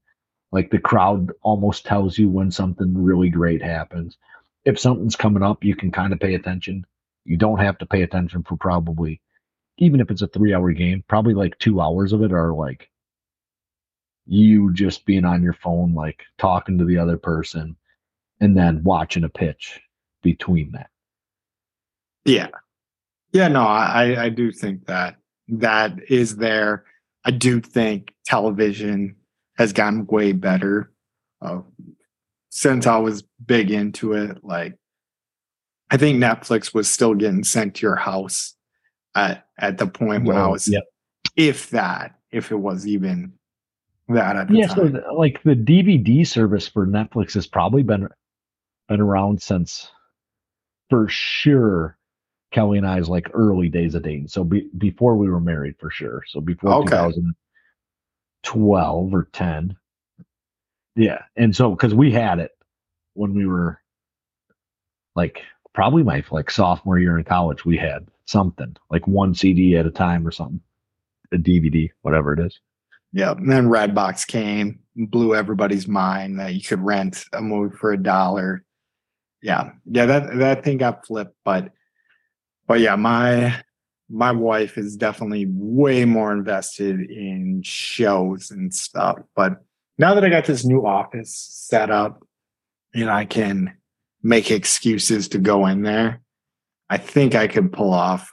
Like 0.51 0.71
the 0.71 0.79
crowd 0.79 1.33
almost 1.43 1.85
tells 1.85 2.19
you 2.19 2.29
when 2.29 2.51
something 2.51 2.97
really 2.97 3.29
great 3.29 3.63
happens. 3.63 4.17
If 4.65 4.79
something's 4.79 5.17
coming 5.17 5.43
up, 5.43 5.63
you 5.63 5.77
can 5.77 5.91
kind 5.91 6.13
of 6.13 6.21
pay 6.21 6.35
attention. 6.35 6.87
You 7.25 7.37
don't 7.37 7.59
have 7.59 7.79
to 7.79 7.87
pay 7.87 8.03
attention 8.03 8.43
for 8.43 8.57
probably, 8.57 9.21
even 9.77 10.01
if 10.01 10.11
it's 10.11 10.23
a 10.23 10.29
three 10.29 10.55
hour 10.55 10.73
game, 10.73 11.05
probably 11.09 11.35
like 11.35 11.59
two 11.59 11.81
hours 11.81 12.13
of 12.13 12.23
it 12.23 12.33
are 12.33 12.55
like 12.55 12.91
you 14.27 14.73
just 14.73 15.07
being 15.07 15.25
on 15.25 15.43
your 15.43 15.55
phone, 15.55 15.95
like 15.95 16.23
talking 16.39 16.79
to 16.79 16.85
the 16.85 16.99
other 16.99 17.17
person 17.17 17.77
and 18.41 18.57
then 18.57 18.83
watching 18.85 19.25
a 19.25 19.29
pitch 19.29 19.81
between 20.23 20.73
that. 20.73 20.91
Yeah. 22.25 22.49
Yeah, 23.33 23.49
no, 23.49 23.63
I, 23.63 24.25
I 24.25 24.29
do 24.29 24.53
think 24.53 24.87
that 24.87 25.17
that 25.49 25.99
is 26.11 26.37
there. 26.37 26.85
I 27.25 27.31
do 27.31 27.61
think 27.61 28.15
television 28.25 29.17
has 29.59 29.73
gotten 29.73 30.07
way 30.07 30.33
better 30.33 30.91
uh, 31.43 31.61
since 32.49 32.87
I 32.87 32.97
was 32.97 33.25
big 33.45 33.71
into 33.71 34.15
it. 34.15 34.43
Like, 34.43 34.75
I 35.91 35.97
think 35.97 36.23
Netflix 36.23 36.73
was 36.73 36.89
still 36.89 37.15
getting 37.15 37.45
sent 37.45 37.75
to 37.77 37.83
your 37.83 37.97
house 37.97 38.55
at, 39.15 39.47
at 39.59 39.77
the 39.79 39.87
point 39.87 40.25
when 40.25 40.37
I 40.37 40.47
was, 40.47 40.69
yep. 40.69 40.85
if 41.37 41.71
that, 41.71 42.15
if 42.31 42.53
it 42.53 42.57
was 42.57 42.87
even 42.87 43.33
that 44.09 44.37
at 44.37 44.49
the 44.49 44.55
Yeah, 44.55 44.69
so 44.69 44.83
time. 44.85 44.93
th- 44.93 45.05
like 45.15 45.43
the 45.43 45.57
DVD 45.57 46.27
service 46.27 46.69
for 46.69 46.87
Netflix 46.87 47.35
has 47.35 47.47
probably 47.47 47.83
been 47.83 48.09
been 48.89 49.01
around 49.03 49.43
since 49.43 49.91
for 50.89 51.07
sure 51.09 51.99
Kelly 52.53 52.79
and 52.79 52.87
I's 52.87 53.09
like 53.09 53.29
early 53.35 53.69
days 53.69 53.95
of 53.95 54.03
dating. 54.03 54.29
So 54.29 54.45
be, 54.45 54.69
before 54.79 55.17
we 55.17 55.29
were 55.29 55.41
married 55.41 55.75
for 55.79 55.91
sure. 55.91 56.23
So 56.27 56.41
before 56.41 56.73
Okay. 56.73 57.13
2012 58.43 59.15
or 59.15 59.29
10. 59.33 59.77
Yeah. 60.97 61.23
And 61.37 61.55
so 61.55 61.75
cuz 61.77 61.95
we 61.95 62.11
had 62.11 62.39
it 62.39 62.53
when 63.15 63.35
we 63.35 63.47
were 63.47 63.81
like 65.15 65.43
probably 65.75 66.03
my 66.03 66.25
like 66.31 66.51
sophomore 66.51 66.99
year 66.99 67.19
in 67.19 67.25
college 67.25 67.65
we 67.65 67.77
had 67.77 68.07
something 68.27 68.77
like 68.91 69.07
one 69.07 69.35
CD 69.35 69.77
at 69.77 69.87
a 69.87 69.91
time 69.91 70.27
or 70.27 70.31
something. 70.31 70.61
A 71.33 71.37
DVD, 71.37 71.91
whatever 72.03 72.33
it 72.33 72.41
is. 72.41 72.59
Yeah, 73.13 73.33
and 73.33 73.51
then 73.51 73.69
Redbox 73.69 74.27
came, 74.27 74.81
blew 74.97 75.35
everybody's 75.35 75.89
mind 75.89 76.39
that 76.41 76.55
you 76.55 76.63
could 76.63 76.81
rent 76.81 77.25
a 77.33 77.41
movie 77.41 77.77
for 77.77 77.93
a 77.93 78.03
dollar. 78.03 78.65
Yeah, 79.43 79.73
yeah, 79.87 80.07
that 80.07 80.39
that 80.39 80.65
thing 80.65 80.79
got 80.79 81.07
flipped, 81.07 81.37
but 81.45 81.73
but 82.67 82.81
yeah, 82.81 82.97
my 82.97 83.63
my 84.11 84.33
wife 84.33 84.79
is 84.79 84.97
definitely 84.97 85.47
way 85.51 86.05
more 86.05 86.33
invested 86.33 87.11
in 87.11 87.63
shows 87.63 88.51
and 88.51 88.73
stuff. 88.75 89.19
But 89.37 89.63
now 89.99 90.15
that 90.15 90.25
I 90.25 90.31
got 90.31 90.47
this 90.47 90.65
new 90.65 90.87
office 90.87 91.35
set 91.37 91.91
up, 91.91 92.23
and 92.95 93.11
I 93.11 93.25
can 93.25 93.75
make 94.23 94.51
excuses 94.51 95.29
to 95.29 95.39
go 95.39 95.67
in 95.67 95.83
there, 95.83 96.23
I 96.91 96.97
think 96.97 97.35
I 97.35 97.47
could 97.47 97.73
pull 97.73 97.93
off 97.93 98.31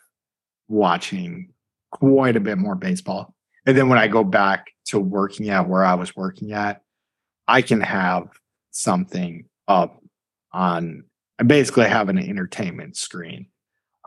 watching 0.67 1.53
quite 1.91 2.36
a 2.36 2.39
bit 2.39 2.57
more 2.57 2.76
baseball. 2.76 3.36
And 3.65 3.78
then 3.78 3.89
when 3.89 3.99
I 3.99 4.07
go 4.07 4.23
back 4.23 4.67
to 4.86 4.99
working 4.99 5.49
at 5.49 5.67
where 5.67 5.84
I 5.84 5.95
was 5.95 6.15
working 6.15 6.53
at, 6.53 6.82
I 7.47 7.61
can 7.61 7.82
have 7.82 8.28
something 8.71 9.45
up 9.67 10.01
on 10.51 11.03
I 11.38 11.43
basically 11.43 11.86
have 11.86 12.07
an 12.09 12.17
entertainment 12.17 12.95
screen. 12.95 13.47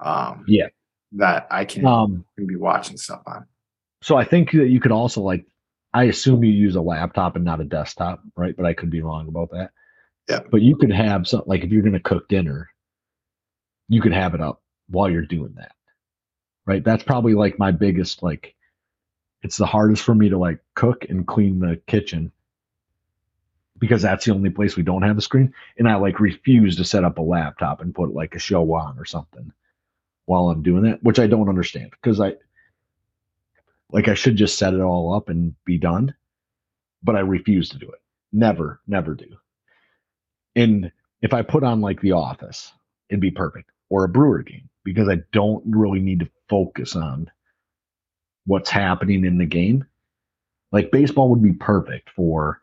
Um 0.02 0.44
Yeah. 0.48 0.68
That 1.12 1.46
I 1.50 1.64
can, 1.64 1.86
Um 1.86 2.24
can 2.36 2.46
be 2.46 2.56
watching 2.56 2.96
stuff 2.96 3.22
on. 3.26 3.46
So 4.02 4.16
I 4.16 4.24
think 4.24 4.52
that 4.52 4.68
you 4.68 4.80
could 4.80 4.92
also 4.92 5.22
like 5.22 5.46
I 5.92 6.04
assume 6.04 6.44
you 6.44 6.52
use 6.52 6.76
a 6.76 6.80
laptop 6.80 7.36
and 7.36 7.44
not 7.44 7.60
a 7.60 7.64
desktop, 7.64 8.22
right? 8.36 8.54
But 8.56 8.66
I 8.66 8.74
could 8.74 8.90
be 8.90 9.00
wrong 9.00 9.28
about 9.28 9.50
that. 9.50 9.70
Yeah. 10.28 10.40
But 10.50 10.62
you 10.62 10.76
could 10.76 10.92
have 10.92 11.26
some 11.26 11.42
like 11.46 11.64
if 11.64 11.70
you're 11.70 11.82
gonna 11.82 12.00
cook 12.00 12.28
dinner, 12.28 12.68
you 13.88 14.00
could 14.00 14.12
have 14.12 14.34
it 14.34 14.40
up 14.40 14.62
while 14.88 15.10
you're 15.10 15.22
doing 15.22 15.54
that. 15.56 15.72
Right? 16.66 16.84
That's 16.84 17.02
probably 17.02 17.34
like 17.34 17.58
my 17.58 17.70
biggest 17.70 18.22
like 18.22 18.54
it's 19.42 19.56
the 19.56 19.66
hardest 19.66 20.02
for 20.02 20.14
me 20.14 20.28
to 20.28 20.38
like 20.38 20.58
cook 20.74 21.06
and 21.08 21.26
clean 21.26 21.60
the 21.60 21.80
kitchen 21.86 22.32
because 23.78 24.02
that's 24.02 24.24
the 24.24 24.34
only 24.34 24.50
place 24.50 24.76
we 24.76 24.82
don't 24.82 25.02
have 25.02 25.16
a 25.16 25.22
screen. 25.22 25.54
And 25.78 25.88
I 25.88 25.94
like 25.94 26.20
refuse 26.20 26.76
to 26.76 26.84
set 26.84 27.04
up 27.04 27.18
a 27.18 27.22
laptop 27.22 27.80
and 27.80 27.94
put 27.94 28.12
like 28.12 28.34
a 28.34 28.40
show 28.40 28.74
on 28.74 28.98
or 28.98 29.04
something 29.04 29.52
while 30.28 30.50
I'm 30.50 30.62
doing 30.62 30.82
that, 30.82 31.02
which 31.02 31.18
I 31.18 31.26
don't 31.26 31.48
understand 31.48 31.90
because 31.90 32.20
I 32.20 32.34
like 33.90 34.08
I 34.08 34.14
should 34.14 34.36
just 34.36 34.58
set 34.58 34.74
it 34.74 34.80
all 34.80 35.14
up 35.14 35.30
and 35.30 35.54
be 35.64 35.78
done, 35.78 36.14
but 37.02 37.16
I 37.16 37.20
refuse 37.20 37.70
to 37.70 37.78
do 37.78 37.88
it. 37.90 38.00
Never, 38.30 38.80
never 38.86 39.14
do. 39.14 39.38
And 40.54 40.92
if 41.22 41.32
I 41.32 41.40
put 41.40 41.64
on 41.64 41.80
like 41.80 42.02
The 42.02 42.12
Office, 42.12 42.70
it'd 43.08 43.22
be 43.22 43.30
perfect 43.30 43.70
or 43.88 44.04
a 44.04 44.08
Brewer 44.08 44.42
game 44.42 44.68
because 44.84 45.08
I 45.08 45.22
don't 45.32 45.64
really 45.66 46.00
need 46.00 46.20
to 46.20 46.28
focus 46.50 46.94
on 46.94 47.30
what's 48.44 48.68
happening 48.68 49.24
in 49.24 49.38
the 49.38 49.46
game. 49.46 49.86
Like 50.72 50.90
baseball 50.90 51.30
would 51.30 51.42
be 51.42 51.54
perfect 51.54 52.10
for 52.10 52.60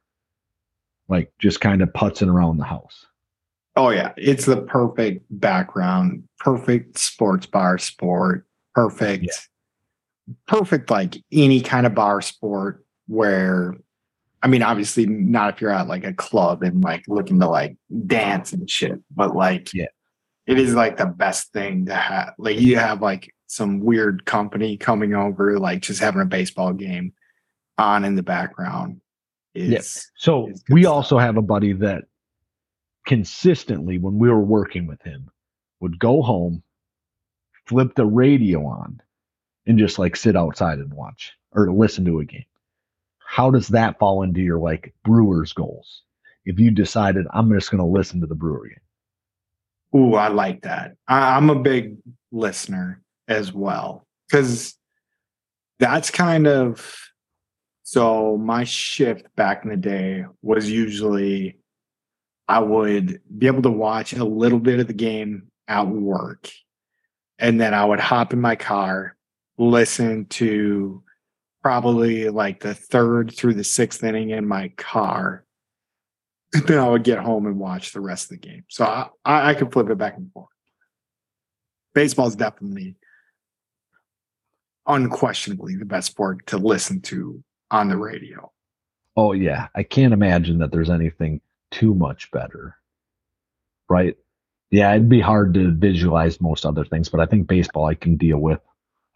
like 1.10 1.34
just 1.40 1.62
kind 1.62 1.82
of 1.82 1.90
putzing 1.94 2.32
around 2.32 2.58
the 2.58 2.66
house. 2.66 3.08
Oh 3.76 3.90
yeah, 3.90 4.14
it's 4.18 4.46
the 4.46 4.62
perfect 4.62 5.26
background, 5.30 6.24
perfect 6.40 6.98
sports 6.98 7.46
bar 7.46 7.78
sport, 7.78 8.46
perfect, 8.74 9.50
perfect 10.48 10.90
like 10.90 11.18
any 11.32 11.62
kind 11.62 11.86
of 11.86 11.94
bar 11.94 12.22
sport 12.22 12.86
where, 13.08 13.76
I 14.42 14.48
mean, 14.48 14.64
obviously 14.64 15.06
not 15.06 15.54
if 15.54 15.62
you're 15.62 15.72
at 15.72 15.88
like 15.88 16.06
a 16.06 16.14
club 16.14 16.64
and 16.64 16.82
like 16.84 17.04
looking 17.08 17.40
to 17.42 17.48
like 17.48 17.76
dance 18.08 18.54
and 18.54 18.70
shit, 18.70 19.00
but 19.14 19.36
like, 19.36 19.74
Yeah. 19.74 19.88
it 20.48 20.58
is 20.58 20.74
like 20.74 20.98
the 20.98 21.06
best 21.08 21.52
thing 21.52 21.86
to 21.88 21.96
have. 21.96 22.34
Like 22.38 22.60
you 22.60 22.78
have 22.78 23.02
like 23.02 23.34
some 23.48 23.82
weird 23.82 24.26
company 24.26 24.78
coming 24.78 25.14
over, 25.14 25.60
like 25.60 25.82
just 25.82 26.00
having 26.00 26.22
a 26.22 26.26
baseball 26.26 26.74
game 26.74 27.14
on 27.78 28.06
in 28.06 28.16
the 28.16 28.24
background. 28.24 29.02
is 29.54 30.10
So 30.16 30.48
It's 30.48 30.64
we 30.70 30.84
stuff. 30.84 30.94
also 30.94 31.18
have 31.18 31.36
a 31.38 31.42
buddy 31.42 31.74
that 31.74 32.06
consistently, 33.06 33.98
when 33.98 34.18
we 34.18 34.30
were 34.30 34.42
working 34.44 34.88
with 34.88 35.02
him, 35.02 35.30
would 35.80 36.00
go 36.00 36.22
home, 36.22 36.64
flip 37.66 37.96
the 37.96 38.06
radio 38.06 38.66
on, 38.66 39.02
and 39.66 39.80
just 39.80 40.00
like 40.00 40.16
sit 40.16 40.36
outside 40.36 40.80
and 40.80 40.94
watch 40.94 41.34
or 41.52 41.72
listen 41.72 42.06
to 42.06 42.20
a 42.20 42.26
game. 42.26 42.46
How 43.20 43.52
does 43.52 43.70
that 43.70 44.00
fall 44.00 44.24
into 44.24 44.42
your 44.42 44.60
like 44.60 44.94
Brewers 45.04 45.54
goals? 45.54 46.04
If 46.46 46.60
you 46.60 46.72
decided 46.72 47.26
I'm 47.34 47.52
just 47.52 47.72
going 47.72 47.80
to 47.80 47.86
listen 47.86 48.22
to 48.22 48.28
the 48.28 48.36
Brewer 48.36 48.68
game, 48.68 48.80
Ooh, 49.96 50.16
I 50.16 50.28
like 50.28 50.64
that. 50.64 50.96
I, 51.08 51.38
I'm 51.38 51.50
a 51.50 51.60
big 51.60 51.98
listener 52.32 53.02
as 53.28 53.54
well 53.54 54.06
because 54.30 54.76
that's 55.80 56.12
kind 56.12 56.48
of 56.48 57.00
so 57.84 58.38
my 58.38 58.64
shift 58.64 59.28
back 59.36 59.64
in 59.64 59.70
the 59.70 59.78
day 59.78 60.26
was 60.42 60.70
usually 60.70 61.58
I 62.48 62.60
would 62.60 63.22
be 63.38 63.48
able 63.48 63.64
to 63.64 63.72
watch 63.72 64.14
a 64.14 64.24
little 64.24 64.60
bit 64.60 64.80
of 64.80 64.88
the 64.88 64.94
game 64.94 65.52
at 65.68 65.88
work 65.88 66.50
and 67.40 67.60
then 67.60 67.74
I 67.74 67.84
would 67.84 68.00
hop 68.00 68.34
in 68.34 68.40
my 68.40 68.56
car, 68.56 69.18
listen 69.58 70.26
to 70.26 71.04
probably 71.62 72.30
like 72.30 72.60
the 72.60 72.76
third 72.76 73.34
through 73.36 73.56
the 73.56 73.64
sixth 73.64 74.04
inning 74.04 74.30
in 74.30 74.48
my 74.48 74.70
car 74.78 75.44
and 76.54 76.64
then 76.68 76.78
I 76.78 76.88
would 76.88 77.04
get 77.04 77.20
home 77.20 77.48
and 77.48 77.60
watch 77.60 77.92
the 77.92 78.00
rest 78.00 78.26
of 78.26 78.30
the 78.42 78.48
game. 78.48 78.64
So 78.70 78.86
I, 78.86 79.10
I, 79.26 79.50
I 79.50 79.54
can 79.56 79.70
flip 79.70 79.90
it 79.90 79.98
back 79.98 80.16
and 80.16 80.32
forth. 80.32 80.48
Baseball 81.94 82.28
is 82.28 82.36
definitely 82.36 82.96
unquestionably 84.88 85.76
the 85.76 85.86
best 85.86 86.12
sport 86.12 86.46
to 86.48 86.58
listen 86.58 87.02
to 87.02 87.44
on 87.72 87.90
the 87.90 87.98
radio. 87.98 88.52
oh 89.18 89.34
yeah, 89.34 89.68
I 89.76 89.84
can't 89.84 90.14
imagine 90.14 90.60
that 90.60 90.72
there's 90.72 90.90
anything 90.90 91.42
too 91.76 91.94
much 91.94 92.32
better, 92.32 92.76
right? 93.90 94.16
Yeah, 94.72 94.92
it'd 94.94 95.10
be 95.10 95.20
hard 95.22 95.54
to 95.56 95.72
visualize 95.72 96.40
most 96.42 96.66
other 96.66 96.86
things, 96.86 97.10
but 97.10 97.20
I 97.20 97.26
think 97.26 97.48
baseball 97.48 97.86
I 97.86 97.96
can 97.96 98.16
deal 98.16 98.38
with 98.40 98.60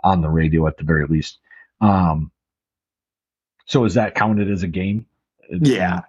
on 0.04 0.22
the 0.22 0.30
radio 0.30 0.68
at 0.68 0.78
the 0.78 0.84
very 0.84 1.06
least. 1.08 1.40
Um, 1.82 2.32
so 3.66 3.86
is 3.86 3.94
that 3.94 4.16
counted 4.16 4.50
as 4.52 4.64
a 4.64 4.68
game? 4.68 5.06
It's, 5.50 5.70
Yeah. 5.70 6.02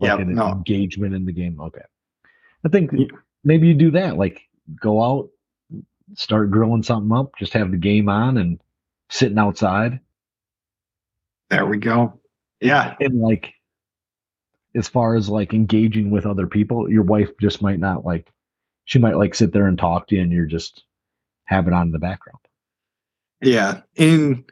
like 0.00 0.18
Yep, 0.18 0.20
an 0.20 0.34
no. 0.34 0.48
engagement 0.52 1.14
in 1.14 1.24
the 1.26 1.32
game. 1.32 1.60
Okay, 1.60 1.82
I 2.64 2.68
think 2.68 2.90
Yeah. 2.92 3.06
maybe 3.44 3.68
you 3.68 3.74
do 3.74 3.90
that. 3.92 4.16
Like 4.16 4.40
go 4.80 5.02
out, 5.02 5.30
start 6.14 6.50
grilling 6.50 6.82
something 6.82 7.16
up, 7.16 7.36
just 7.38 7.52
have 7.52 7.70
the 7.70 7.76
game 7.76 8.08
on 8.08 8.36
and 8.38 8.60
sitting 9.10 9.38
outside. 9.38 10.00
There 11.50 11.66
we 11.66 11.78
go. 11.78 12.18
Yeah. 12.60 12.94
and 13.00 13.20
like 13.20 13.54
as 14.76 14.88
far 14.88 15.14
as 15.14 15.28
like 15.28 15.54
engaging 15.54 16.10
with 16.10 16.26
other 16.26 16.46
people 16.46 16.90
your 16.90 17.02
wife 17.02 17.30
just 17.40 17.62
might 17.62 17.78
not 17.80 18.04
like 18.04 18.30
she 18.84 18.98
might 18.98 19.16
like 19.16 19.34
sit 19.34 19.52
there 19.52 19.66
and 19.66 19.78
talk 19.78 20.06
to 20.06 20.14
you 20.16 20.22
and 20.22 20.32
you're 20.32 20.46
just 20.46 20.84
have 21.44 21.66
it 21.66 21.72
on 21.72 21.88
in 21.88 21.92
the 21.92 21.98
background 21.98 22.38
Yeah. 23.40 23.80
In 23.96 24.44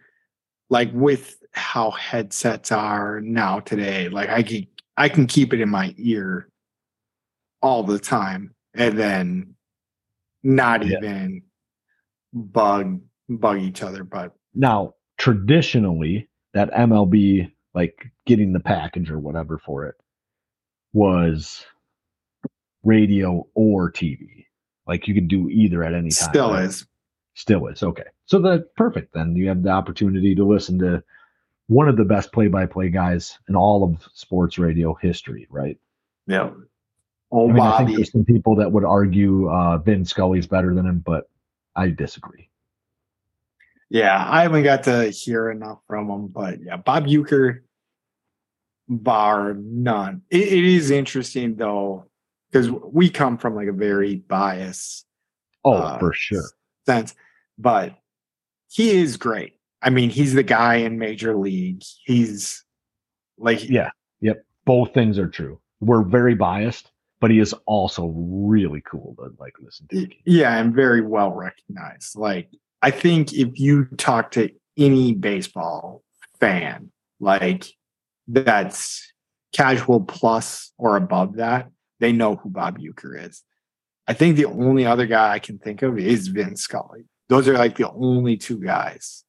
like 0.70 0.90
with 0.92 1.36
how 1.52 1.90
headsets 1.92 2.70
are 2.72 3.20
now 3.20 3.60
today, 3.60 4.08
like 4.08 4.28
I 4.28 4.42
can 4.42 4.66
I 4.96 5.08
can 5.08 5.26
keep 5.26 5.52
it 5.52 5.60
in 5.60 5.68
my 5.68 5.94
ear 5.98 6.48
all 7.62 7.82
the 7.82 7.98
time 7.98 8.54
and 8.74 8.98
then 8.98 9.54
not 10.42 10.86
Yeah. 10.86 10.98
even 10.98 11.42
bug 12.32 13.00
bug 13.28 13.58
each 13.60 13.82
other. 13.82 14.04
But 14.04 14.32
now 14.54 14.94
traditionally 15.18 16.28
that 16.54 16.70
mlb 16.72 17.50
like 17.74 18.06
getting 18.26 18.52
the 18.52 18.60
package 18.60 19.10
or 19.10 19.18
whatever 19.18 19.58
for 19.58 19.86
it 19.86 19.94
was 20.96 21.64
radio 22.82 23.46
or 23.54 23.92
tv 23.92 24.36
like 24.86 25.08
you 25.08 25.14
could 25.14 25.28
do 25.28 25.48
either 25.48 25.82
at 25.84 25.94
any 25.94 26.10
time 26.10 26.30
still 26.30 26.52
right? 26.52 26.64
is. 26.64 26.86
Still 27.34 27.66
is. 27.66 27.82
Okay. 27.82 28.04
So 28.26 28.38
that's 28.40 28.64
perfect. 28.76 29.12
Then 29.12 29.36
you 29.36 29.48
have 29.48 29.62
the 29.62 29.70
opportunity 29.70 30.34
to 30.34 30.44
listen 30.44 30.78
to 30.78 31.02
one 31.66 31.88
of 31.88 31.96
the 31.96 32.04
best 32.04 32.32
play 32.32 32.48
by 32.48 32.66
play 32.66 32.88
guys 32.88 33.38
in 33.48 33.56
all 33.56 33.84
of 33.84 34.08
sports 34.14 34.58
radio 34.58 34.94
history, 34.94 35.46
right? 35.50 35.78
Yeah. 36.26 36.44
I 36.44 37.36
Old 37.36 37.52
mean, 37.52 37.60
I 37.60 37.78
think 37.78 37.96
there's 37.96 38.12
some 38.12 38.24
people 38.24 38.56
that 38.56 38.70
would 38.70 38.84
argue 38.84 39.50
uh, 39.50 39.78
Vin 39.78 40.04
Scully's 40.04 40.46
better 40.46 40.74
than 40.74 40.86
him, 40.86 41.00
but 41.04 41.28
I 41.74 41.90
disagree. 41.90 42.48
Yeah, 43.90 44.24
I 44.28 44.42
haven't 44.42 44.62
got 44.62 44.84
to 44.84 45.10
hear 45.10 45.50
enough 45.50 45.80
from 45.86 46.08
him, 46.08 46.28
but 46.28 46.62
yeah, 46.62 46.76
Bob 46.76 47.06
Uecker, 47.06 47.60
bar 48.88 49.54
none. 49.54 50.22
It, 50.30 50.42
it 50.52 50.64
is 50.64 50.90
interesting 50.90 51.56
though, 51.56 52.06
because 52.50 52.70
we 52.70 53.10
come 53.10 53.38
from 53.38 53.54
like 53.54 53.68
a 53.68 53.72
very 53.72 54.16
biased 54.16 55.04
Oh, 55.64 55.72
uh, 55.72 55.98
for 55.98 56.12
sure. 56.12 56.44
sense, 56.86 57.14
but 57.58 57.98
he 58.70 58.90
is 58.98 59.16
great. 59.16 59.54
I 59.82 59.90
mean, 59.90 60.10
he's 60.10 60.32
the 60.34 60.42
guy 60.44 60.76
in 60.76 60.98
major 60.98 61.36
league. 61.36 61.82
He's 62.04 62.64
like, 63.38 63.68
Yeah. 63.68 63.90
Yep. 64.20 64.44
Both 64.64 64.94
things 64.94 65.18
are 65.18 65.28
true. 65.28 65.60
We're 65.80 66.02
very 66.02 66.34
biased, 66.34 66.90
but 67.20 67.30
he 67.30 67.38
is 67.40 67.52
also 67.66 68.06
really 68.16 68.80
cool 68.82 69.14
to 69.18 69.30
like 69.38 69.54
listen 69.60 69.86
to. 69.90 70.08
Yeah, 70.24 70.56
and 70.58 70.74
very 70.74 71.02
well 71.02 71.32
recognized. 71.32 72.16
Like, 72.16 72.48
I 72.82 72.90
think 72.90 73.32
if 73.32 73.58
you 73.58 73.86
talk 73.96 74.30
to 74.32 74.48
any 74.78 75.14
baseball 75.14 76.02
fan, 76.40 76.90
like 77.20 77.66
that's 78.28 79.12
casual 79.52 80.00
plus 80.00 80.72
or 80.78 80.96
above 80.96 81.36
that, 81.36 81.70
they 82.00 82.12
know 82.12 82.36
who 82.36 82.50
Bob 82.50 82.78
Uecker 82.78 83.26
is. 83.28 83.42
I 84.06 84.12
think 84.12 84.36
the 84.36 84.44
only 84.46 84.86
other 84.86 85.06
guy 85.06 85.32
I 85.32 85.38
can 85.38 85.58
think 85.58 85.82
of 85.82 85.98
is 85.98 86.28
Vin 86.28 86.56
Scully. 86.56 87.06
Those 87.28 87.48
are 87.48 87.54
like 87.54 87.76
the 87.76 87.90
only 87.90 88.36
two 88.36 88.58
guys 88.60 89.24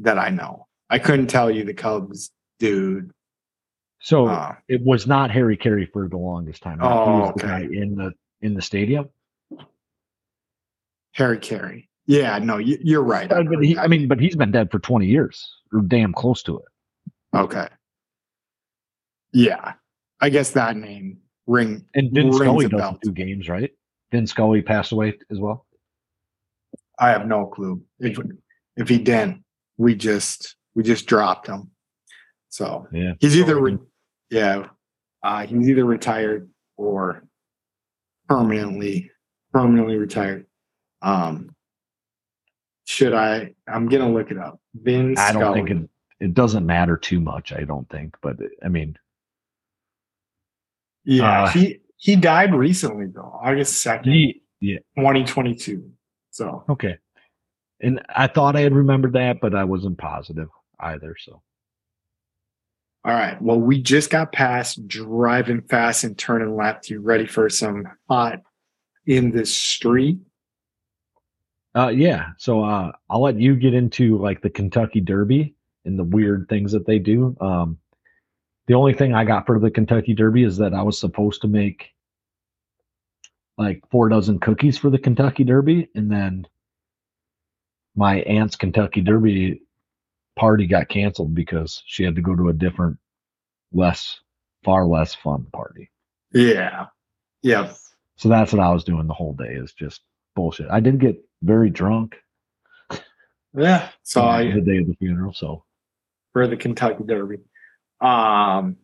that 0.00 0.18
I 0.18 0.30
know. 0.30 0.66
I 0.88 0.98
couldn't 0.98 1.26
tell 1.26 1.50
you 1.50 1.64
the 1.64 1.74
Cubs 1.74 2.30
dude. 2.58 3.10
So 4.00 4.26
Uh, 4.26 4.54
it 4.68 4.80
was 4.82 5.06
not 5.06 5.30
Harry 5.30 5.56
Caray 5.56 5.86
for 5.92 6.08
the 6.08 6.16
longest 6.16 6.62
time. 6.62 6.78
right? 6.78 6.90
Oh, 6.92 7.18
was 7.18 7.34
the 7.36 7.44
okay. 7.44 7.46
guy 7.46 7.60
in 7.74 7.94
the 7.96 8.12
in 8.40 8.54
the 8.54 8.62
stadium. 8.62 9.08
Harry 11.12 11.38
Caray. 11.38 11.88
Yeah, 12.06 12.38
no, 12.38 12.58
you, 12.58 12.78
you're 12.82 13.02
right. 13.02 13.30
Uh, 13.30 13.42
but 13.42 13.64
he, 13.64 13.76
I 13.76 13.86
mean, 13.88 14.06
but 14.06 14.20
he's 14.20 14.36
been 14.36 14.52
dead 14.52 14.70
for 14.70 14.78
20 14.78 15.06
years 15.06 15.50
or 15.72 15.80
damn 15.80 16.12
close 16.12 16.42
to 16.44 16.58
it. 16.58 17.36
Okay. 17.36 17.66
Yeah. 19.32 19.74
I 20.20 20.30
guess 20.30 20.50
that 20.52 20.76
name 20.76 21.18
ring 21.46 21.84
And 21.94 22.10
rings 22.16 22.36
Scully 22.36 22.66
a 22.66 22.68
bell. 22.68 22.78
doesn't 22.80 23.02
do 23.02 23.12
games, 23.12 23.48
right? 23.48 23.70
Vin 24.12 24.26
Scully 24.26 24.62
passed 24.62 24.92
away 24.92 25.18
as 25.30 25.38
well. 25.38 25.66
I 26.98 27.10
have 27.10 27.26
no 27.26 27.46
clue. 27.46 27.82
If, 27.98 28.18
if 28.76 28.88
he 28.88 28.98
didn't, 28.98 29.44
we 29.76 29.94
just 29.94 30.56
we 30.74 30.82
just 30.82 31.06
dropped 31.06 31.46
him. 31.46 31.70
So 32.48 32.86
Yeah. 32.92 33.12
he's 33.20 33.36
either 33.36 33.60
re- 33.60 33.78
yeah, 34.30 34.68
uh, 35.22 35.46
he's 35.46 35.68
either 35.68 35.84
retired 35.84 36.48
or 36.76 37.24
permanently 38.28 39.10
permanently 39.52 39.96
retired. 39.96 40.46
Um 41.02 41.54
should 42.86 43.12
I 43.14 43.54
I'm 43.68 43.88
gonna 43.88 44.10
look 44.10 44.30
it 44.30 44.38
up. 44.38 44.60
Vin 44.74 45.14
I 45.18 45.32
don't 45.32 45.42
Scully. 45.42 45.60
think 45.64 45.70
it, 45.70 45.90
it 46.26 46.34
doesn't 46.34 46.64
matter 46.64 46.96
too 46.96 47.20
much. 47.20 47.52
I 47.52 47.64
don't 47.64 47.88
think, 47.90 48.16
but 48.22 48.36
I 48.64 48.68
mean, 48.68 48.96
yeah, 51.06 51.44
uh, 51.44 51.48
he 51.48 51.80
he 51.96 52.16
died 52.16 52.54
recently 52.54 53.06
though, 53.06 53.38
August 53.42 53.80
second, 53.80 54.34
yeah, 54.60 54.78
twenty 54.98 55.24
twenty 55.24 55.54
two. 55.54 55.90
So 56.30 56.64
okay. 56.68 56.98
And 57.80 58.02
I 58.08 58.26
thought 58.26 58.56
I 58.56 58.60
had 58.60 58.74
remembered 58.74 59.12
that, 59.14 59.38
but 59.40 59.54
I 59.54 59.64
wasn't 59.64 59.98
positive 59.98 60.48
either. 60.80 61.14
So 61.18 61.42
All 63.04 63.12
right. 63.12 63.40
Well, 63.40 63.60
we 63.60 63.80
just 63.80 64.10
got 64.10 64.32
past 64.32 64.88
driving 64.88 65.62
fast 65.62 66.02
and 66.02 66.18
turning 66.18 66.56
left. 66.56 66.90
You 66.90 67.00
ready 67.00 67.26
for 67.26 67.48
some 67.48 67.86
hot 68.08 68.40
in 69.06 69.30
the 69.30 69.46
street? 69.46 70.18
Uh, 71.76 71.88
yeah. 71.88 72.30
So 72.38 72.64
uh, 72.64 72.92
I'll 73.10 73.20
let 73.20 73.38
you 73.38 73.54
get 73.54 73.74
into 73.74 74.18
like 74.18 74.40
the 74.40 74.50
Kentucky 74.50 75.00
Derby 75.00 75.54
and 75.84 75.98
the 75.98 76.04
weird 76.04 76.48
things 76.48 76.72
that 76.72 76.86
they 76.86 76.98
do. 76.98 77.36
Um, 77.40 77.78
the 78.66 78.74
only 78.74 78.94
thing 78.94 79.14
I 79.14 79.24
got 79.24 79.46
for 79.46 79.58
the 79.58 79.70
Kentucky 79.70 80.14
Derby 80.14 80.42
is 80.44 80.56
that 80.58 80.74
I 80.74 80.82
was 80.82 80.98
supposed 80.98 81.42
to 81.42 81.48
make 81.48 81.92
like 83.58 83.82
four 83.90 84.08
dozen 84.08 84.38
cookies 84.38 84.76
for 84.76 84.90
the 84.90 84.98
Kentucky 84.98 85.44
Derby, 85.44 85.88
and 85.94 86.10
then 86.10 86.46
my 87.94 88.20
aunt's 88.20 88.56
Kentucky 88.56 89.00
Derby 89.00 89.62
party 90.36 90.66
got 90.66 90.88
canceled 90.88 91.34
because 91.34 91.82
she 91.86 92.04
had 92.04 92.14
to 92.16 92.20
go 92.20 92.36
to 92.36 92.48
a 92.48 92.52
different, 92.52 92.98
less, 93.72 94.20
far 94.62 94.84
less 94.84 95.14
fun 95.14 95.46
party. 95.52 95.90
Yeah. 96.32 96.86
Yeah. 97.42 97.72
So 98.16 98.28
that's 98.28 98.52
what 98.52 98.60
I 98.60 98.70
was 98.72 98.84
doing 98.84 99.06
the 99.06 99.14
whole 99.14 99.32
day 99.32 99.54
is 99.54 99.72
just 99.72 100.02
bullshit. 100.34 100.68
I 100.70 100.80
did 100.80 101.00
get 101.00 101.22
very 101.42 101.70
drunk. 101.70 102.16
Yeah. 103.54 103.88
So 104.02 104.22
I 104.22 104.52
the 104.52 104.60
day 104.60 104.78
of 104.78 104.86
the 104.86 104.96
funeral. 104.98 105.32
So 105.32 105.64
for 106.32 106.46
the 106.46 106.56
Kentucky 106.56 107.04
Derby. 107.04 107.38
Um 108.00 108.76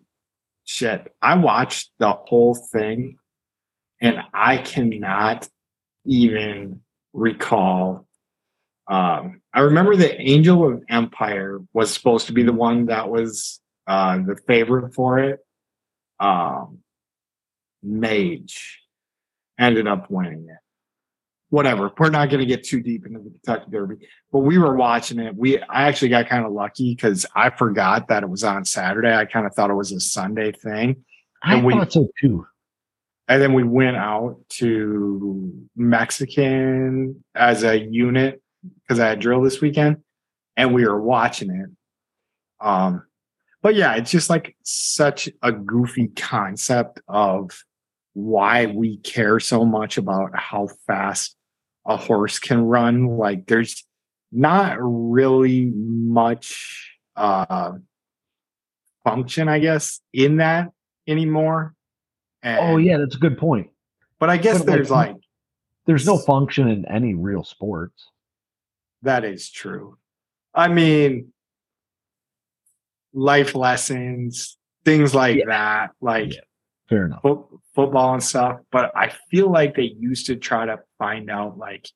shit. 0.65 1.13
I 1.21 1.37
watched 1.37 1.91
the 1.99 2.13
whole 2.13 2.55
thing 2.55 3.19
and 4.01 4.19
I 4.33 4.59
cannot 4.59 5.49
even 6.05 6.81
recall. 7.13 8.07
Um, 8.89 9.41
I 9.55 9.61
remember 9.61 9.97
the 9.97 10.21
Angel 10.21 10.67
of 10.67 10.83
Empire 10.89 11.61
was 11.73 11.93
supposed 11.93 12.27
to 12.27 12.33
be 12.33 12.43
the 12.43 12.53
one 12.53 12.87
that 12.87 13.09
was 13.09 13.61
uh, 13.87 14.19
the 14.19 14.37
favorite 14.47 14.95
for 14.95 15.19
it. 15.19 15.41
Um, 16.19 16.79
Mage 17.83 18.81
ended 19.59 19.87
up 19.87 20.11
winning 20.11 20.49
it. 20.49 20.59
Whatever. 21.53 21.91
We're 21.99 22.09
not 22.09 22.31
going 22.31 22.41
to 22.41 22.47
get 22.47 22.65
too 22.65 22.81
deep 22.81 23.05
into 23.05 23.19
the 23.19 23.29
Kentucky 23.29 23.71
Derby, 23.71 24.09
but 24.33 24.39
we 24.39 24.57
were 24.57 24.75
watching 24.75 25.19
it. 25.19 25.37
We 25.37 25.59
I 25.61 25.83
actually 25.83 26.09
got 26.09 26.27
kind 26.27 26.47
of 26.47 26.53
lucky 26.53 26.95
because 26.95 27.27
I 27.37 27.51
forgot 27.51 28.09
that 28.09 28.23
it 28.23 28.31
was 28.31 28.43
on 28.43 28.65
Saturday. 28.65 29.15
I 29.15 29.27
kind 29.27 29.45
of 29.45 29.55
thought 29.55 29.69
it 29.69 29.75
was 29.75 29.93
a 29.93 30.01
Sunday 30.01 30.53
thing. 30.53 31.05
I 31.43 31.57
And 31.57 31.67
we- 31.67 31.75
thought 31.75 31.93
so 31.93 32.09
too. 32.19 32.47
And 33.29 33.43
then 33.43 33.53
we 33.53 33.65
went 33.65 33.99
out 33.99 34.39
to 34.61 35.53
Mexican 35.77 37.23
as 37.35 37.65
a 37.65 37.79
unit 37.79 38.41
because 38.83 38.99
I 38.99 39.09
had 39.11 39.21
drill 39.21 39.43
this 39.43 39.61
weekend 39.61 39.99
and 40.57 40.73
we 40.73 40.87
were 40.87 41.03
watching 41.03 41.51
it. 41.51 41.69
Um, 42.67 43.05
but 43.61 43.75
yeah, 43.75 43.95
it's 43.97 44.11
just 44.11 44.31
like 44.31 44.57
such 44.63 45.29
a 45.43 45.53
goofy 45.53 46.09
concept 46.17 47.01
of 47.09 47.63
why 48.15 48.67
we 48.67 48.97
care 48.99 49.39
so 49.39 49.67
much 49.67 49.99
about 49.99 50.31
how 50.35 50.69
fast 50.87 51.37
a 51.87 51.97
horse 51.97 52.39
can 52.39 52.63
run. 52.63 53.07
Like 53.07 53.47
there's 53.47 53.85
not 54.31 54.77
really 54.81 55.67
much 55.75 56.97
uh 57.17 57.73
function, 59.05 59.49
I 59.49 59.59
guess, 59.59 60.01
in 60.13 60.37
that 60.37 60.69
anymore. 61.07 61.75
Oh 62.45 62.77
yeah, 62.77 62.99
that's 62.99 63.17
a 63.17 63.19
good 63.19 63.39
point. 63.39 63.69
but 64.19 64.31
I 64.31 64.37
guess 64.37 64.59
But, 64.59 64.67
like, 64.69 64.77
there's 64.77 64.91
like 64.91 65.17
There's 65.87 66.07
no 66.07 66.17
function 66.19 66.69
in 66.69 66.85
any 66.87 67.15
real 67.15 67.43
sports. 67.45 68.09
that 69.03 69.25
is 69.25 69.51
true. 69.51 69.99
I 70.55 70.69
mean, 70.69 71.33
life 73.13 73.55
lessons, 73.55 74.59
things 74.85 75.15
like 75.15 75.39
Yeah. 75.39 75.47
that, 75.47 75.91
like 76.01 76.35
Yeah. 76.35 76.41
Fair 76.89 77.07
enough. 77.07 77.23
fo- 77.23 77.61
football 77.75 78.13
and 78.15 78.23
stuff. 78.23 78.61
But 78.71 78.93
I 78.97 79.09
feel 79.31 79.51
like 79.51 79.75
they 79.75 79.95
used 79.99 80.27
to 80.27 80.37
try 80.37 80.67
to 80.67 80.79
find 81.03 81.31
out 81.31 81.59
like 81.59 81.89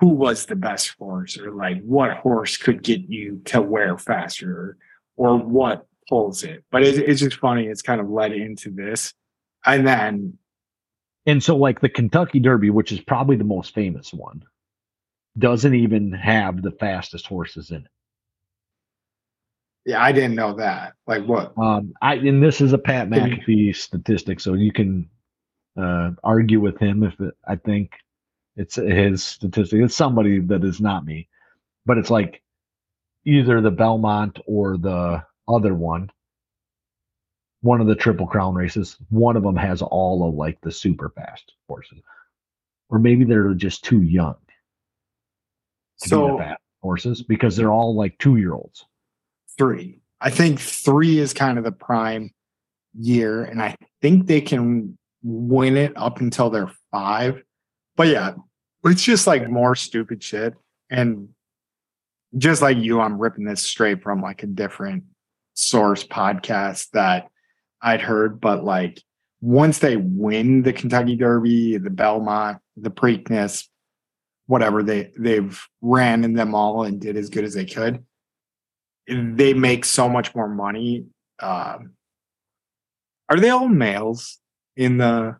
who 0.00 0.08
was 0.08 0.46
the 0.46 0.56
best 0.56 0.94
horse 0.98 1.38
or 1.38 1.52
like 1.52 1.80
what 1.82 2.16
horse 2.16 2.56
could 2.56 2.82
get 2.82 3.02
you 3.08 3.40
to 3.44 3.60
wear 3.60 3.96
faster 3.96 4.76
or 5.16 5.36
what 5.36 5.86
pulls 6.08 6.42
it. 6.42 6.64
But 6.72 6.82
it, 6.82 6.98
it's 6.98 7.20
just 7.20 7.36
funny. 7.36 7.66
It's 7.66 7.82
kind 7.82 8.00
of 8.00 8.10
led 8.10 8.32
into 8.32 8.70
this. 8.70 9.14
And 9.64 9.86
then 9.86 10.38
And 11.26 11.42
so, 11.42 11.56
like 11.56 11.80
the 11.80 11.88
Kentucky 11.88 12.40
Derby, 12.40 12.70
which 12.70 12.90
is 12.90 13.00
probably 13.00 13.36
the 13.36 13.44
most 13.44 13.72
famous 13.72 14.12
one, 14.12 14.42
doesn't 15.38 15.74
even 15.74 16.12
have 16.12 16.62
the 16.62 16.72
fastest 16.72 17.26
horses 17.26 17.70
in 17.70 17.76
it. 17.76 17.92
yeah, 19.86 20.02
I 20.02 20.12
didn't 20.12 20.34
know 20.34 20.54
that. 20.56 20.94
Like 21.06 21.24
what? 21.24 21.52
Um, 21.56 21.92
I 22.02 22.14
and 22.14 22.42
this 22.42 22.60
is 22.60 22.72
a 22.72 22.78
Pat 22.78 23.08
McAfee 23.08 23.76
statistic, 23.76 24.40
so 24.40 24.54
you 24.54 24.72
can 24.72 25.08
uh, 25.80 26.10
argue 26.24 26.60
with 26.60 26.78
him 26.78 27.04
if 27.04 27.18
it, 27.20 27.34
I 27.46 27.56
think 27.56 27.92
it's 28.60 28.76
his 28.76 29.24
statistic. 29.24 29.80
It's 29.80 29.94
somebody 29.94 30.40
that 30.40 30.64
is 30.64 30.80
not 30.80 31.04
me, 31.04 31.28
but 31.86 31.98
it's 31.98 32.10
like 32.10 32.42
either 33.24 33.60
the 33.60 33.70
Belmont 33.70 34.38
or 34.46 34.76
the 34.76 35.22
other 35.48 35.74
one. 35.74 36.10
One 37.62 37.80
of 37.80 37.86
the 37.86 37.94
Triple 37.94 38.26
Crown 38.26 38.54
races, 38.54 38.96
one 39.10 39.36
of 39.36 39.42
them 39.42 39.56
has 39.56 39.82
all 39.82 40.28
of 40.28 40.34
like 40.34 40.58
the 40.62 40.72
super 40.72 41.10
fast 41.10 41.52
horses, 41.68 42.00
or 42.88 42.98
maybe 42.98 43.24
they're 43.24 43.54
just 43.54 43.84
too 43.84 44.02
young 44.02 44.36
to 46.02 46.08
be 46.08 46.08
So 46.08 46.26
the 46.32 46.38
fast 46.38 46.62
horses 46.82 47.22
because 47.22 47.56
they're 47.56 47.72
all 47.72 47.94
like 47.94 48.16
two 48.18 48.36
year 48.36 48.54
olds. 48.54 48.86
three. 49.58 50.00
I 50.20 50.30
think 50.30 50.60
three 50.60 51.18
is 51.18 51.32
kind 51.32 51.58
of 51.58 51.64
the 51.64 51.72
prime 51.72 52.30
year, 52.98 53.44
and 53.44 53.62
I 53.62 53.76
think 54.02 54.26
they 54.26 54.40
can 54.40 54.98
win 55.22 55.76
it 55.76 55.92
up 55.96 56.20
until 56.20 56.50
they're 56.50 56.72
five. 56.90 57.42
But 57.96 58.08
yeah, 58.08 58.34
it's 58.84 59.02
just 59.02 59.26
like 59.26 59.48
more 59.48 59.74
stupid 59.74 60.22
shit. 60.22 60.54
And 60.88 61.30
just 62.36 62.62
like 62.62 62.78
you, 62.78 63.00
I'm 63.00 63.18
ripping 63.18 63.44
this 63.44 63.62
straight 63.62 64.02
from 64.02 64.22
like 64.22 64.42
a 64.42 64.46
different 64.46 65.04
source 65.54 66.04
podcast 66.04 66.90
that 66.90 67.28
I'd 67.82 68.00
heard. 68.00 68.40
But 68.40 68.64
like 68.64 69.02
once 69.40 69.78
they 69.78 69.96
win 69.96 70.62
the 70.62 70.72
Kentucky 70.72 71.16
Derby, 71.16 71.76
the 71.78 71.90
Belmont, 71.90 72.58
the 72.76 72.90
Preakness, 72.90 73.66
whatever 74.46 74.82
they 74.82 75.12
they've 75.18 75.60
ran 75.80 76.24
in 76.24 76.34
them 76.34 76.54
all 76.54 76.84
and 76.84 77.00
did 77.00 77.16
as 77.16 77.30
good 77.30 77.44
as 77.44 77.54
they 77.54 77.66
could 77.66 78.04
they 79.10 79.54
make 79.54 79.84
so 79.84 80.08
much 80.08 80.34
more 80.34 80.48
money. 80.48 81.06
Um, 81.40 81.92
are 83.28 83.38
they 83.38 83.50
all 83.50 83.68
males 83.68 84.38
in 84.76 84.98
the? 84.98 85.36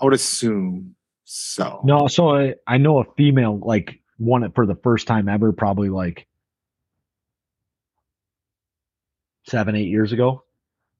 I 0.00 0.04
would 0.04 0.14
assume 0.14 0.96
so. 1.32 1.80
No, 1.82 2.08
so 2.08 2.28
I, 2.36 2.56
I 2.66 2.76
know 2.76 2.98
a 2.98 3.04
female 3.16 3.58
like 3.58 4.00
won 4.18 4.44
it 4.44 4.54
for 4.54 4.66
the 4.66 4.74
first 4.74 5.06
time 5.06 5.30
ever, 5.30 5.52
probably 5.52 5.88
like 5.88 6.26
seven, 9.48 9.74
eight 9.74 9.88
years 9.88 10.12
ago. 10.12 10.44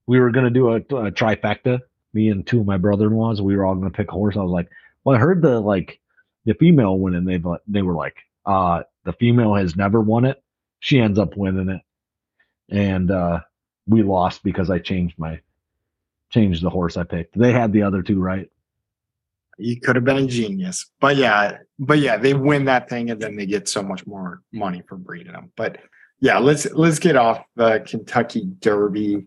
We 0.06 0.20
were 0.20 0.30
gonna 0.30 0.50
do 0.50 0.70
a, 0.70 0.76
a 0.76 1.12
trifecta. 1.12 1.80
Me 2.14 2.30
and 2.30 2.46
two 2.46 2.60
of 2.60 2.66
my 2.66 2.78
brother-in-laws. 2.78 3.42
We 3.42 3.56
were 3.56 3.66
all 3.66 3.74
gonna 3.74 3.90
pick 3.90 4.08
a 4.08 4.12
horse. 4.12 4.36
I 4.36 4.42
was 4.42 4.50
like, 4.50 4.70
well, 5.04 5.16
I 5.16 5.18
heard 5.18 5.42
the 5.42 5.60
like 5.60 6.00
the 6.46 6.54
female 6.54 6.98
win, 6.98 7.14
and 7.14 7.28
they 7.28 7.40
they 7.68 7.82
were 7.82 7.94
like, 7.94 8.16
uh, 8.46 8.84
the 9.04 9.12
female 9.12 9.54
has 9.54 9.76
never 9.76 10.00
won 10.00 10.24
it. 10.24 10.42
She 10.80 10.98
ends 10.98 11.18
up 11.18 11.36
winning 11.36 11.68
it, 11.68 11.82
and 12.74 13.10
uh, 13.10 13.40
we 13.86 14.02
lost 14.02 14.42
because 14.42 14.70
I 14.70 14.78
changed 14.78 15.18
my 15.18 15.40
changed 16.30 16.62
the 16.62 16.70
horse 16.70 16.96
I 16.96 17.04
picked. 17.04 17.38
They 17.38 17.52
had 17.52 17.72
the 17.74 17.82
other 17.82 18.02
two 18.02 18.18
right. 18.18 18.48
You 19.58 19.80
could 19.80 19.96
have 19.96 20.04
been 20.04 20.16
a 20.16 20.26
genius, 20.26 20.90
but 21.00 21.16
yeah, 21.16 21.58
but 21.78 21.98
yeah, 21.98 22.16
they 22.16 22.34
win 22.34 22.64
that 22.66 22.88
thing 22.88 23.10
and 23.10 23.20
then 23.20 23.36
they 23.36 23.46
get 23.46 23.68
so 23.68 23.82
much 23.82 24.06
more 24.06 24.42
money 24.52 24.82
for 24.88 24.96
breeding 24.96 25.32
them. 25.32 25.52
But 25.56 25.78
yeah, 26.20 26.38
let's 26.38 26.70
let's 26.72 26.98
get 26.98 27.16
off 27.16 27.44
the 27.56 27.80
Kentucky 27.86 28.46
Derby, 28.60 29.26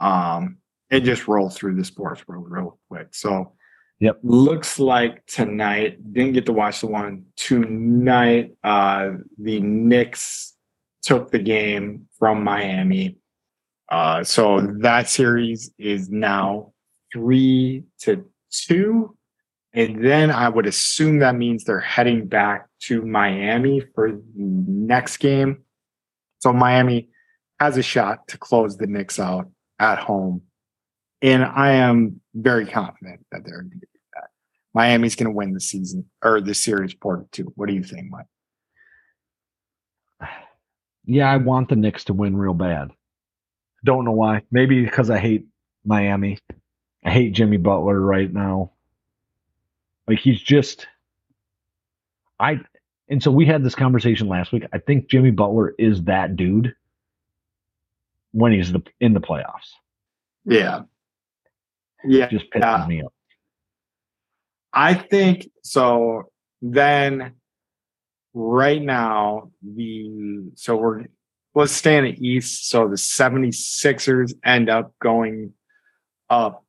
um, 0.00 0.58
and 0.90 1.04
just 1.04 1.28
roll 1.28 1.48
through 1.48 1.76
the 1.76 1.84
sports 1.84 2.26
world 2.26 2.46
real 2.48 2.78
quick. 2.88 3.08
So, 3.12 3.54
Yep. 4.00 4.18
looks 4.24 4.80
like 4.80 5.24
tonight 5.26 6.12
didn't 6.12 6.32
get 6.32 6.46
to 6.46 6.52
watch 6.52 6.80
the 6.80 6.88
one 6.88 7.26
tonight. 7.36 8.52
Uh, 8.64 9.12
the 9.38 9.60
Knicks 9.60 10.54
took 11.02 11.30
the 11.30 11.38
game 11.38 12.08
from 12.18 12.42
Miami. 12.42 13.16
Uh, 13.90 14.24
so 14.24 14.60
that 14.80 15.08
series 15.08 15.70
is 15.78 16.08
now 16.10 16.72
three 17.12 17.84
to 18.00 18.24
two. 18.50 19.16
And 19.74 19.90
mm-hmm. 19.96 20.02
then 20.02 20.30
I 20.30 20.48
would 20.48 20.66
assume 20.66 21.18
that 21.18 21.36
means 21.36 21.64
they're 21.64 21.80
heading 21.80 22.26
back 22.26 22.66
to 22.82 23.02
Miami 23.02 23.82
for 23.94 24.10
the 24.10 24.20
next 24.36 25.18
game. 25.18 25.64
So 26.40 26.52
Miami 26.52 27.08
has 27.60 27.76
a 27.76 27.82
shot 27.82 28.26
to 28.28 28.38
close 28.38 28.76
the 28.76 28.86
Knicks 28.86 29.18
out 29.18 29.50
at 29.78 29.98
home. 29.98 30.42
And 31.22 31.44
I 31.44 31.72
am 31.72 32.20
very 32.34 32.66
confident 32.66 33.24
that 33.30 33.44
they're 33.44 33.62
going 33.62 33.70
to 33.70 33.78
do 33.78 33.86
that. 34.14 34.28
Miami's 34.74 35.14
going 35.14 35.30
to 35.30 35.36
win 35.36 35.52
the 35.52 35.60
season 35.60 36.06
or 36.22 36.40
the 36.40 36.54
series 36.54 36.94
to 36.94 37.26
two. 37.30 37.52
What 37.54 37.68
do 37.68 37.74
you 37.74 37.84
think, 37.84 38.10
Mike? 38.10 38.26
Yeah, 41.04 41.30
I 41.30 41.36
want 41.36 41.68
the 41.68 41.76
Knicks 41.76 42.04
to 42.04 42.12
win 42.12 42.36
real 42.36 42.54
bad. 42.54 42.90
Don't 43.84 44.04
know 44.04 44.12
why. 44.12 44.42
Maybe 44.50 44.84
because 44.84 45.10
I 45.10 45.18
hate 45.18 45.46
Miami. 45.84 46.38
I 47.04 47.10
hate 47.10 47.32
Jimmy 47.32 47.56
Butler 47.56 48.00
right 48.00 48.32
now. 48.32 48.72
Like 50.08 50.18
he's 50.18 50.40
just 50.40 50.86
I 52.40 52.60
and 53.08 53.22
so 53.22 53.30
we 53.30 53.46
had 53.46 53.62
this 53.64 53.74
conversation 53.74 54.28
last 54.28 54.52
week. 54.52 54.64
I 54.72 54.78
think 54.78 55.08
Jimmy 55.08 55.30
Butler 55.30 55.74
is 55.78 56.02
that 56.04 56.36
dude 56.36 56.74
when 58.32 58.52
he's 58.52 58.72
the 58.72 58.82
in 59.00 59.12
the 59.14 59.20
playoffs. 59.20 59.70
Yeah. 60.44 60.82
Yeah. 62.04 62.28
Just 62.28 62.50
pisses 62.50 62.62
Yeah. 62.62 62.86
me 62.88 63.02
off. 63.02 63.12
I 64.72 64.94
think 64.94 65.50
so. 65.62 66.30
Then, 66.62 67.34
right 68.32 68.80
now, 68.80 69.50
the 69.62 70.50
so 70.54 70.76
we're 70.76 71.04
let's 71.54 71.72
stay 71.72 71.98
in 71.98 72.04
the 72.04 72.26
East. 72.26 72.68
So 72.70 72.88
the 72.88 72.96
76ers 72.96 74.32
end 74.44 74.70
up 74.70 74.94
going 75.00 75.52
up 76.30 76.64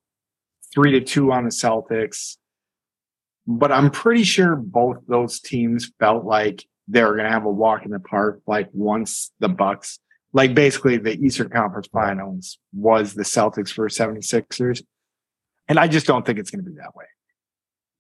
three 0.74 0.92
to 0.92 1.02
two 1.02 1.32
on 1.32 1.46
the 1.46 1.52
Celtics. 1.52 2.38
But 3.46 3.72
I'm 3.72 3.92
pretty 3.92 4.24
sure 4.24 4.56
both 4.56 4.98
those 5.08 5.40
teams 5.40 5.92
felt 6.00 6.24
like 6.24 6.66
they 6.88 7.04
were 7.04 7.16
going 7.16 7.26
to 7.26 7.32
have 7.32 7.46
a 7.46 7.52
walk 7.52 7.86
in 7.86 7.92
the 7.92 8.00
park. 8.00 8.42
Like 8.48 8.70
once 8.74 9.32
the 9.40 9.50
Bucks 9.50 10.00
like 10.34 10.56
basically 10.56 10.98
the 10.98 11.18
Eastern 11.24 11.50
Conference 11.50 11.88
Finals 11.88 12.58
was 12.74 13.14
the 13.14 13.24
Celtics 13.24 13.72
for 13.72 13.88
76ers. 13.88 14.84
And 15.70 15.80
I 15.80 15.88
just 15.88 16.08
don't 16.08 16.26
think 16.26 16.40
it's 16.40 16.52
going 16.52 16.66
to 16.66 16.70
be 16.70 16.78
that 16.78 16.96
way 16.96 17.06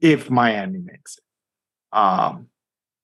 if 0.01 0.29
Miami 0.29 0.79
makes 0.79 1.17
it. 1.17 1.97
Um, 1.97 2.47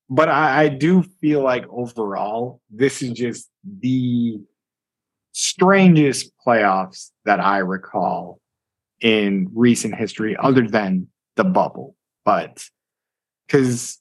but 0.09 0.27
I, 0.27 0.63
I 0.63 0.67
do 0.69 1.03
feel 1.21 1.41
like 1.41 1.65
overall, 1.69 2.59
this 2.71 3.03
is 3.03 3.11
just 3.11 3.49
the 3.63 4.41
strangest 5.31 6.31
playoffs 6.45 7.11
that 7.23 7.39
I 7.39 7.59
recall 7.59 8.41
in 8.99 9.49
recent 9.53 9.95
history, 9.95 10.35
other 10.37 10.67
than 10.67 11.07
the 11.35 11.43
bubble. 11.43 11.95
But 12.29 12.63
because 13.47 13.97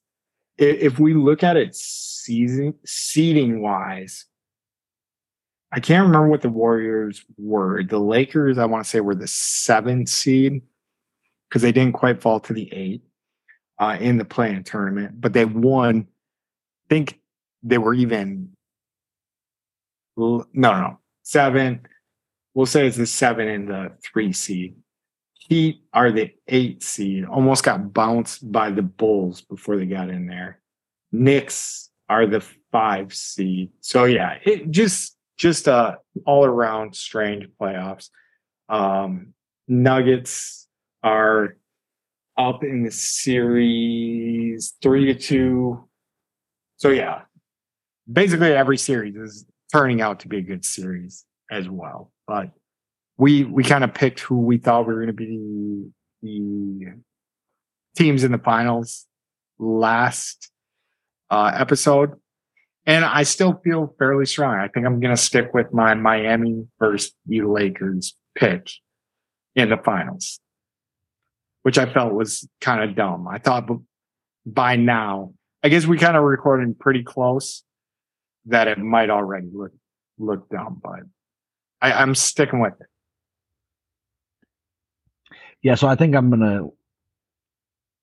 if 0.58 0.98
we 0.98 1.14
look 1.14 1.42
at 1.42 1.56
it 1.56 1.74
season 1.74 2.74
seeding 2.84 3.62
wise, 3.62 4.26
I 5.72 5.80
can't 5.80 6.06
remember 6.06 6.28
what 6.28 6.42
the 6.42 6.50
Warriors 6.50 7.24
were. 7.38 7.82
The 7.82 7.98
Lakers, 7.98 8.58
I 8.58 8.66
want 8.66 8.84
to 8.84 8.90
say, 8.90 9.00
were 9.00 9.14
the 9.14 9.26
seventh 9.26 10.10
seed 10.10 10.60
because 11.48 11.62
they 11.62 11.72
didn't 11.72 11.94
quite 11.94 12.20
fall 12.20 12.38
to 12.40 12.52
the 12.52 12.70
eight 12.70 13.00
uh, 13.78 13.96
in 13.98 14.18
the 14.18 14.26
play-in 14.26 14.62
tournament, 14.62 15.18
but 15.18 15.32
they 15.32 15.46
won. 15.46 16.06
I 16.06 16.86
think 16.90 17.18
they 17.62 17.78
were 17.78 17.94
even 17.94 18.50
no, 20.18 20.44
no, 20.52 20.98
seven. 21.22 21.80
We'll 22.52 22.66
say 22.66 22.86
it's 22.86 22.98
the 22.98 23.06
seven 23.06 23.48
and 23.48 23.68
the 23.68 23.92
three 24.04 24.34
seed. 24.34 24.76
Heat 25.48 25.82
are 25.94 26.12
the 26.12 26.32
eight 26.46 26.82
seed. 26.82 27.24
Almost 27.24 27.64
got 27.64 27.92
bounced 27.92 28.50
by 28.50 28.70
the 28.70 28.82
Bulls 28.82 29.40
before 29.40 29.76
they 29.76 29.86
got 29.86 30.10
in 30.10 30.26
there. 30.26 30.60
Knicks 31.10 31.90
are 32.08 32.26
the 32.26 32.44
five 32.70 33.14
seed. 33.14 33.70
So 33.80 34.04
yeah, 34.04 34.38
it 34.44 34.70
just 34.70 35.16
just 35.38 35.66
a 35.66 35.98
all 36.26 36.44
around 36.44 36.94
strange 36.94 37.48
playoffs. 37.60 38.10
Um, 38.68 39.34
Nuggets 39.68 40.66
are 41.02 41.56
up 42.36 42.62
in 42.62 42.82
the 42.82 42.90
series 42.90 44.74
three 44.82 45.06
to 45.06 45.14
two. 45.14 45.88
So 46.76 46.90
yeah, 46.90 47.22
basically 48.10 48.52
every 48.52 48.78
series 48.78 49.16
is 49.16 49.46
turning 49.72 50.00
out 50.00 50.20
to 50.20 50.28
be 50.28 50.38
a 50.38 50.42
good 50.42 50.64
series 50.64 51.24
as 51.50 51.68
well. 51.68 52.12
But 52.26 52.50
we 53.18 53.44
we 53.44 53.64
kind 53.64 53.84
of 53.84 53.92
picked 53.92 54.20
who 54.20 54.40
we 54.40 54.58
thought 54.58 54.86
we 54.86 54.94
were 54.94 55.04
going 55.04 55.08
to 55.08 55.12
be 55.12 55.90
the, 56.22 56.94
teams 57.96 58.22
in 58.22 58.30
the 58.30 58.38
finals 58.38 59.06
last 59.58 60.50
uh, 61.30 61.50
episode, 61.54 62.12
and 62.86 63.04
I 63.04 63.24
still 63.24 63.60
feel 63.64 63.94
fairly 63.98 64.24
strong. 64.24 64.56
I 64.56 64.68
think 64.68 64.86
I'm 64.86 65.00
going 65.00 65.14
to 65.14 65.20
stick 65.20 65.52
with 65.52 65.74
my 65.74 65.94
Miami 65.94 66.66
versus 66.78 67.12
the 67.26 67.42
Lakers 67.42 68.14
pick 68.36 68.70
in 69.56 69.68
the 69.68 69.76
finals 69.76 70.40
which 71.68 71.76
I 71.76 71.92
felt 71.92 72.14
was 72.14 72.48
kind 72.62 72.82
of 72.82 72.96
dumb. 72.96 73.28
I 73.28 73.36
thought 73.36 73.68
by 74.46 74.76
now, 74.76 75.34
I 75.62 75.68
guess 75.68 75.84
we 75.84 75.98
kind 75.98 76.16
of 76.16 76.22
recording 76.22 76.74
pretty 76.74 77.02
close 77.02 77.62
that 78.46 78.68
it 78.68 78.78
might 78.78 79.10
already 79.10 79.48
look 79.52 79.72
look 80.18 80.48
dumb, 80.48 80.80
but 80.82 81.00
I, 81.82 81.92
I'm 81.92 82.14
sticking 82.14 82.60
with 82.60 82.72
it. 82.80 82.86
Yeah, 85.62 85.74
so 85.74 85.88
I 85.88 85.96
think 85.96 86.14
I'm 86.14 86.30
gonna 86.30 86.68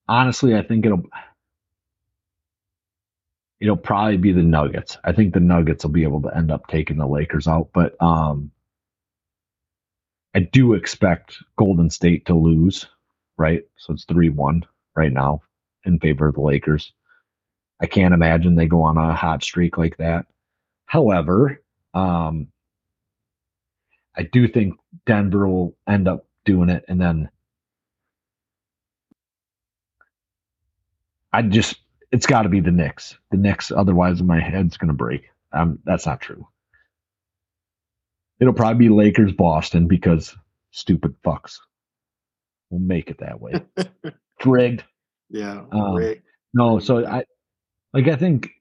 honestly, 0.08 0.56
I 0.56 0.62
think 0.64 0.86
it'll 0.86 1.03
it'll 3.60 3.78
probably 3.78 4.18
be 4.18 4.32
the 4.32 4.43
Nuggets. 4.43 4.97
I 5.03 5.14
think 5.14 5.34
the 5.34 5.39
Nuggets 5.39 5.84
will 5.84 5.91
be 5.91 6.03
able 6.03 6.22
to 6.24 6.36
end 6.36 6.51
up 6.51 6.68
taking 6.68 6.97
the 6.97 7.08
Lakers 7.08 7.47
out, 7.47 7.70
but 7.74 7.95
um 8.01 8.51
I 10.36 10.41
do 10.41 10.74
expect 10.74 11.38
Golden 11.58 11.89
State 11.89 12.26
to 12.28 12.36
lose 12.36 12.88
right? 13.38 13.64
So 13.78 13.93
it's 13.93 14.06
3 14.06 14.30
1 14.30 14.64
right 14.95 15.12
now 15.12 15.41
in 15.86 15.99
favor 15.99 16.28
of 16.28 16.36
the 16.36 16.41
Lakers. 16.41 16.93
I 17.82 17.88
can't 17.88 18.14
imagine 18.14 18.56
they 18.56 18.68
go 18.68 18.84
on 18.84 18.97
a 18.97 19.16
hot 19.16 19.43
streak 19.43 19.78
like 19.78 19.97
that. 19.97 20.26
However, 20.88 21.62
um, 21.93 22.49
I 24.18 24.24
do 24.24 24.47
think 24.47 24.76
Denver 25.06 25.47
will 25.47 25.76
end 25.88 26.08
up 26.08 26.26
doing 26.45 26.70
it. 26.70 26.86
And 26.88 26.99
then 27.01 27.30
I 31.36 31.41
just, 31.41 31.75
it's 32.13 32.25
got 32.25 32.43
to 32.43 32.49
be 32.49 32.61
the 32.61 32.71
Knicks. 32.71 33.17
The 33.29 33.38
Knicks, 33.38 33.69
otherwise, 33.69 34.23
my 34.23 34.39
head's 34.39 34.77
going 34.77 34.88
to 34.88 34.93
break. 34.93 35.23
Um, 35.51 35.79
that's 35.83 36.05
not 36.05 36.21
true. 36.21 36.47
It'll 38.39 38.53
probably 38.53 38.88
be 38.88 38.93
Lakers 38.93 39.33
Boston 39.33 39.88
because 39.88 40.33
stupid 40.71 41.13
fucks. 41.25 41.57
We'll 42.69 42.79
make 42.79 43.09
it 43.09 43.17
that 43.19 43.41
way. 43.41 43.53
rigged. 44.45 44.86
Yeah. 45.29 45.65
Um, 45.73 45.95
rigged. 45.95 46.23
No, 46.53 46.79
so 46.79 47.05
I 47.05 47.25
like 47.93 48.07
I 48.07 48.15
think 48.15 48.51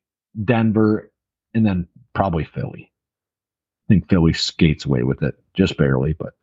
Denver 0.44 1.12
and 1.54 1.64
then 1.64 1.86
probably 2.12 2.44
Philly. 2.44 2.90
I 2.90 3.86
think 3.88 4.08
Philly 4.08 4.32
skates 4.32 4.84
away 4.84 5.04
with 5.04 5.22
it 5.22 5.36
just 5.54 5.76
barely, 5.76 6.12
but 6.12 6.34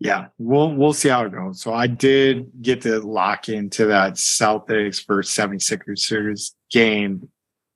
yeah, 0.00 0.26
we'll 0.38 0.74
we'll 0.74 0.92
see 0.92 1.08
how 1.08 1.24
it 1.24 1.32
goes. 1.32 1.60
So 1.60 1.72
I 1.72 1.88
did 1.88 2.50
get 2.62 2.82
to 2.82 3.00
lock 3.00 3.48
into 3.48 3.86
that 3.86 4.14
Celtics 4.14 5.04
for 5.04 5.22
76ers 5.22 6.52
game 6.70 7.28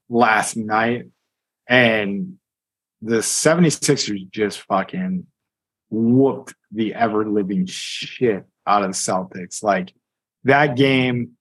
last 0.08 0.56
night. 0.56 1.06
And 1.68 2.38
the 3.00 3.18
76ers 3.18 4.30
just 4.30 4.60
fucking 4.60 5.26
whooped 5.90 6.54
the 6.70 6.94
ever 6.94 7.28
living 7.28 7.66
shit 7.66 8.44
out 8.66 8.82
of 8.82 8.90
the 8.90 8.96
Celtics. 8.96 9.62
Like 9.62 9.92
that 10.44 10.76
game 10.76 11.32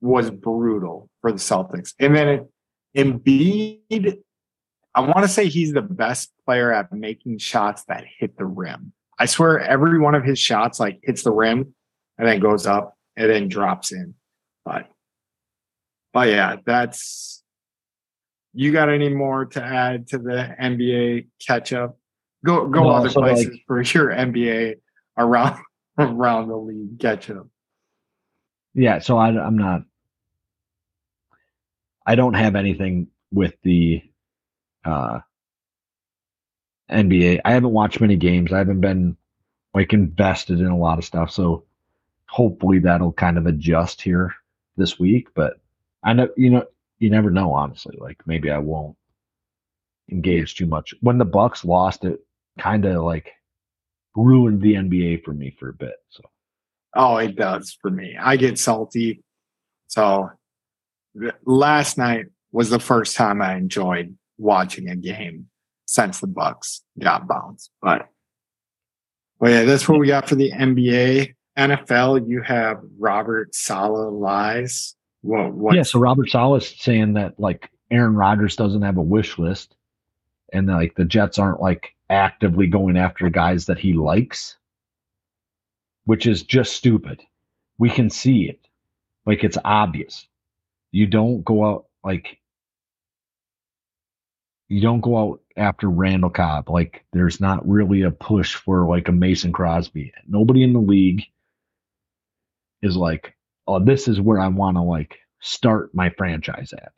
was 0.00 0.30
brutal 0.30 1.10
for 1.20 1.32
the 1.32 1.38
Celtics. 1.38 1.92
And 1.98 2.16
then 2.16 2.28
it, 2.28 2.48
Embiid, 2.96 4.22
I 4.94 5.00
want 5.00 5.18
to 5.18 5.28
say 5.28 5.48
he's 5.48 5.72
the 5.72 5.82
best 5.82 6.32
player 6.46 6.72
at 6.72 6.92
making 6.92 7.38
shots 7.38 7.84
that 7.84 8.04
hit 8.18 8.38
the 8.38 8.46
rim. 8.46 8.92
I 9.18 9.26
swear 9.26 9.60
every 9.60 9.98
one 9.98 10.14
of 10.14 10.24
his 10.24 10.38
shots 10.38 10.80
like 10.80 11.00
hits 11.02 11.22
the 11.22 11.32
rim 11.32 11.74
and 12.18 12.28
then 12.28 12.40
goes 12.40 12.66
up 12.66 12.96
and 13.16 13.30
then 13.30 13.48
drops 13.48 13.92
in. 13.92 14.14
But 14.64 14.88
but 16.12 16.28
yeah, 16.28 16.56
that's 16.64 17.42
you 18.54 18.72
got 18.72 18.88
any 18.88 19.08
more 19.08 19.46
to 19.46 19.62
add 19.62 20.08
to 20.08 20.18
the 20.18 20.54
NBA 20.60 21.28
catch 21.44 21.72
up? 21.72 21.98
Go 22.44 22.66
go 22.68 22.84
no, 22.84 22.90
other 22.90 23.10
so 23.10 23.20
places 23.20 23.48
like, 23.48 23.62
for 23.66 23.82
your 23.82 24.10
NBA 24.10 24.76
around 25.18 25.60
around 25.98 26.48
the 26.48 26.56
league 26.56 26.98
catch 26.98 27.30
up. 27.30 27.46
Yeah, 28.74 28.98
so 28.98 29.18
I, 29.18 29.28
I'm 29.28 29.56
not. 29.56 29.82
I 32.06 32.14
don't 32.14 32.34
have 32.34 32.56
anything 32.56 33.08
with 33.30 33.54
the 33.62 34.02
uh, 34.84 35.20
NBA. 36.92 37.40
I 37.44 37.52
haven't 37.52 37.72
watched 37.72 38.00
many 38.00 38.16
games. 38.16 38.52
I 38.52 38.58
haven't 38.58 38.80
been 38.80 39.16
like 39.74 39.92
invested 39.92 40.60
in 40.60 40.66
a 40.66 40.76
lot 40.76 40.98
of 40.98 41.04
stuff. 41.04 41.30
So 41.30 41.64
hopefully 42.28 42.78
that'll 42.78 43.12
kind 43.12 43.38
of 43.38 43.46
adjust 43.46 44.02
here 44.02 44.34
this 44.76 44.98
week. 44.98 45.28
But 45.34 45.60
I 46.02 46.12
know 46.12 46.28
you 46.36 46.50
know 46.50 46.64
you 46.98 47.10
never 47.10 47.30
know. 47.30 47.52
Honestly, 47.52 47.96
like 47.98 48.20
maybe 48.26 48.50
I 48.50 48.58
won't 48.58 48.96
engage 50.10 50.56
too 50.56 50.66
much. 50.66 50.94
When 51.00 51.18
the 51.18 51.24
Bucks 51.24 51.64
lost, 51.64 52.04
it 52.04 52.20
kind 52.58 52.84
of 52.84 53.02
like 53.02 53.32
ruined 54.14 54.60
the 54.60 54.74
NBA 54.74 55.24
for 55.24 55.32
me 55.32 55.56
for 55.58 55.70
a 55.70 55.74
bit. 55.74 55.94
So, 56.10 56.22
oh, 56.94 57.16
it 57.16 57.36
does 57.36 57.76
for 57.80 57.90
me. 57.90 58.16
I 58.20 58.36
get 58.36 58.58
salty. 58.58 59.22
So, 59.88 60.30
last 61.44 61.98
night 61.98 62.26
was 62.50 62.70
the 62.70 62.78
first 62.78 63.16
time 63.16 63.40
I 63.42 63.56
enjoyed 63.56 64.16
watching 64.38 64.88
a 64.88 64.96
game 64.96 65.48
since 65.92 66.20
the 66.20 66.26
Bucks 66.26 66.82
got 66.98 67.28
bounced. 67.28 67.70
But, 67.82 68.08
well, 69.38 69.52
yeah, 69.52 69.64
that's 69.64 69.86
what 69.86 70.00
we 70.00 70.06
got 70.06 70.26
for 70.26 70.36
the 70.36 70.50
NBA. 70.50 71.34
NFL, 71.58 72.26
you 72.26 72.40
have 72.40 72.80
Robert 72.98 73.54
Saleh 73.54 74.10
lies. 74.10 74.96
What? 75.20 75.74
Yeah, 75.74 75.82
so 75.82 75.98
Robert 75.98 76.30
Saleh 76.30 76.62
is 76.62 76.74
saying 76.80 77.12
that 77.14 77.38
like 77.38 77.70
Aaron 77.90 78.14
Rodgers 78.14 78.56
doesn't 78.56 78.82
have 78.82 78.96
a 78.96 79.02
wish 79.02 79.38
list, 79.38 79.76
and 80.52 80.66
like 80.66 80.94
the 80.94 81.04
Jets 81.04 81.38
aren't 81.38 81.60
like 81.60 81.94
actively 82.08 82.66
going 82.66 82.96
after 82.96 83.28
guys 83.28 83.66
that 83.66 83.78
he 83.78 83.92
likes, 83.92 84.56
which 86.06 86.26
is 86.26 86.42
just 86.42 86.72
stupid. 86.72 87.22
We 87.78 87.90
can 87.90 88.08
see 88.08 88.48
it. 88.48 88.66
Like 89.26 89.44
it's 89.44 89.58
obvious. 89.62 90.26
You 90.90 91.06
don't 91.06 91.44
go 91.44 91.64
out 91.66 91.84
like 92.02 92.38
you 94.68 94.80
don't 94.80 95.00
go 95.00 95.18
out 95.18 95.40
after 95.56 95.88
Randall 95.88 96.30
Cobb. 96.30 96.70
Like 96.70 97.04
there's 97.12 97.40
not 97.40 97.68
really 97.68 98.02
a 98.02 98.10
push 98.10 98.54
for 98.54 98.86
like 98.88 99.08
a 99.08 99.12
Mason 99.12 99.52
Crosby. 99.52 100.12
Nobody 100.26 100.64
in 100.64 100.72
the 100.72 100.80
league 100.80 101.24
is 102.82 102.96
like, 102.96 103.36
oh, 103.66 103.84
this 103.84 104.08
is 104.08 104.20
where 104.20 104.40
I 104.40 104.48
want 104.48 104.76
to 104.76 104.82
like 104.82 105.18
start 105.40 105.94
my 105.94 106.10
franchise 106.10 106.72
at. 106.72 106.92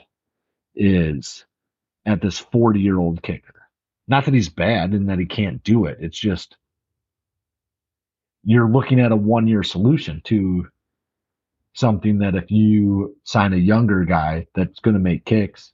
Is 0.76 1.44
at 2.06 2.20
this 2.22 2.38
40 2.38 2.80
year 2.80 2.98
old 2.98 3.22
kicker. 3.22 3.54
Not 4.08 4.26
that 4.26 4.34
he's 4.34 4.50
bad 4.50 4.92
and 4.92 5.08
that 5.08 5.18
he 5.18 5.26
can't 5.26 5.62
do 5.64 5.86
it. 5.86 5.98
It's 6.00 6.18
just 6.18 6.56
you're 8.44 8.70
looking 8.70 9.00
at 9.00 9.12
a 9.12 9.16
one 9.16 9.48
year 9.48 9.62
solution 9.62 10.22
to 10.26 10.68
something 11.74 12.20
that 12.20 12.36
if 12.36 12.50
you 12.50 13.16
sign 13.24 13.52
a 13.52 13.58
younger 13.58 14.04
guy 14.04 14.46
that's 14.54 14.80
going 14.80 14.94
to 14.94 15.00
make 15.00 15.26
kicks, 15.26 15.73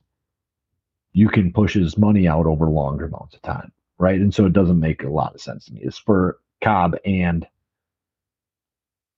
you 1.13 1.29
can 1.29 1.53
push 1.53 1.75
his 1.75 1.99
money 1.99 2.29
out 2.29 2.47
over 2.47 2.67
longer 2.67 3.07
amounts 3.07 3.35
of 3.35 3.43
time, 3.43 3.73
right? 3.99 4.21
And 4.21 4.35
so 4.35 4.47
it 4.47 4.53
doesn't 4.53 4.79
make 4.79 5.03
a 5.03 5.09
lot 5.09 5.35
of 5.35 5.41
sense 5.41 5.67
to 5.67 5.73
me. 5.73 5.81
It's 5.83 5.99
for 5.99 6.39
Cobb 6.63 6.97
and 7.05 7.47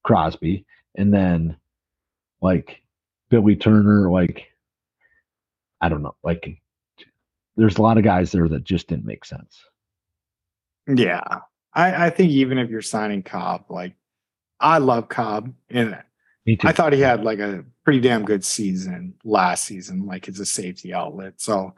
Crosby, 0.05 0.65
and 0.95 1.13
then 1.13 1.57
like 2.41 2.83
Billy 3.29 3.57
Turner, 3.57 4.11
like 4.11 4.49
I 5.81 5.89
don't 5.89 6.03
know, 6.03 6.17
like 6.23 6.61
there's 7.57 7.77
a 7.77 7.83
lot 7.83 7.99
of 7.99 8.05
guys 8.05 8.33
there 8.33 8.49
that 8.49 8.65
just 8.65 8.89
didn't 8.89 9.05
make 9.05 9.25
sense. 9.25 9.61
Yeah. 10.89 11.23
I, 11.75 12.07
I 12.07 12.11
think 12.11 12.31
even 12.31 12.59
if 12.59 12.71
you're 12.71 12.83
signing 12.83 13.23
Cobb, 13.23 13.67
like 13.69 13.95
I 14.61 14.79
love 14.79 15.09
Cobb 15.09 15.53
and 15.71 15.99
Me 16.47 16.57
too. 16.57 16.69
I 16.69 16.73
thought 16.73 16.93
he 16.93 17.01
had 17.01 17.25
like 17.25 17.39
a 17.39 17.65
pretty 17.85 18.01
damn 18.01 18.25
good 18.25 18.45
season 18.45 19.15
last 19.25 19.65
season, 19.65 20.07
like 20.07 20.29
as 20.29 20.41
a 20.41 20.47
safety 20.47 20.93
outlet. 20.93 21.35
So 21.37 21.75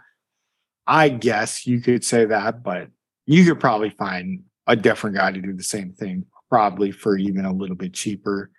I 0.87 1.09
guess 1.09 1.66
you 1.66 1.80
could 1.80 2.05
say 2.05 2.24
that, 2.26 2.62
but 2.62 2.89
you 3.26 3.45
could 3.45 3.61
probably 3.61 3.91
find 3.91 4.45
a 4.66 4.76
different 4.76 5.16
guy 5.16 5.32
to 5.32 5.41
do 5.41 5.53
the 5.53 5.62
same 5.62 5.93
thing, 5.93 6.26
probably 6.51 6.91
for 6.93 7.16
even 7.16 7.45
a 7.45 7.53
little 7.53 7.76
bit 7.76 7.93
cheaper 7.95 8.51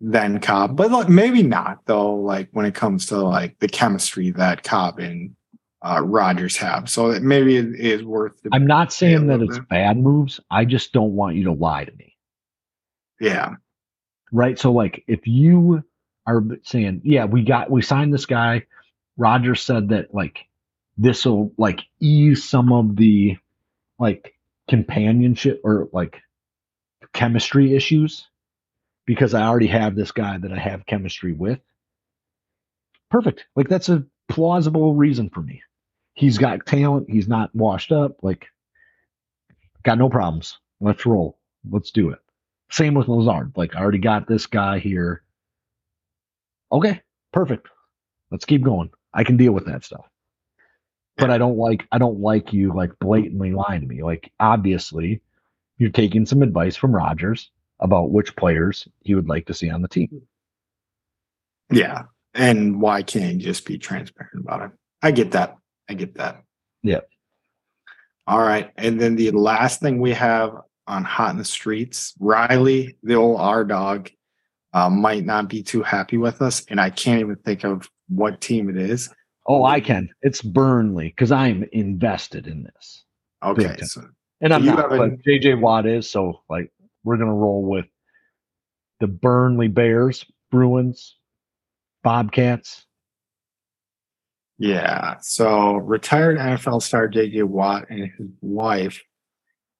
than 0.00 0.40
Cobb. 0.40 0.76
But 0.76 0.90
like, 0.90 1.08
maybe 1.08 1.42
not 1.42 1.78
though, 1.86 2.14
like 2.14 2.48
when 2.52 2.66
it 2.66 2.74
comes 2.74 3.06
to 3.06 3.18
like 3.18 3.58
the 3.58 3.68
chemistry 3.68 4.30
that 4.32 4.62
Cobb 4.62 4.98
and 4.98 5.34
uh 5.84 6.02
Rodgers 6.04 6.56
have. 6.56 6.88
So 6.90 7.10
it- 7.10 7.22
maybe 7.22 7.56
it 7.56 7.74
is 7.78 8.02
worth 8.02 8.40
the 8.42 8.50
I'm 8.52 8.66
not 8.66 8.92
saying 8.92 9.28
that 9.28 9.40
it's 9.40 9.58
bit. 9.58 9.68
bad 9.68 9.98
moves. 9.98 10.40
I 10.50 10.64
just 10.64 10.92
don't 10.92 11.14
want 11.14 11.36
you 11.36 11.44
to 11.44 11.52
lie 11.52 11.84
to 11.84 11.92
me. 11.96 12.16
yeah. 13.20 13.54
right? 14.32 14.58
So 14.58 14.72
like 14.72 15.04
if 15.06 15.26
you 15.26 15.82
are 16.26 16.44
saying, 16.64 17.02
yeah, 17.04 17.24
we 17.24 17.42
got 17.44 17.70
we 17.70 17.82
signed 17.82 18.12
this 18.12 18.26
guy, 18.26 18.64
Roger 19.16 19.54
said 19.54 19.88
that 19.90 20.12
like 20.14 20.46
this 20.98 21.24
will 21.24 21.52
like 21.56 21.80
ease 22.00 22.48
some 22.48 22.72
of 22.72 22.96
the 22.96 23.36
like 23.98 24.34
companionship 24.68 25.60
or 25.64 25.88
like 25.92 26.20
chemistry 27.12 27.74
issues 27.74 28.26
because 29.06 29.32
I 29.32 29.46
already 29.46 29.68
have 29.68 29.94
this 29.94 30.12
guy 30.12 30.36
that 30.38 30.52
I 30.52 30.58
have 30.58 30.86
chemistry 30.86 31.32
with. 31.32 31.60
Perfect. 33.10 33.46
Like 33.56 33.68
that's 33.68 33.88
a 33.88 34.04
plausible 34.28 34.94
reason 34.94 35.30
for 35.30 35.40
me. 35.40 35.62
He's 36.14 36.36
got 36.36 36.66
talent, 36.66 37.08
he's 37.08 37.28
not 37.28 37.54
washed 37.54 37.92
up, 37.92 38.16
like 38.22 38.46
got 39.84 39.98
no 39.98 40.10
problems. 40.10 40.58
Let's 40.80 41.06
roll. 41.06 41.38
Let's 41.70 41.90
do 41.90 42.10
it. 42.10 42.18
Same 42.70 42.94
with 42.94 43.08
Lazard. 43.08 43.52
Like, 43.56 43.74
I 43.74 43.80
already 43.80 43.98
got 43.98 44.28
this 44.28 44.46
guy 44.46 44.78
here. 44.78 45.22
Okay, 46.70 47.00
perfect. 47.32 47.68
Let's 48.30 48.44
keep 48.44 48.62
going. 48.62 48.90
I 49.14 49.24
can 49.24 49.36
deal 49.36 49.52
with 49.52 49.66
that 49.66 49.84
stuff. 49.84 50.04
But 51.18 51.30
I 51.30 51.38
don't 51.38 51.58
like 51.58 51.86
I 51.90 51.98
don't 51.98 52.20
like 52.20 52.52
you 52.52 52.72
like 52.72 52.96
blatantly 53.00 53.52
lying 53.52 53.80
to 53.80 53.86
me. 53.86 54.02
Like, 54.02 54.32
obviously, 54.40 55.20
you're 55.78 55.90
taking 55.90 56.24
some 56.26 56.42
advice 56.42 56.76
from 56.76 56.94
Rodgers 56.94 57.50
about 57.80 58.10
which 58.10 58.34
players 58.36 58.88
he 59.02 59.14
would 59.14 59.28
like 59.28 59.46
to 59.46 59.54
see 59.54 59.70
on 59.70 59.82
the 59.82 59.88
team. 59.88 60.22
Yeah. 61.70 62.04
And 62.34 62.80
why 62.80 63.02
can't 63.02 63.34
you 63.34 63.40
just 63.40 63.66
be 63.66 63.78
transparent 63.78 64.40
about 64.44 64.62
it? 64.62 64.70
I 65.02 65.10
get 65.10 65.32
that. 65.32 65.56
I 65.88 65.94
get 65.94 66.14
that. 66.14 66.42
Yeah. 66.82 67.00
All 68.26 68.40
right. 68.40 68.70
And 68.76 69.00
then 69.00 69.16
the 69.16 69.30
last 69.30 69.80
thing 69.80 70.00
we 70.00 70.12
have 70.12 70.52
on 70.86 71.04
Hot 71.04 71.30
in 71.30 71.38
the 71.38 71.44
Streets, 71.44 72.14
Riley, 72.18 72.96
the 73.02 73.14
old 73.14 73.40
R 73.40 73.64
dog, 73.64 74.10
uh, 74.72 74.90
might 74.90 75.24
not 75.24 75.48
be 75.48 75.62
too 75.62 75.82
happy 75.82 76.18
with 76.18 76.42
us. 76.42 76.64
And 76.68 76.80
I 76.80 76.90
can't 76.90 77.20
even 77.20 77.36
think 77.36 77.64
of 77.64 77.88
what 78.08 78.40
team 78.40 78.68
it 78.68 78.76
is. 78.76 79.10
Oh, 79.48 79.64
I 79.64 79.80
can. 79.80 80.10
It's 80.22 80.42
Burnley 80.42 81.08
because 81.08 81.32
I'm 81.32 81.64
invested 81.72 82.46
in 82.46 82.62
this. 82.64 83.04
Okay. 83.42 83.76
So 83.82 84.02
And 84.42 84.52
I'm 84.52 84.64
not, 84.64 84.90
but 84.90 85.22
JJ 85.22 85.60
Watt 85.60 85.86
is. 85.86 86.08
So, 86.08 86.42
like, 86.50 86.70
we're 87.02 87.16
going 87.16 87.28
to 87.28 87.34
roll 87.34 87.62
with 87.62 87.86
the 89.00 89.06
Burnley 89.06 89.68
Bears, 89.68 90.26
Bruins, 90.50 91.16
Bobcats. 92.02 92.84
Yeah. 94.58 95.16
So 95.20 95.76
retired 95.76 96.36
NFL 96.36 96.82
star 96.82 97.08
JJ 97.08 97.44
Watt 97.44 97.86
and 97.90 98.10
his 98.18 98.28
wife. 98.40 99.02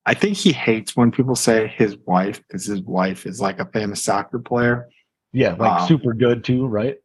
I 0.06 0.14
think 0.14 0.36
he 0.38 0.52
hates 0.52 0.96
when 0.96 1.10
people 1.10 1.34
say 1.34 1.66
his 1.66 1.96
wife 2.06 2.40
because 2.46 2.64
his 2.64 2.80
wife 2.80 3.26
is 3.26 3.40
like 3.40 3.58
a 3.58 3.66
famous 3.66 4.02
soccer 4.02 4.38
player. 4.38 4.88
Yeah, 5.32 5.50
like 5.50 5.80
Wow. 5.80 5.86
super 5.86 6.14
good 6.14 6.44
too, 6.44 6.66
right? 6.66 6.96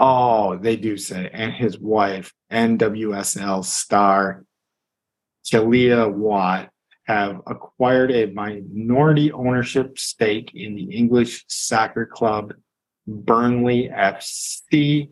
Oh, 0.00 0.56
they 0.56 0.76
do 0.76 0.96
say, 0.96 1.28
and 1.32 1.52
his 1.52 1.78
wife, 1.78 2.32
NWSL 2.52 3.64
star 3.64 4.44
Kealia 5.44 6.12
Watt, 6.12 6.70
have 7.06 7.40
acquired 7.46 8.12
a 8.12 8.26
minority 8.26 9.32
ownership 9.32 9.98
stake 9.98 10.52
in 10.54 10.76
the 10.76 10.84
English 10.84 11.44
soccer 11.48 12.06
club 12.06 12.52
Burnley 13.08 13.88
FC. 13.88 15.10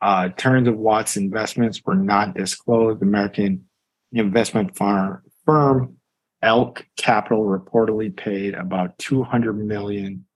Uh, 0.00 0.30
terms 0.30 0.66
of 0.66 0.76
Watt's 0.76 1.16
investments 1.16 1.80
were 1.84 1.94
not 1.94 2.34
disclosed. 2.34 3.02
American 3.02 3.66
investment 4.12 4.76
firm 4.76 5.96
Elk 6.42 6.86
Capital 6.96 7.44
reportedly 7.44 8.14
paid 8.14 8.54
about 8.54 8.98
200 8.98 9.52
million 9.52 10.26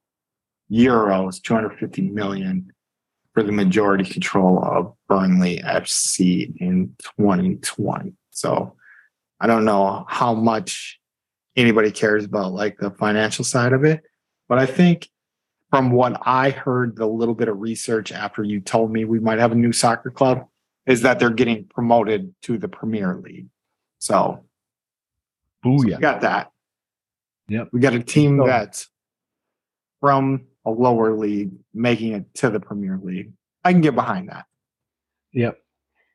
euros, 0.70 1.42
250 1.42 2.02
million 2.02 2.72
for 3.34 3.42
the 3.42 3.52
majority 3.52 4.04
control 4.04 4.62
of 4.64 4.94
Burnley 5.08 5.58
FC 5.58 6.54
in 6.60 6.94
2020. 7.16 8.12
So 8.30 8.76
I 9.40 9.46
don't 9.46 9.64
know 9.64 10.04
how 10.08 10.34
much 10.34 10.98
anybody 11.56 11.90
cares 11.90 12.24
about 12.24 12.52
like 12.52 12.78
the 12.78 12.90
financial 12.90 13.44
side 13.44 13.72
of 13.72 13.84
it, 13.84 14.02
but 14.48 14.58
I 14.58 14.66
think 14.66 15.08
from 15.70 15.92
what 15.92 16.20
I 16.26 16.50
heard, 16.50 16.96
the 16.96 17.06
little 17.06 17.34
bit 17.34 17.48
of 17.48 17.60
research 17.60 18.10
after 18.10 18.42
you 18.42 18.60
told 18.60 18.90
me 18.90 19.04
we 19.04 19.20
might 19.20 19.38
have 19.38 19.52
a 19.52 19.56
new 19.56 19.72
soccer 19.72 20.10
club 20.10 20.46
is 20.86 21.02
that 21.02 21.20
they're 21.20 21.30
getting 21.30 21.64
promoted 21.64 22.34
to 22.42 22.58
the 22.58 22.66
Premier 22.68 23.20
League. 23.22 23.46
So 24.00 24.44
Booyah. 25.64 25.84
we 25.84 25.90
got 25.96 26.22
that. 26.22 26.50
Yep. 27.48 27.68
We 27.72 27.80
got 27.80 27.94
a 27.94 28.02
team 28.02 28.38
So- 28.38 28.46
that's 28.46 28.88
from 30.00 30.46
a 30.64 30.70
lower 30.70 31.16
league 31.16 31.52
making 31.72 32.12
it 32.12 32.34
to 32.34 32.50
the 32.50 32.60
Premier 32.60 32.98
League. 33.02 33.32
I 33.64 33.72
can 33.72 33.80
get 33.80 33.94
behind 33.94 34.28
that. 34.28 34.46
Yep. 35.32 35.58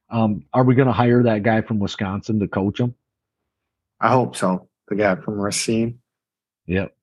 Um, 0.10 0.46
are 0.54 0.64
we 0.64 0.76
going 0.76 0.88
to 0.88 0.94
hire 0.94 1.24
that 1.24 1.44
guy 1.44 1.62
from 1.62 1.80
Wisconsin 1.80 2.40
to 2.40 2.48
coach 2.48 2.80
him? 2.80 2.96
I 4.00 4.10
hope 4.10 4.36
so. 4.36 4.68
The 4.88 4.96
guy 4.96 5.16
from 5.16 5.40
Racine. 5.40 6.00
Yep. 6.68 6.96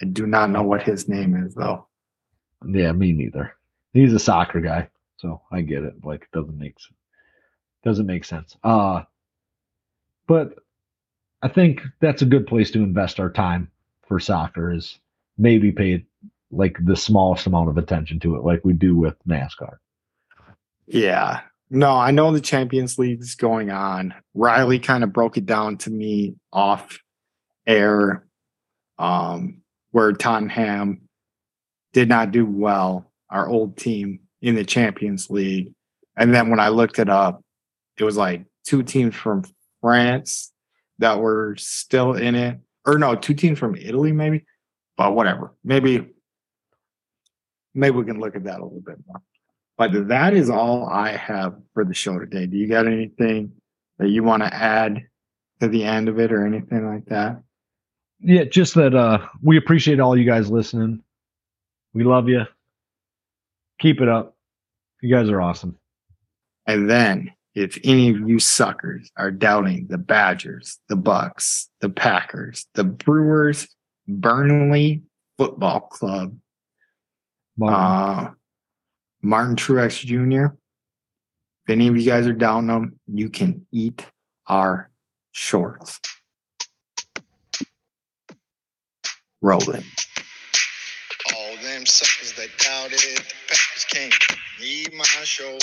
I 0.00 0.04
do 0.04 0.26
not 0.26 0.50
know 0.50 0.62
what 0.62 0.82
his 0.82 1.08
name 1.08 1.34
is 1.36 1.54
though. 1.54 1.86
Yeah, 2.66 2.92
me 2.92 3.12
neither. 3.12 3.54
He's 3.92 4.12
a 4.12 4.18
soccer 4.18 4.60
guy, 4.60 4.88
so 5.16 5.42
I 5.50 5.62
get 5.62 5.84
it. 5.84 6.04
Like, 6.04 6.22
it 6.22 6.32
doesn't 6.32 6.58
make 6.58 6.76
doesn't 7.82 8.06
make 8.06 8.24
sense. 8.24 8.56
Uh, 8.64 9.02
but 10.26 10.54
I 11.42 11.48
think 11.48 11.82
that's 12.00 12.22
a 12.22 12.26
good 12.26 12.46
place 12.46 12.70
to 12.72 12.82
invest 12.82 13.20
our 13.20 13.30
time 13.30 13.70
for 14.06 14.18
soccer. 14.18 14.72
Is 14.72 14.98
maybe 15.38 15.72
pay 15.72 16.04
like 16.56 16.76
the 16.84 16.96
smallest 16.96 17.46
amount 17.46 17.68
of 17.68 17.78
attention 17.78 18.18
to 18.20 18.36
it, 18.36 18.44
like 18.44 18.64
we 18.64 18.72
do 18.72 18.96
with 18.96 19.14
NASCAR. 19.28 19.76
Yeah. 20.86 21.40
No, 21.68 21.90
I 21.90 22.12
know 22.12 22.32
the 22.32 22.40
Champions 22.40 22.98
League 22.98 23.20
is 23.20 23.34
going 23.34 23.70
on. 23.70 24.14
Riley 24.34 24.78
kind 24.78 25.02
of 25.02 25.12
broke 25.12 25.36
it 25.36 25.46
down 25.46 25.78
to 25.78 25.90
me 25.90 26.36
off 26.52 26.98
air, 27.66 28.24
um, 28.98 29.62
where 29.90 30.12
Tottenham 30.12 31.02
did 31.92 32.08
not 32.08 32.30
do 32.30 32.46
well, 32.46 33.10
our 33.30 33.48
old 33.48 33.76
team 33.76 34.20
in 34.42 34.54
the 34.54 34.64
Champions 34.64 35.28
League. 35.28 35.72
And 36.16 36.32
then 36.32 36.50
when 36.50 36.60
I 36.60 36.68
looked 36.68 36.98
it 36.98 37.08
up, 37.08 37.42
it 37.98 38.04
was 38.04 38.16
like 38.16 38.44
two 38.64 38.82
teams 38.82 39.14
from 39.14 39.42
France 39.80 40.52
that 40.98 41.18
were 41.18 41.56
still 41.58 42.12
in 42.12 42.34
it. 42.34 42.58
Or 42.86 42.98
no, 42.98 43.16
two 43.16 43.34
teams 43.34 43.58
from 43.58 43.74
Italy, 43.74 44.12
maybe. 44.12 44.44
But 44.96 45.14
whatever. 45.14 45.54
Maybe 45.64 46.06
maybe 47.76 47.96
we 47.96 48.04
can 48.04 48.18
look 48.18 48.34
at 48.34 48.44
that 48.44 48.58
a 48.58 48.64
little 48.64 48.82
bit 48.84 48.96
more. 49.06 49.22
But 49.76 50.08
that 50.08 50.34
is 50.34 50.48
all 50.48 50.86
I 50.86 51.10
have 51.10 51.54
for 51.74 51.84
the 51.84 51.94
show 51.94 52.18
today. 52.18 52.46
Do 52.46 52.56
you 52.56 52.66
got 52.66 52.86
anything 52.86 53.52
that 53.98 54.08
you 54.08 54.22
want 54.22 54.42
to 54.42 54.52
add 54.52 55.06
to 55.60 55.68
the 55.68 55.84
end 55.84 56.08
of 56.08 56.18
it 56.18 56.32
or 56.32 56.46
anything 56.46 56.86
like 56.86 57.04
that? 57.06 57.42
Yeah, 58.20 58.44
just 58.44 58.74
that 58.74 58.94
uh 58.94 59.18
we 59.42 59.58
appreciate 59.58 60.00
all 60.00 60.16
you 60.16 60.24
guys 60.24 60.50
listening. 60.50 61.02
We 61.92 62.04
love 62.04 62.28
you. 62.28 62.44
Keep 63.78 64.00
it 64.00 64.08
up. 64.08 64.34
You 65.02 65.14
guys 65.14 65.28
are 65.28 65.40
awesome. 65.40 65.76
And 66.66 66.88
then 66.88 67.32
if 67.54 67.78
any 67.84 68.10
of 68.10 68.28
you 68.28 68.38
suckers 68.38 69.10
are 69.16 69.30
doubting 69.30 69.86
the 69.88 69.98
Badgers, 69.98 70.78
the 70.88 70.96
Bucks, 70.96 71.68
the 71.80 71.90
Packers, 71.90 72.66
the 72.74 72.84
Brewers, 72.84 73.68
Burnley 74.08 75.02
Football 75.36 75.80
Club, 75.80 76.36
Martin, 77.56 78.26
uh, 78.26 78.30
Martin 79.22 79.56
Truex 79.56 80.04
Jr. 80.04 80.54
If 81.66 81.70
any 81.70 81.88
of 81.88 81.96
you 81.96 82.04
guys 82.04 82.26
are 82.26 82.32
down 82.32 82.66
them, 82.66 82.98
you 83.06 83.28
can 83.28 83.66
eat 83.72 84.04
our 84.46 84.90
shorts. 85.32 86.00
Rolling. 89.42 89.84
All 91.34 91.56
them 91.62 91.86
suckers 91.86 92.32
that 92.34 92.50
doubted 92.58 92.98
the 92.98 93.34
Packers 93.48 93.86
can't 93.88 94.14
need 94.60 94.94
my 94.94 95.04
shows. 95.04 95.60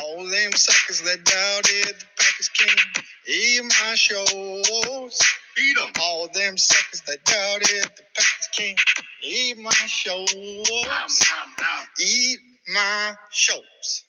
All 0.00 0.24
them 0.28 0.52
suckers 0.52 1.02
that 1.02 1.24
doubted 1.24 1.96
the 1.98 2.06
Packers 2.16 2.48
can't 2.48 3.06
eat 3.28 3.62
my 3.64 3.94
shows. 3.94 5.20
Beat 5.56 5.78
'em. 5.78 5.92
All 6.00 6.28
them 6.28 6.56
suckers 6.58 7.02
that 7.02 7.24
doubted 7.24 7.68
the 7.96 8.04
Packers 8.16 8.48
can't 8.56 8.80
eat 9.22 9.58
my 9.58 9.72
shows. 9.72 10.32
Eat 12.00 12.40
my 12.68 13.14
shows. 13.30 14.04